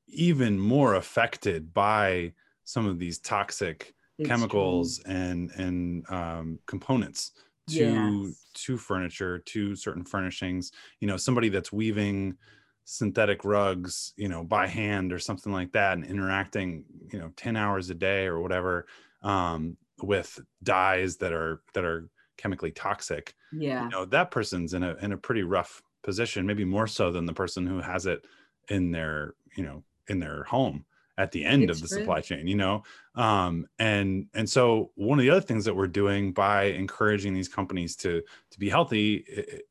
even 0.09 0.59
more 0.59 0.95
affected 0.95 1.75
by 1.75 2.33
some 2.65 2.87
of 2.87 2.99
these 2.99 3.19
toxic 3.19 3.95
it's 4.19 4.29
chemicals 4.29 4.99
true. 4.99 5.15
and 5.15 5.51
and 5.53 6.11
um, 6.11 6.59
components 6.67 7.33
to 7.69 8.25
yes. 8.27 8.45
to 8.55 8.77
furniture 8.77 9.39
to 9.39 9.75
certain 9.75 10.05
furnishings 10.05 10.73
you 11.01 11.09
know 11.09 11.17
somebody 11.17 11.49
that's 11.49 11.73
weaving 11.73 12.37
synthetic 12.85 13.45
rugs 13.45 14.15
you 14.17 14.29
know 14.29 14.43
by 14.43 14.67
hand 14.67 15.13
or 15.13 15.19
something 15.19 15.53
like 15.53 15.73
that 15.73 15.93
and 15.93 16.07
interacting 16.07 16.85
you 17.13 17.19
know 17.19 17.31
10 17.37 17.57
hours 17.57 17.91
a 17.91 17.95
day 17.95 18.25
or 18.27 18.41
whatever 18.41 18.87
um, 19.23 19.77
with 20.03 20.41
dyes 20.63 21.17
that 21.19 21.33
are 21.33 21.61
that 21.75 21.85
are 21.85 22.09
chemically 22.37 22.71
toxic 22.71 23.35
yeah 23.53 23.85
you 23.85 23.91
know 23.91 24.05
that 24.05 24.31
person's 24.31 24.73
in 24.73 24.83
a 24.83 24.95
in 25.03 25.13
a 25.13 25.19
pretty 25.19 25.43
rough 25.43 25.83
position 26.03 26.47
maybe 26.47 26.65
more 26.65 26.87
so 26.87 27.11
than 27.11 27.27
the 27.27 27.35
person 27.35 27.67
who 27.67 27.81
has 27.81 28.07
it 28.07 28.25
in 28.71 28.91
their 28.91 29.35
you 29.57 29.63
know 29.63 29.83
in 30.09 30.19
their 30.19 30.45
home 30.45 30.85
at 31.19 31.33
the 31.33 31.45
end 31.45 31.65
it's 31.65 31.73
of 31.73 31.83
the 31.83 31.89
true. 31.89 31.99
supply 31.99 32.21
chain 32.21 32.47
you 32.47 32.57
know 32.57 32.83
um, 33.17 33.67
and 33.79 34.27
and 34.33 34.49
so 34.49 34.91
one 34.95 35.19
of 35.19 35.23
the 35.23 35.31
other 35.31 35.41
things 35.41 35.65
that 35.65 35.75
we're 35.75 35.87
doing 35.87 36.33
by 36.33 36.65
encouraging 36.65 37.35
these 37.35 37.49
companies 37.49 37.97
to 37.97 38.23
to 38.51 38.59
be 38.59 38.71
healthy 38.71 39.25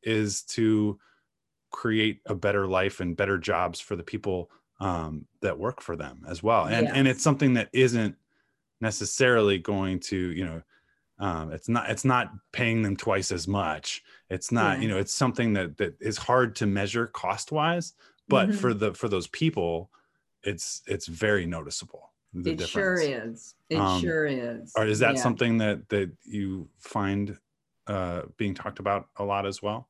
is 0.03 0.43
to 0.43 0.99
create 1.71 2.21
a 2.25 2.35
better 2.35 2.67
life 2.67 2.99
and 2.99 3.17
better 3.17 3.37
jobs 3.37 3.79
for 3.79 3.95
the 3.95 4.03
people 4.03 4.51
um, 4.79 5.25
that 5.41 5.57
work 5.57 5.81
for 5.81 5.95
them 5.95 6.23
as 6.27 6.43
well 6.43 6.65
and 6.65 6.85
yes. 6.85 6.95
and 6.95 7.07
it's 7.07 7.23
something 7.23 7.53
that 7.53 7.69
isn't 7.73 8.15
necessarily 8.81 9.57
going 9.57 9.99
to 9.99 10.17
you 10.17 10.45
know 10.45 10.61
um, 11.19 11.51
it's 11.51 11.67
not 11.67 11.89
it's 11.89 12.05
not 12.05 12.31
paying 12.51 12.83
them 12.83 12.95
twice 12.95 13.31
as 13.31 13.47
much 13.47 14.03
it's 14.29 14.51
not 14.51 14.77
yeah. 14.77 14.83
you 14.83 14.89
know 14.89 14.97
it's 14.97 15.13
something 15.13 15.53
that 15.53 15.77
that 15.77 15.95
is 15.99 16.17
hard 16.17 16.55
to 16.57 16.67
measure 16.67 17.07
cost 17.07 17.51
wise 17.51 17.93
but 18.27 18.49
mm-hmm. 18.49 18.57
for 18.57 18.73
the 18.73 18.93
for 18.93 19.07
those 19.07 19.27
people 19.27 19.89
it's 20.47 20.81
it's 20.87 21.07
very 21.07 21.45
noticeable. 21.45 22.11
it 22.33 22.43
difference. 22.43 22.69
sure 22.69 22.99
is. 22.99 23.55
It 23.69 23.77
um, 23.77 24.01
sure 24.01 24.25
is. 24.25 24.71
Or 24.75 24.85
is 24.85 24.99
that 24.99 25.15
yeah. 25.15 25.21
something 25.21 25.57
that 25.57 25.87
that 25.89 26.11
you 26.23 26.69
find 26.79 27.37
uh, 27.85 28.23
being 28.37 28.53
talked 28.53 28.79
about 28.79 29.09
a 29.17 29.23
lot 29.23 29.45
as 29.45 29.61
well? 29.61 29.89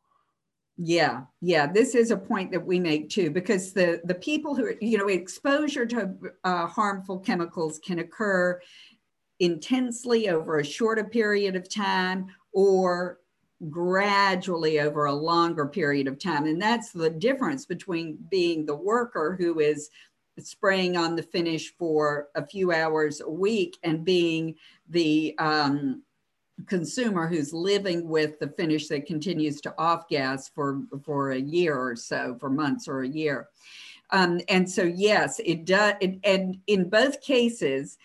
Yeah, 0.78 1.22
yeah. 1.41 1.72
This 1.72 1.95
is 1.95 2.12
a 2.12 2.18
point 2.18 2.51
that 2.51 2.66
we 2.66 2.80
make 2.80 3.10
too, 3.10 3.30
because 3.30 3.74
the 3.74 4.01
the 4.03 4.16
people 4.16 4.55
who 4.55 4.74
you 4.82 4.97
know 4.97 5.08
exposure 5.08 5.86
to 5.86 6.14
uh, 6.43 6.68
harmful 6.68 7.20
chemicals 7.20 7.80
can 7.80 7.99
occur 7.99 8.60
intensely 9.39 10.30
over 10.30 10.58
a 10.58 10.66
shorter 10.66 11.03
period 11.03 11.55
of 11.55 11.70
time 11.70 12.28
or 12.53 13.20
gradually 13.70 14.80
over 14.80 15.05
a 15.05 15.14
longer 15.14 15.66
period 15.66 16.08
of 16.08 16.20
time 16.20 16.45
and 16.45 16.62
that's 16.62 16.91
the 16.91 17.10
difference 17.10 17.66
between 17.66 18.18
being 18.30 18.66
the 18.66 18.76
worker 18.76 19.36
who 19.39 19.60
is 19.60 19.89
spraying 20.40 20.98
on 20.98 21.16
the 21.16 21.24
finish 21.24 21.74
for 21.78 22.28
a 22.36 22.46
few 22.46 22.72
hours 22.72 23.22
a 23.22 23.30
week 23.30 23.78
and 23.84 24.06
being 24.06 24.56
the 24.90 25.36
um, 25.40 26.04
consumer 26.66 27.28
who's 27.28 27.54
living 27.54 28.08
with 28.08 28.40
the 28.40 28.48
finish 28.50 28.88
that 28.88 29.06
continues 29.06 29.62
to 29.62 29.74
off 29.78 30.08
gas 30.08 30.50
for, 30.50 30.82
for 31.04 31.32
a 31.32 31.40
year 31.40 31.78
or 31.78 31.96
so, 31.96 32.36
for 32.40 32.50
months 32.50 32.88
or 32.88 33.02
a 33.02 33.08
year. 33.08 33.48
Um, 34.12 34.40
and 34.48 34.70
so, 34.70 34.84
yes, 34.84 35.40
it 35.44 35.66
does. 35.66 35.96
It, 36.02 36.20
and 36.24 36.58
in 36.68 36.90
both 36.90 37.22
cases, 37.22 37.98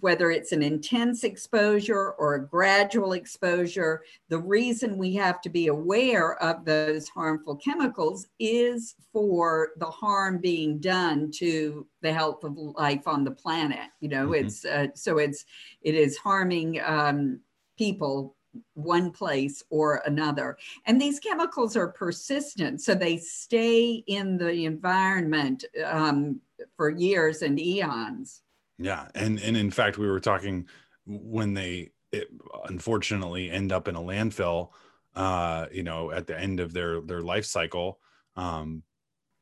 whether 0.00 0.30
it's 0.30 0.52
an 0.52 0.62
intense 0.62 1.24
exposure 1.24 2.12
or 2.12 2.34
a 2.34 2.46
gradual 2.46 3.12
exposure, 3.12 4.02
the 4.28 4.38
reason 4.38 4.98
we 4.98 5.14
have 5.14 5.40
to 5.42 5.48
be 5.48 5.68
aware 5.68 6.42
of 6.42 6.64
those 6.64 7.08
harmful 7.08 7.56
chemicals 7.56 8.26
is 8.38 8.94
for 9.12 9.70
the 9.76 9.86
harm 9.86 10.38
being 10.38 10.78
done 10.78 11.30
to 11.32 11.86
the 12.02 12.12
health 12.12 12.44
of 12.44 12.56
life 12.56 13.06
on 13.06 13.24
the 13.24 13.30
planet. 13.30 13.90
You 14.00 14.08
know, 14.08 14.28
mm-hmm. 14.28 14.46
it's 14.46 14.64
uh, 14.64 14.88
so 14.94 15.18
it's 15.18 15.44
it 15.82 15.94
is 15.94 16.16
harming 16.16 16.80
um, 16.84 17.40
people 17.76 18.36
one 18.74 19.10
place 19.10 19.62
or 19.70 20.02
another. 20.06 20.56
And 20.86 21.00
these 21.00 21.20
chemicals 21.20 21.76
are 21.76 21.88
persistent, 21.88 22.80
so 22.80 22.94
they 22.94 23.16
stay 23.16 24.02
in 24.06 24.36
the 24.36 24.64
environment 24.64 25.64
um, 25.84 26.40
for 26.76 26.90
years 26.90 27.42
and 27.42 27.60
eons. 27.60 28.42
Yeah, 28.80 29.08
and 29.14 29.38
and 29.38 29.56
in 29.56 29.70
fact, 29.70 29.98
we 29.98 30.08
were 30.08 30.20
talking 30.20 30.66
when 31.06 31.52
they 31.52 31.92
it, 32.12 32.28
unfortunately 32.64 33.50
end 33.50 33.72
up 33.72 33.86
in 33.88 33.94
a 33.94 34.00
landfill. 34.00 34.70
Uh, 35.14 35.66
you 35.70 35.82
know, 35.82 36.10
at 36.10 36.26
the 36.26 36.38
end 36.38 36.60
of 36.60 36.72
their 36.72 37.00
their 37.02 37.20
life 37.20 37.44
cycle, 37.44 38.00
um, 38.36 38.82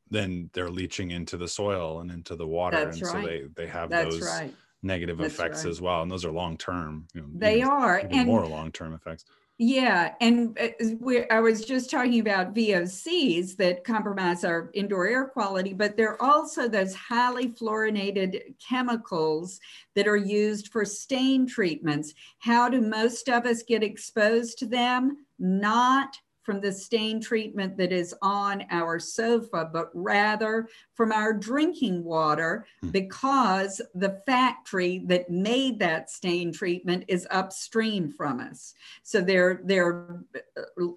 then 0.09 0.49
they're 0.53 0.69
leaching 0.69 1.11
into 1.11 1.37
the 1.37 1.47
soil 1.47 2.01
and 2.01 2.11
into 2.11 2.35
the 2.35 2.47
water, 2.47 2.83
That's 2.83 2.97
and 2.97 3.13
right. 3.13 3.23
so 3.23 3.27
they 3.27 3.43
they 3.55 3.67
have 3.67 3.89
That's 3.89 4.15
those 4.15 4.27
right. 4.27 4.53
negative 4.83 5.19
That's 5.19 5.33
effects 5.33 5.63
right. 5.63 5.71
as 5.71 5.79
well, 5.79 6.01
and 6.01 6.11
those 6.11 6.25
are 6.25 6.31
long 6.31 6.57
term. 6.57 7.07
You 7.13 7.21
know, 7.21 7.27
they 7.33 7.57
even, 7.57 7.69
are, 7.69 7.99
even 7.99 8.19
and 8.19 8.27
more 8.27 8.45
long 8.45 8.71
term 8.71 8.93
effects. 8.93 9.23
Yeah, 9.61 10.13
and 10.21 10.57
uh, 10.57 11.19
I 11.29 11.41
was 11.41 11.65
just 11.65 11.91
talking 11.91 12.21
about 12.21 12.55
VOCs 12.55 13.57
that 13.57 13.83
compromise 13.83 14.45
our 14.45 14.71
indoor 14.73 15.05
air 15.05 15.25
quality, 15.27 15.73
but 15.73 15.97
there 15.97 16.13
are 16.13 16.21
also 16.21 16.69
those 16.69 16.95
highly 16.95 17.49
fluorinated 17.49 18.55
chemicals 18.65 19.59
that 19.95 20.07
are 20.07 20.15
used 20.15 20.69
for 20.69 20.85
stain 20.85 21.45
treatments. 21.45 22.13
How 22.39 22.69
do 22.69 22.79
most 22.79 23.27
of 23.27 23.45
us 23.45 23.61
get 23.61 23.83
exposed 23.83 24.59
to 24.59 24.65
them? 24.65 25.25
Not 25.39 26.15
from 26.43 26.61
the 26.61 26.71
stain 26.71 27.21
treatment 27.21 27.77
that 27.77 27.91
is 27.91 28.15
on 28.21 28.63
our 28.71 28.99
sofa, 28.99 29.69
but 29.71 29.89
rather 29.93 30.67
from 30.95 31.11
our 31.11 31.33
drinking 31.33 32.03
water 32.03 32.65
hmm. 32.81 32.89
because 32.89 33.81
the 33.95 34.21
factory 34.25 35.03
that 35.05 35.29
made 35.29 35.79
that 35.79 36.09
stain 36.09 36.51
treatment 36.51 37.03
is 37.07 37.27
upstream 37.31 38.11
from 38.11 38.39
us. 38.39 38.73
So 39.03 39.21
they're, 39.21 39.61
they're 39.63 40.23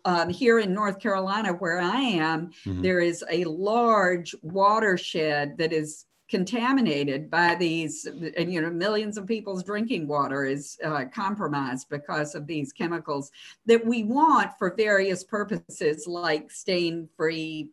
um, 0.05 0.28
here 0.28 0.59
in 0.59 0.74
North 0.74 0.99
Carolina, 1.01 1.53
where 1.53 1.80
I 1.80 2.01
am, 2.01 2.51
mm-hmm. 2.64 2.82
there 2.82 3.01
is 3.01 3.24
a 3.30 3.45
large 3.45 4.34
watershed 4.43 5.59
that 5.59 5.72
is 5.72 6.07
contaminated 6.32 7.30
by 7.30 7.54
these 7.54 8.06
and 8.38 8.50
you 8.50 8.58
know 8.62 8.70
millions 8.70 9.18
of 9.18 9.26
people's 9.26 9.62
drinking 9.62 10.08
water 10.08 10.46
is 10.46 10.78
uh, 10.82 11.04
compromised 11.14 11.90
because 11.90 12.34
of 12.34 12.46
these 12.46 12.72
chemicals 12.72 13.30
that 13.66 13.84
we 13.84 14.02
want 14.02 14.50
for 14.58 14.74
various 14.74 15.22
purposes 15.22 16.06
like 16.06 16.50
stain 16.50 17.06
free 17.18 17.68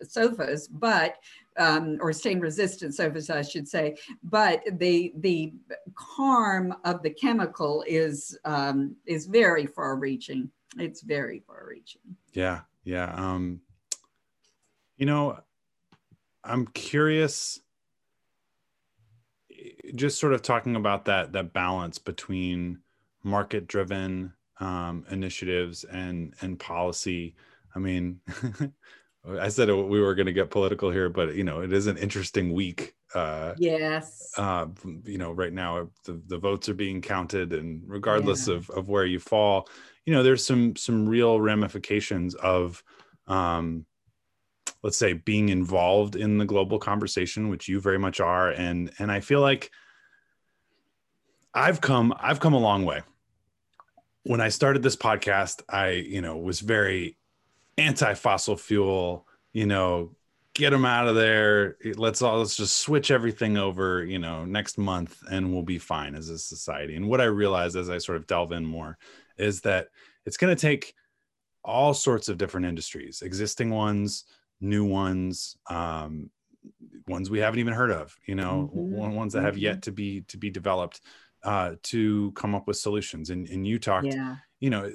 sofas 0.00 0.68
but 0.68 1.16
um, 1.58 1.98
or 2.00 2.12
stain 2.12 2.38
resistant 2.38 2.94
sofas 2.94 3.30
i 3.30 3.42
should 3.42 3.66
say. 3.66 3.96
But 4.22 4.62
the 4.78 5.12
the 5.16 5.52
harm 5.96 6.72
of 6.84 7.02
the 7.02 7.10
chemical 7.10 7.82
is 7.84 8.38
um, 8.44 8.94
is 9.06 9.26
very 9.26 9.66
far 9.66 9.96
reaching 9.96 10.50
it's 10.78 11.02
very 11.02 11.40
far 11.40 11.66
reaching 11.68 12.00
yeah 12.32 12.60
yeah 12.84 13.12
um 13.16 13.60
you 14.98 15.06
know 15.06 15.38
i'm 16.44 16.66
curious 16.68 17.60
just 19.94 20.18
sort 20.18 20.32
of 20.32 20.42
talking 20.42 20.76
about 20.76 21.04
that 21.06 21.32
that 21.32 21.52
balance 21.52 21.98
between 21.98 22.78
market 23.22 23.66
driven 23.66 24.32
um, 24.60 25.04
initiatives 25.10 25.84
and 25.84 26.34
and 26.40 26.58
policy. 26.58 27.34
I 27.74 27.78
mean, 27.78 28.20
I 29.40 29.48
said 29.48 29.68
we 29.68 30.00
were 30.00 30.14
going 30.14 30.26
to 30.26 30.32
get 30.32 30.50
political 30.50 30.90
here, 30.90 31.08
but 31.08 31.34
you 31.34 31.44
know, 31.44 31.60
it 31.60 31.72
is 31.72 31.86
an 31.86 31.96
interesting 31.96 32.52
week. 32.52 32.94
Uh, 33.14 33.54
yes. 33.58 34.32
Uh, 34.36 34.66
you 35.04 35.18
know, 35.18 35.30
right 35.30 35.52
now 35.52 35.88
the, 36.04 36.20
the 36.26 36.38
votes 36.38 36.68
are 36.68 36.74
being 36.74 37.00
counted, 37.00 37.52
and 37.52 37.82
regardless 37.86 38.48
yeah. 38.48 38.56
of 38.56 38.70
of 38.70 38.88
where 38.88 39.06
you 39.06 39.18
fall, 39.18 39.68
you 40.04 40.12
know, 40.12 40.22
there's 40.22 40.44
some 40.44 40.76
some 40.76 41.08
real 41.08 41.40
ramifications 41.40 42.34
of 42.34 42.82
um, 43.26 43.86
let's 44.84 44.98
say 44.98 45.14
being 45.14 45.48
involved 45.48 46.14
in 46.14 46.38
the 46.38 46.44
global 46.44 46.78
conversation 46.78 47.48
which 47.48 47.66
you 47.68 47.80
very 47.80 47.98
much 47.98 48.20
are 48.20 48.50
and 48.50 48.92
and 49.00 49.10
i 49.10 49.18
feel 49.18 49.40
like 49.40 49.72
i've 51.54 51.80
come 51.80 52.14
i've 52.20 52.38
come 52.38 52.54
a 52.54 52.58
long 52.58 52.84
way. 52.84 53.02
When 54.22 54.40
i 54.40 54.50
started 54.50 54.82
this 54.82 54.96
podcast 54.96 55.62
i 55.68 55.88
you 55.88 56.20
know 56.20 56.36
was 56.36 56.60
very 56.60 57.16
anti 57.76 58.14
fossil 58.14 58.56
fuel 58.56 59.26
you 59.52 59.66
know 59.66 60.14
get 60.54 60.70
them 60.70 60.84
out 60.84 61.08
of 61.08 61.16
there. 61.16 61.76
Let's 61.96 62.22
all 62.22 62.38
let's 62.38 62.56
just 62.56 62.76
switch 62.76 63.10
everything 63.10 63.56
over 63.56 64.04
you 64.04 64.20
know 64.20 64.44
next 64.44 64.78
month 64.78 65.20
and 65.30 65.52
we'll 65.52 65.64
be 65.64 65.78
fine 65.78 66.14
as 66.14 66.28
a 66.28 66.38
society. 66.38 66.94
And 66.94 67.08
what 67.08 67.20
i 67.20 67.24
realized 67.24 67.76
as 67.76 67.90
i 67.90 67.98
sort 67.98 68.16
of 68.16 68.26
delve 68.26 68.52
in 68.52 68.64
more 68.64 68.96
is 69.36 69.62
that 69.62 69.88
it's 70.26 70.36
going 70.36 70.54
to 70.54 70.60
take 70.60 70.94
all 71.64 71.92
sorts 71.92 72.28
of 72.28 72.38
different 72.38 72.66
industries 72.66 73.22
existing 73.22 73.70
ones 73.70 74.24
new 74.60 74.84
ones 74.84 75.56
um, 75.68 76.30
ones 77.06 77.30
we 77.30 77.38
haven't 77.38 77.60
even 77.60 77.74
heard 77.74 77.90
of 77.90 78.14
you 78.26 78.34
know 78.34 78.70
mm-hmm. 78.74 79.14
ones 79.14 79.32
that 79.32 79.42
have 79.42 79.54
mm-hmm. 79.54 79.64
yet 79.64 79.82
to 79.82 79.92
be 79.92 80.22
to 80.22 80.36
be 80.36 80.50
developed 80.50 81.00
uh, 81.42 81.72
to 81.82 82.32
come 82.32 82.54
up 82.54 82.66
with 82.66 82.76
solutions 82.76 83.30
and, 83.30 83.48
and 83.48 83.66
you 83.66 83.78
talked 83.78 84.06
yeah. 84.06 84.36
you 84.60 84.70
know 84.70 84.90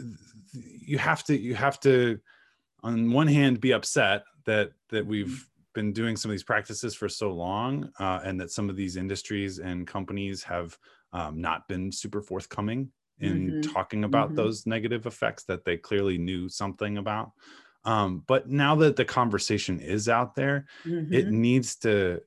you 0.54 0.98
have 0.98 1.24
to 1.24 1.38
you 1.38 1.54
have 1.54 1.80
to 1.80 2.20
on 2.82 3.12
one 3.12 3.28
hand 3.28 3.62
be 3.62 3.72
upset 3.72 4.24
that 4.46 4.72
that 4.90 5.06
we've 5.06 5.28
mm-hmm 5.28 5.44
been 5.74 5.94
doing 5.94 6.16
some 6.16 6.30
of 6.30 6.34
these 6.34 6.44
practices 6.44 6.96
for 6.96 7.08
so 7.08 7.32
long 7.32 7.90
uh, 8.00 8.20
and 8.24 8.40
that 8.40 8.52
some 8.52 8.70
of 8.70 8.76
these 8.76 8.98
industries 8.98 9.60
and 9.60 9.88
companies 9.88 10.44
have 10.44 10.78
um, 11.14 11.40
not 11.40 11.68
been 11.68 11.92
super 11.92 12.22
forthcoming 12.22 12.92
in 13.20 13.52
mm-hmm. 13.52 13.72
talking 13.72 14.04
about 14.04 14.28
mm-hmm. 14.28 14.38
those 14.38 14.66
negative 14.66 15.06
effects 15.06 15.44
that 15.44 15.66
they 15.66 15.78
clearly 15.78 16.18
knew 16.18 16.50
something 16.50 16.98
about 16.98 17.32
um, 17.86 18.24
but 18.28 18.50
now 18.50 18.76
that 18.76 18.96
the 18.96 19.06
conversation 19.06 19.80
is 19.80 20.10
out 20.10 20.36
there 20.36 20.66
mm-hmm. 20.86 21.14
it 21.14 21.30
needs 21.30 21.76
to 21.76 22.20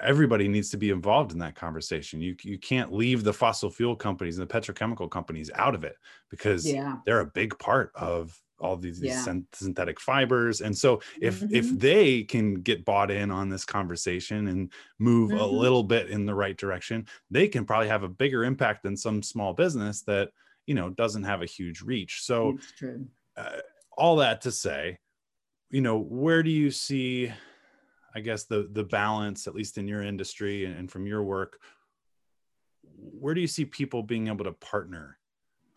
everybody 0.00 0.46
needs 0.46 0.70
to 0.70 0.76
be 0.76 0.90
involved 0.90 1.32
in 1.32 1.38
that 1.38 1.54
conversation 1.54 2.20
you 2.20 2.36
you 2.42 2.58
can't 2.58 2.92
leave 2.92 3.24
the 3.24 3.32
fossil 3.32 3.70
fuel 3.70 3.96
companies 3.96 4.38
and 4.38 4.48
the 4.48 4.52
petrochemical 4.52 5.10
companies 5.10 5.50
out 5.54 5.74
of 5.74 5.84
it 5.84 5.96
because 6.30 6.70
yeah. 6.70 6.96
they're 7.06 7.20
a 7.20 7.26
big 7.26 7.58
part 7.58 7.92
of 7.94 8.38
all 8.58 8.76
these, 8.76 9.02
yeah. 9.02 9.22
synthetic 9.52 10.00
fibers 10.00 10.60
and 10.62 10.76
so 10.76 11.00
if 11.20 11.40
mm-hmm. 11.40 11.54
if 11.54 11.78
they 11.78 12.22
can 12.22 12.54
get 12.54 12.84
bought 12.84 13.10
in 13.10 13.30
on 13.30 13.48
this 13.48 13.64
conversation 13.64 14.48
and 14.48 14.72
move 14.98 15.30
mm-hmm. 15.30 15.40
a 15.40 15.46
little 15.46 15.82
bit 15.82 16.08
in 16.08 16.24
the 16.24 16.34
right 16.34 16.56
direction 16.56 17.06
they 17.30 17.48
can 17.48 17.64
probably 17.64 17.88
have 17.88 18.02
a 18.02 18.08
bigger 18.08 18.44
impact 18.44 18.82
than 18.82 18.96
some 18.96 19.22
small 19.22 19.52
business 19.52 20.02
that 20.02 20.30
you 20.66 20.74
know 20.74 20.90
doesn't 20.90 21.24
have 21.24 21.42
a 21.42 21.46
huge 21.46 21.82
reach 21.82 22.22
so 22.22 22.56
uh, 23.36 23.58
all 23.96 24.16
that 24.16 24.40
to 24.42 24.52
say 24.52 24.98
you 25.70 25.80
know 25.80 25.98
where 25.98 26.42
do 26.42 26.50
you 26.50 26.70
see 26.70 27.32
i 28.14 28.20
guess 28.20 28.44
the 28.44 28.68
the 28.72 28.84
balance 28.84 29.46
at 29.46 29.54
least 29.54 29.78
in 29.78 29.88
your 29.88 30.02
industry 30.02 30.64
and, 30.64 30.76
and 30.76 30.90
from 30.90 31.06
your 31.06 31.22
work 31.22 31.58
where 32.96 33.34
do 33.34 33.40
you 33.40 33.46
see 33.46 33.64
people 33.64 34.02
being 34.02 34.28
able 34.28 34.44
to 34.44 34.52
partner? 34.52 35.18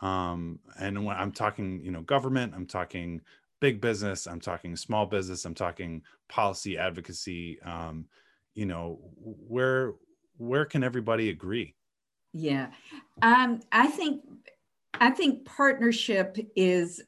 Um, 0.01 0.59
and 0.79 1.03
when 1.03 1.17
i'm 1.17 1.33
talking 1.33 1.81
you 1.83 1.91
know 1.91 2.01
government 2.01 2.53
i'm 2.55 2.65
talking 2.65 3.19
big 3.59 3.81
business 3.81 4.27
i'm 4.27 4.39
talking 4.39 4.77
small 4.77 5.05
business 5.05 5.43
i'm 5.43 5.53
talking 5.53 6.03
policy 6.29 6.77
advocacy 6.77 7.59
um, 7.63 8.05
you 8.53 8.65
know 8.65 9.01
where 9.17 9.95
where 10.37 10.63
can 10.63 10.85
everybody 10.85 11.29
agree? 11.29 11.75
Yeah. 12.31 12.67
Um, 13.21 13.59
i 13.73 13.87
think 13.87 14.21
i 14.93 15.09
think 15.09 15.43
partnership 15.43 16.37
is 16.55 17.01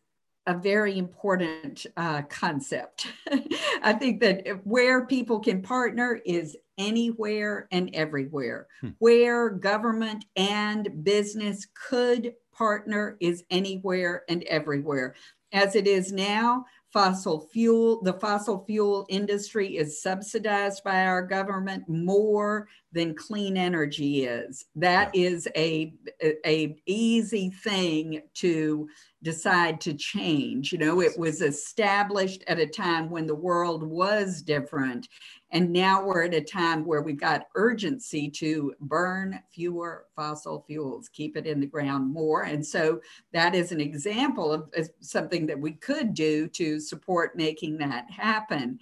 a 0.48 0.58
very 0.58 0.98
important 0.98 1.86
uh, 1.98 2.24
concept. 2.24 3.08
I 3.84 3.94
think 3.94 4.22
that 4.22 4.62
where 4.64 5.06
people 5.06 5.40
can 5.40 5.62
partner 5.62 6.20
is 6.26 6.58
anywhere 6.78 7.68
and 7.72 7.90
everywhere. 7.94 8.68
Hmm. 8.82 8.90
Where 9.00 9.50
government 9.50 10.26
and 10.36 11.04
business 11.04 11.68
could 11.90 12.34
partner 12.54 13.18
is 13.20 13.44
anywhere 13.50 14.24
and 14.30 14.44
everywhere. 14.44 15.16
As 15.54 15.76
it 15.76 15.86
is 15.86 16.12
now, 16.12 16.66
fossil 16.92 17.48
fuel, 17.52 18.02
the 18.04 18.14
fossil 18.14 18.64
fuel 18.66 19.06
industry 19.10 19.78
is 19.78 20.02
subsidized 20.02 20.84
by 20.84 21.06
our 21.06 21.22
government 21.26 21.88
more 21.88 22.68
than 22.92 23.16
clean 23.16 23.56
energy 23.56 24.26
is. 24.26 24.66
That 24.76 25.14
yeah. 25.14 25.28
is 25.28 25.48
a, 25.56 25.94
a, 26.22 26.50
a 26.50 26.76
easy 26.86 27.50
thing 27.50 28.22
to 28.36 28.90
decide 29.24 29.80
to 29.82 29.94
change. 29.94 30.72
You 30.72 30.80
know, 30.80 31.02
it 31.02 31.18
was 31.18 31.42
established 31.42 32.44
at 32.48 32.60
a 32.60 32.68
time 32.68 33.10
when 33.10 33.28
the 33.28 33.36
world 33.36 33.84
was 33.84 34.42
different. 34.42 35.08
And 35.52 35.72
now 35.72 36.04
we're 36.04 36.24
at 36.24 36.34
a 36.34 36.42
time 36.42 36.86
where 36.86 37.02
we've 37.02 37.20
got 37.20 37.48
urgency 37.56 38.30
to 38.30 38.74
burn 38.80 39.40
fewer 39.54 40.06
fossil 40.16 40.64
fuels, 40.66 41.10
keep 41.10 41.36
it 41.36 41.46
in 41.46 41.60
the 41.60 41.66
ground 41.66 42.14
more. 42.14 42.44
And 42.44 42.66
so 42.66 43.02
that 43.34 43.54
is 43.54 43.72
an 43.72 43.82
example 43.82 44.54
of 44.54 44.72
something 45.02 45.46
that 45.48 45.60
we 45.60 45.74
could 45.74 46.14
do 46.14 46.48
to 46.50 46.80
support 46.80 47.36
making 47.36 47.78
that 47.80 48.10
happen. 48.10 48.80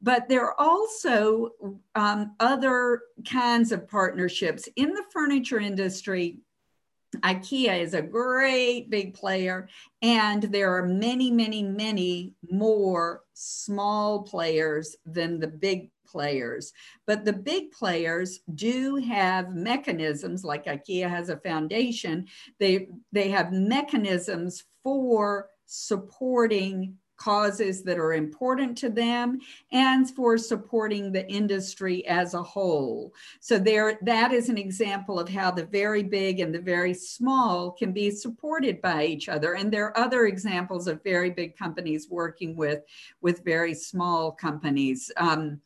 But 0.00 0.28
there 0.28 0.44
are 0.44 0.60
also 0.60 1.50
um, 1.94 2.34
other 2.38 3.02
kinds 3.28 3.72
of 3.72 3.88
partnerships 3.88 4.68
in 4.76 4.94
the 4.94 5.04
furniture 5.12 5.60
industry. 5.60 6.38
IKEA 7.20 7.80
is 7.80 7.92
a 7.92 8.00
great 8.00 8.88
big 8.88 9.12
player, 9.12 9.68
and 10.00 10.44
there 10.44 10.74
are 10.74 10.86
many, 10.86 11.30
many, 11.30 11.62
many 11.62 12.32
more 12.50 13.22
small 13.34 14.22
players 14.22 14.96
than 15.04 15.38
the 15.38 15.46
big 15.46 15.90
players. 16.12 16.72
But 17.06 17.24
the 17.24 17.32
big 17.32 17.72
players 17.72 18.40
do 18.54 18.96
have 18.96 19.54
mechanisms, 19.54 20.44
like 20.44 20.66
IKEA 20.66 21.08
has 21.08 21.30
a 21.30 21.38
foundation, 21.38 22.26
they, 22.60 22.88
they 23.12 23.30
have 23.30 23.52
mechanisms 23.52 24.64
for 24.84 25.48
supporting 25.66 26.98
causes 27.22 27.84
that 27.84 27.98
are 27.98 28.14
important 28.14 28.76
to 28.76 28.88
them 28.88 29.38
and 29.70 30.10
for 30.10 30.36
supporting 30.36 31.12
the 31.12 31.28
industry 31.30 32.04
as 32.06 32.34
a 32.34 32.42
whole. 32.42 33.12
So 33.40 33.58
there 33.58 33.98
that 34.02 34.32
is 34.32 34.48
an 34.48 34.58
example 34.58 35.20
of 35.20 35.28
how 35.28 35.52
the 35.52 35.66
very 35.66 36.02
big 36.02 36.40
and 36.40 36.52
the 36.52 36.60
very 36.60 36.94
small 36.94 37.70
can 37.70 37.92
be 37.92 38.10
supported 38.10 38.82
by 38.82 39.04
each 39.04 39.28
other. 39.28 39.54
And 39.54 39.72
there 39.72 39.86
are 39.86 39.98
other 39.98 40.26
examples 40.26 40.88
of 40.88 41.04
very 41.04 41.30
big 41.30 41.56
companies 41.56 42.08
working 42.10 42.56
with, 42.56 42.80
with 43.20 43.44
very 43.44 43.74
small 43.74 44.32
companies. 44.32 45.10
Um, 45.16 45.60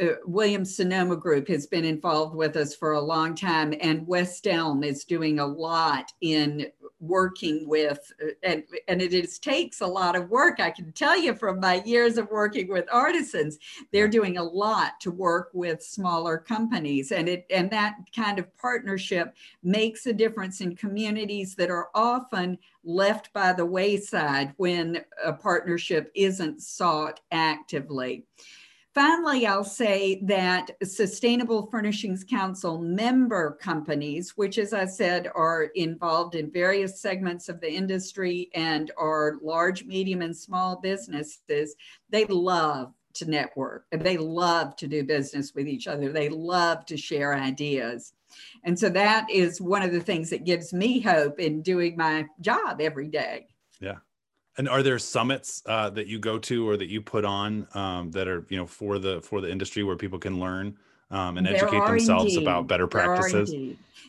uh, 0.00 0.06
Williams 0.24 0.76
Sonoma 0.76 1.16
Group 1.16 1.48
has 1.48 1.66
been 1.66 1.84
involved 1.84 2.34
with 2.34 2.56
us 2.56 2.74
for 2.74 2.92
a 2.92 3.00
long 3.00 3.34
time, 3.34 3.74
and 3.80 4.06
West 4.06 4.46
Elm 4.46 4.82
is 4.82 5.04
doing 5.04 5.38
a 5.38 5.46
lot 5.46 6.12
in 6.20 6.66
working 7.00 7.68
with, 7.68 7.98
uh, 8.22 8.28
and, 8.42 8.62
and 8.88 9.02
it 9.02 9.12
is, 9.12 9.38
takes 9.38 9.80
a 9.80 9.86
lot 9.86 10.16
of 10.16 10.30
work. 10.30 10.60
I 10.60 10.70
can 10.70 10.92
tell 10.92 11.18
you 11.18 11.34
from 11.34 11.60
my 11.60 11.82
years 11.84 12.16
of 12.16 12.30
working 12.30 12.68
with 12.68 12.86
artisans, 12.92 13.58
they're 13.92 14.08
doing 14.08 14.38
a 14.38 14.42
lot 14.42 15.00
to 15.00 15.10
work 15.10 15.50
with 15.52 15.82
smaller 15.82 16.38
companies, 16.38 17.12
and 17.12 17.28
it 17.28 17.44
and 17.50 17.70
that 17.70 17.96
kind 18.14 18.38
of 18.38 18.56
partnership 18.56 19.34
makes 19.62 20.06
a 20.06 20.12
difference 20.12 20.60
in 20.60 20.76
communities 20.76 21.54
that 21.56 21.70
are 21.70 21.88
often 21.94 22.56
left 22.84 23.32
by 23.32 23.52
the 23.52 23.66
wayside 23.66 24.54
when 24.56 25.04
a 25.24 25.32
partnership 25.32 26.10
isn't 26.14 26.62
sought 26.62 27.20
actively. 27.30 28.24
Finally, 28.94 29.46
I'll 29.46 29.64
say 29.64 30.20
that 30.24 30.70
Sustainable 30.82 31.66
Furnishings 31.70 32.24
Council 32.24 32.78
member 32.78 33.52
companies, 33.52 34.36
which, 34.36 34.58
as 34.58 34.74
I 34.74 34.84
said, 34.84 35.30
are 35.34 35.70
involved 35.74 36.34
in 36.34 36.50
various 36.50 37.00
segments 37.00 37.48
of 37.48 37.60
the 37.60 37.72
industry 37.72 38.50
and 38.54 38.90
are 38.98 39.38
large, 39.42 39.84
medium, 39.86 40.20
and 40.20 40.36
small 40.36 40.76
businesses, 40.76 41.74
they 42.10 42.26
love 42.26 42.92
to 43.14 43.30
network. 43.30 43.86
And 43.92 44.02
they 44.02 44.18
love 44.18 44.76
to 44.76 44.86
do 44.86 45.04
business 45.04 45.54
with 45.54 45.68
each 45.68 45.86
other. 45.86 46.12
They 46.12 46.28
love 46.28 46.84
to 46.86 46.96
share 46.98 47.34
ideas. 47.34 48.12
And 48.64 48.78
so 48.78 48.90
that 48.90 49.26
is 49.30 49.58
one 49.58 49.82
of 49.82 49.92
the 49.92 50.00
things 50.00 50.28
that 50.30 50.44
gives 50.44 50.74
me 50.74 51.00
hope 51.00 51.40
in 51.40 51.62
doing 51.62 51.96
my 51.96 52.26
job 52.40 52.80
every 52.80 53.08
day. 53.08 53.48
Yeah. 53.80 53.98
And 54.58 54.68
are 54.68 54.82
there 54.82 54.98
summits 54.98 55.62
uh, 55.66 55.90
that 55.90 56.06
you 56.06 56.18
go 56.18 56.38
to 56.38 56.68
or 56.68 56.76
that 56.76 56.88
you 56.88 57.00
put 57.00 57.24
on 57.24 57.66
um, 57.74 58.10
that 58.10 58.28
are 58.28 58.44
you 58.48 58.58
know 58.58 58.66
for 58.66 58.98
the 58.98 59.20
for 59.22 59.40
the 59.40 59.50
industry 59.50 59.82
where 59.82 59.96
people 59.96 60.18
can 60.18 60.40
learn 60.40 60.76
um, 61.10 61.38
and 61.38 61.46
there 61.46 61.54
educate 61.54 61.84
themselves 61.86 62.34
indeed. 62.34 62.46
about 62.46 62.66
better 62.66 62.86
practices 62.86 63.54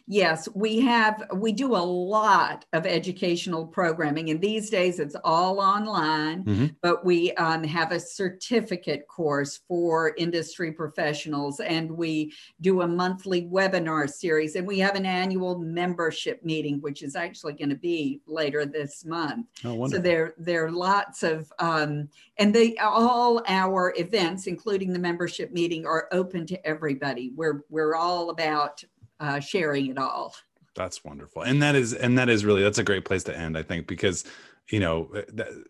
Yes, 0.07 0.47
we 0.53 0.79
have, 0.81 1.23
we 1.33 1.51
do 1.51 1.75
a 1.75 1.77
lot 1.77 2.65
of 2.73 2.85
educational 2.85 3.65
programming, 3.65 4.29
and 4.29 4.41
these 4.41 4.69
days 4.69 4.99
it's 4.99 5.15
all 5.23 5.59
online, 5.59 6.43
mm-hmm. 6.43 6.65
but 6.81 7.05
we 7.05 7.31
um, 7.33 7.63
have 7.63 7.91
a 7.91 7.99
certificate 7.99 9.07
course 9.07 9.59
for 9.67 10.13
industry 10.17 10.71
professionals, 10.71 11.59
and 11.59 11.91
we 11.91 12.33
do 12.61 12.81
a 12.81 12.87
monthly 12.87 13.43
webinar 13.43 14.09
series, 14.09 14.55
and 14.55 14.67
we 14.67 14.79
have 14.79 14.95
an 14.95 15.05
annual 15.05 15.59
membership 15.59 16.43
meeting, 16.43 16.79
which 16.81 17.03
is 17.03 17.15
actually 17.15 17.53
going 17.53 17.69
to 17.69 17.75
be 17.75 18.21
later 18.27 18.65
this 18.65 19.05
month. 19.05 19.47
Oh, 19.65 19.87
so 19.87 19.97
there, 19.97 20.33
there 20.37 20.65
are 20.65 20.71
lots 20.71 21.23
of, 21.23 21.51
um, 21.59 22.09
and 22.37 22.53
they 22.53 22.75
all 22.77 23.41
our 23.47 23.93
events, 23.97 24.47
including 24.47 24.93
the 24.93 24.99
membership 24.99 25.51
meeting, 25.51 25.85
are 25.85 26.07
open 26.11 26.45
to 26.47 26.67
everybody. 26.67 27.31
We're 27.35 27.63
we're 27.69 27.95
all 27.95 28.29
about 28.29 28.83
uh, 29.23 29.39
sharing 29.39 29.87
it 29.87 29.97
all. 29.97 30.35
That's 30.75 31.03
wonderful, 31.03 31.43
and 31.43 31.61
that 31.61 31.75
is 31.75 31.93
and 31.93 32.17
that 32.17 32.29
is 32.29 32.43
really 32.43 32.63
that's 32.63 32.79
a 32.79 32.83
great 32.83 33.05
place 33.05 33.23
to 33.25 33.37
end, 33.37 33.57
I 33.57 33.63
think, 33.63 33.87
because 33.87 34.25
you 34.69 34.79
know 34.79 35.09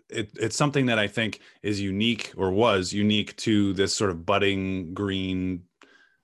it, 0.09 0.31
it's 0.35 0.55
something 0.55 0.85
that 0.87 0.97
I 0.97 1.07
think 1.07 1.41
is 1.61 1.81
unique 1.81 2.33
or 2.37 2.51
was 2.51 2.93
unique 2.93 3.35
to 3.37 3.73
this 3.73 3.93
sort 3.93 4.09
of 4.11 4.25
budding 4.25 4.93
green, 4.93 5.63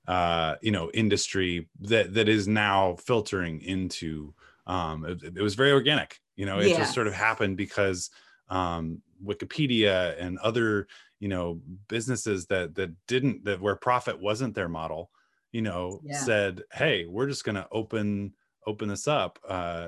uh, 0.08 0.56
you 0.62 0.72
know, 0.72 0.90
industry 0.94 1.70
that 1.82 2.14
that 2.14 2.30
is 2.30 2.48
now 2.48 2.96
filtering 2.96 3.62
into. 3.62 4.34
Um, 4.66 5.04
it, 5.06 5.38
it 5.38 5.42
was 5.42 5.56
very 5.56 5.72
organic, 5.72 6.20
you 6.36 6.46
know. 6.46 6.60
It 6.60 6.70
yes. 6.70 6.78
just 6.78 6.94
sort 6.94 7.08
of 7.08 7.14
happened 7.14 7.58
because 7.58 8.10
um, 8.50 9.02
Wikipedia 9.24 10.16
and 10.20 10.38
other 10.40 10.88
you 11.20 11.28
know 11.28 11.60
businesses 11.90 12.46
that 12.46 12.76
that 12.76 12.92
didn't 13.08 13.44
that 13.44 13.60
where 13.60 13.76
profit 13.76 14.22
wasn't 14.22 14.56
their 14.56 14.70
model 14.70 15.12
you 15.52 15.62
know 15.62 16.00
yeah. 16.04 16.18
said 16.18 16.62
hey 16.74 17.06
we're 17.06 17.28
just 17.28 17.44
going 17.44 17.56
to 17.56 17.68
open 17.72 18.34
open 18.68 18.88
this 18.88 19.08
up 19.08 19.40
uh 19.48 19.88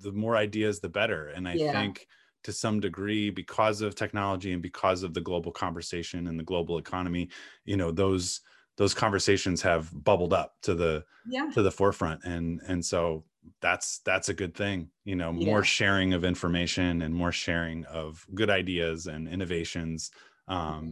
the 0.00 0.12
more 0.12 0.36
ideas 0.36 0.80
the 0.80 0.88
better 0.88 1.28
and 1.28 1.48
i 1.48 1.54
yeah. 1.54 1.72
think 1.72 2.06
to 2.42 2.52
some 2.52 2.78
degree 2.78 3.30
because 3.30 3.80
of 3.80 3.94
technology 3.94 4.52
and 4.52 4.62
because 4.62 5.02
of 5.02 5.14
the 5.14 5.20
global 5.20 5.50
conversation 5.50 6.26
and 6.26 6.38
the 6.38 6.44
global 6.44 6.78
economy 6.78 7.28
you 7.64 7.76
know 7.76 7.90
those 7.90 8.40
those 8.76 8.94
conversations 8.94 9.62
have 9.62 9.90
bubbled 10.04 10.32
up 10.32 10.56
to 10.62 10.74
the 10.74 11.04
yeah. 11.28 11.48
to 11.52 11.62
the 11.62 11.70
forefront 11.70 12.22
and 12.24 12.60
and 12.66 12.84
so 12.84 13.24
that's 13.60 13.98
that's 14.00 14.28
a 14.28 14.34
good 14.34 14.54
thing 14.54 14.88
you 15.04 15.16
know 15.16 15.30
yeah. 15.32 15.46
more 15.46 15.64
sharing 15.64 16.12
of 16.12 16.24
information 16.24 17.02
and 17.02 17.14
more 17.14 17.32
sharing 17.32 17.84
of 17.86 18.26
good 18.34 18.50
ideas 18.50 19.06
and 19.06 19.28
innovations 19.28 20.10
um 20.48 20.56
mm-hmm. 20.56 20.90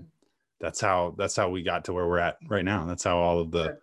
that's 0.60 0.80
how 0.80 1.14
that's 1.16 1.36
how 1.36 1.48
we 1.48 1.62
got 1.62 1.84
to 1.84 1.92
where 1.92 2.06
we're 2.06 2.18
at 2.18 2.36
right 2.48 2.64
now 2.64 2.84
that's 2.84 3.04
how 3.04 3.16
all 3.16 3.38
of 3.40 3.50
the 3.50 3.76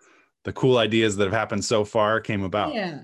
the 0.50 0.54
cool 0.54 0.80
ideas 0.80 1.16
that 1.16 1.26
have 1.26 1.32
happened 1.34 1.64
so 1.64 1.86
far 1.86 2.20
came 2.20 2.44
about. 2.44 2.74
Yeah. 2.74 3.02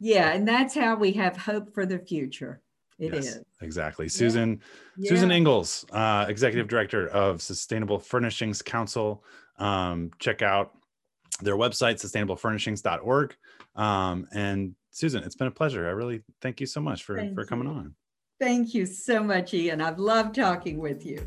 Yeah. 0.00 0.32
And 0.32 0.46
that's 0.46 0.74
how 0.74 0.96
we 0.96 1.12
have 1.12 1.34
hope 1.34 1.72
for 1.72 1.86
the 1.86 1.98
future. 1.98 2.60
It 2.98 3.14
yes, 3.14 3.24
is 3.24 3.44
Exactly. 3.62 4.06
Susan, 4.06 4.60
yeah. 4.98 5.08
Susan 5.08 5.30
Inglis, 5.30 5.86
uh, 5.92 6.26
Executive 6.28 6.68
Director 6.68 7.08
of 7.08 7.40
Sustainable 7.40 7.98
Furnishings 7.98 8.60
Council. 8.60 9.24
Um, 9.58 10.10
check 10.18 10.42
out 10.42 10.72
their 11.40 11.56
website, 11.56 11.94
sustainablefurnishings.org. 11.94 13.34
Um, 13.76 14.28
and 14.32 14.74
Susan, 14.90 15.24
it's 15.24 15.36
been 15.36 15.48
a 15.48 15.52
pleasure. 15.52 15.86
I 15.86 15.92
really 15.92 16.20
thank 16.42 16.60
you 16.60 16.66
so 16.66 16.82
much 16.82 17.02
for, 17.02 17.16
for 17.34 17.46
coming 17.46 17.66
on. 17.66 17.94
Thank 18.38 18.74
you 18.74 18.84
so 18.84 19.24
much, 19.24 19.54
Ian. 19.54 19.80
I've 19.80 19.98
loved 19.98 20.34
talking 20.34 20.78
with 20.78 21.06
you. 21.06 21.26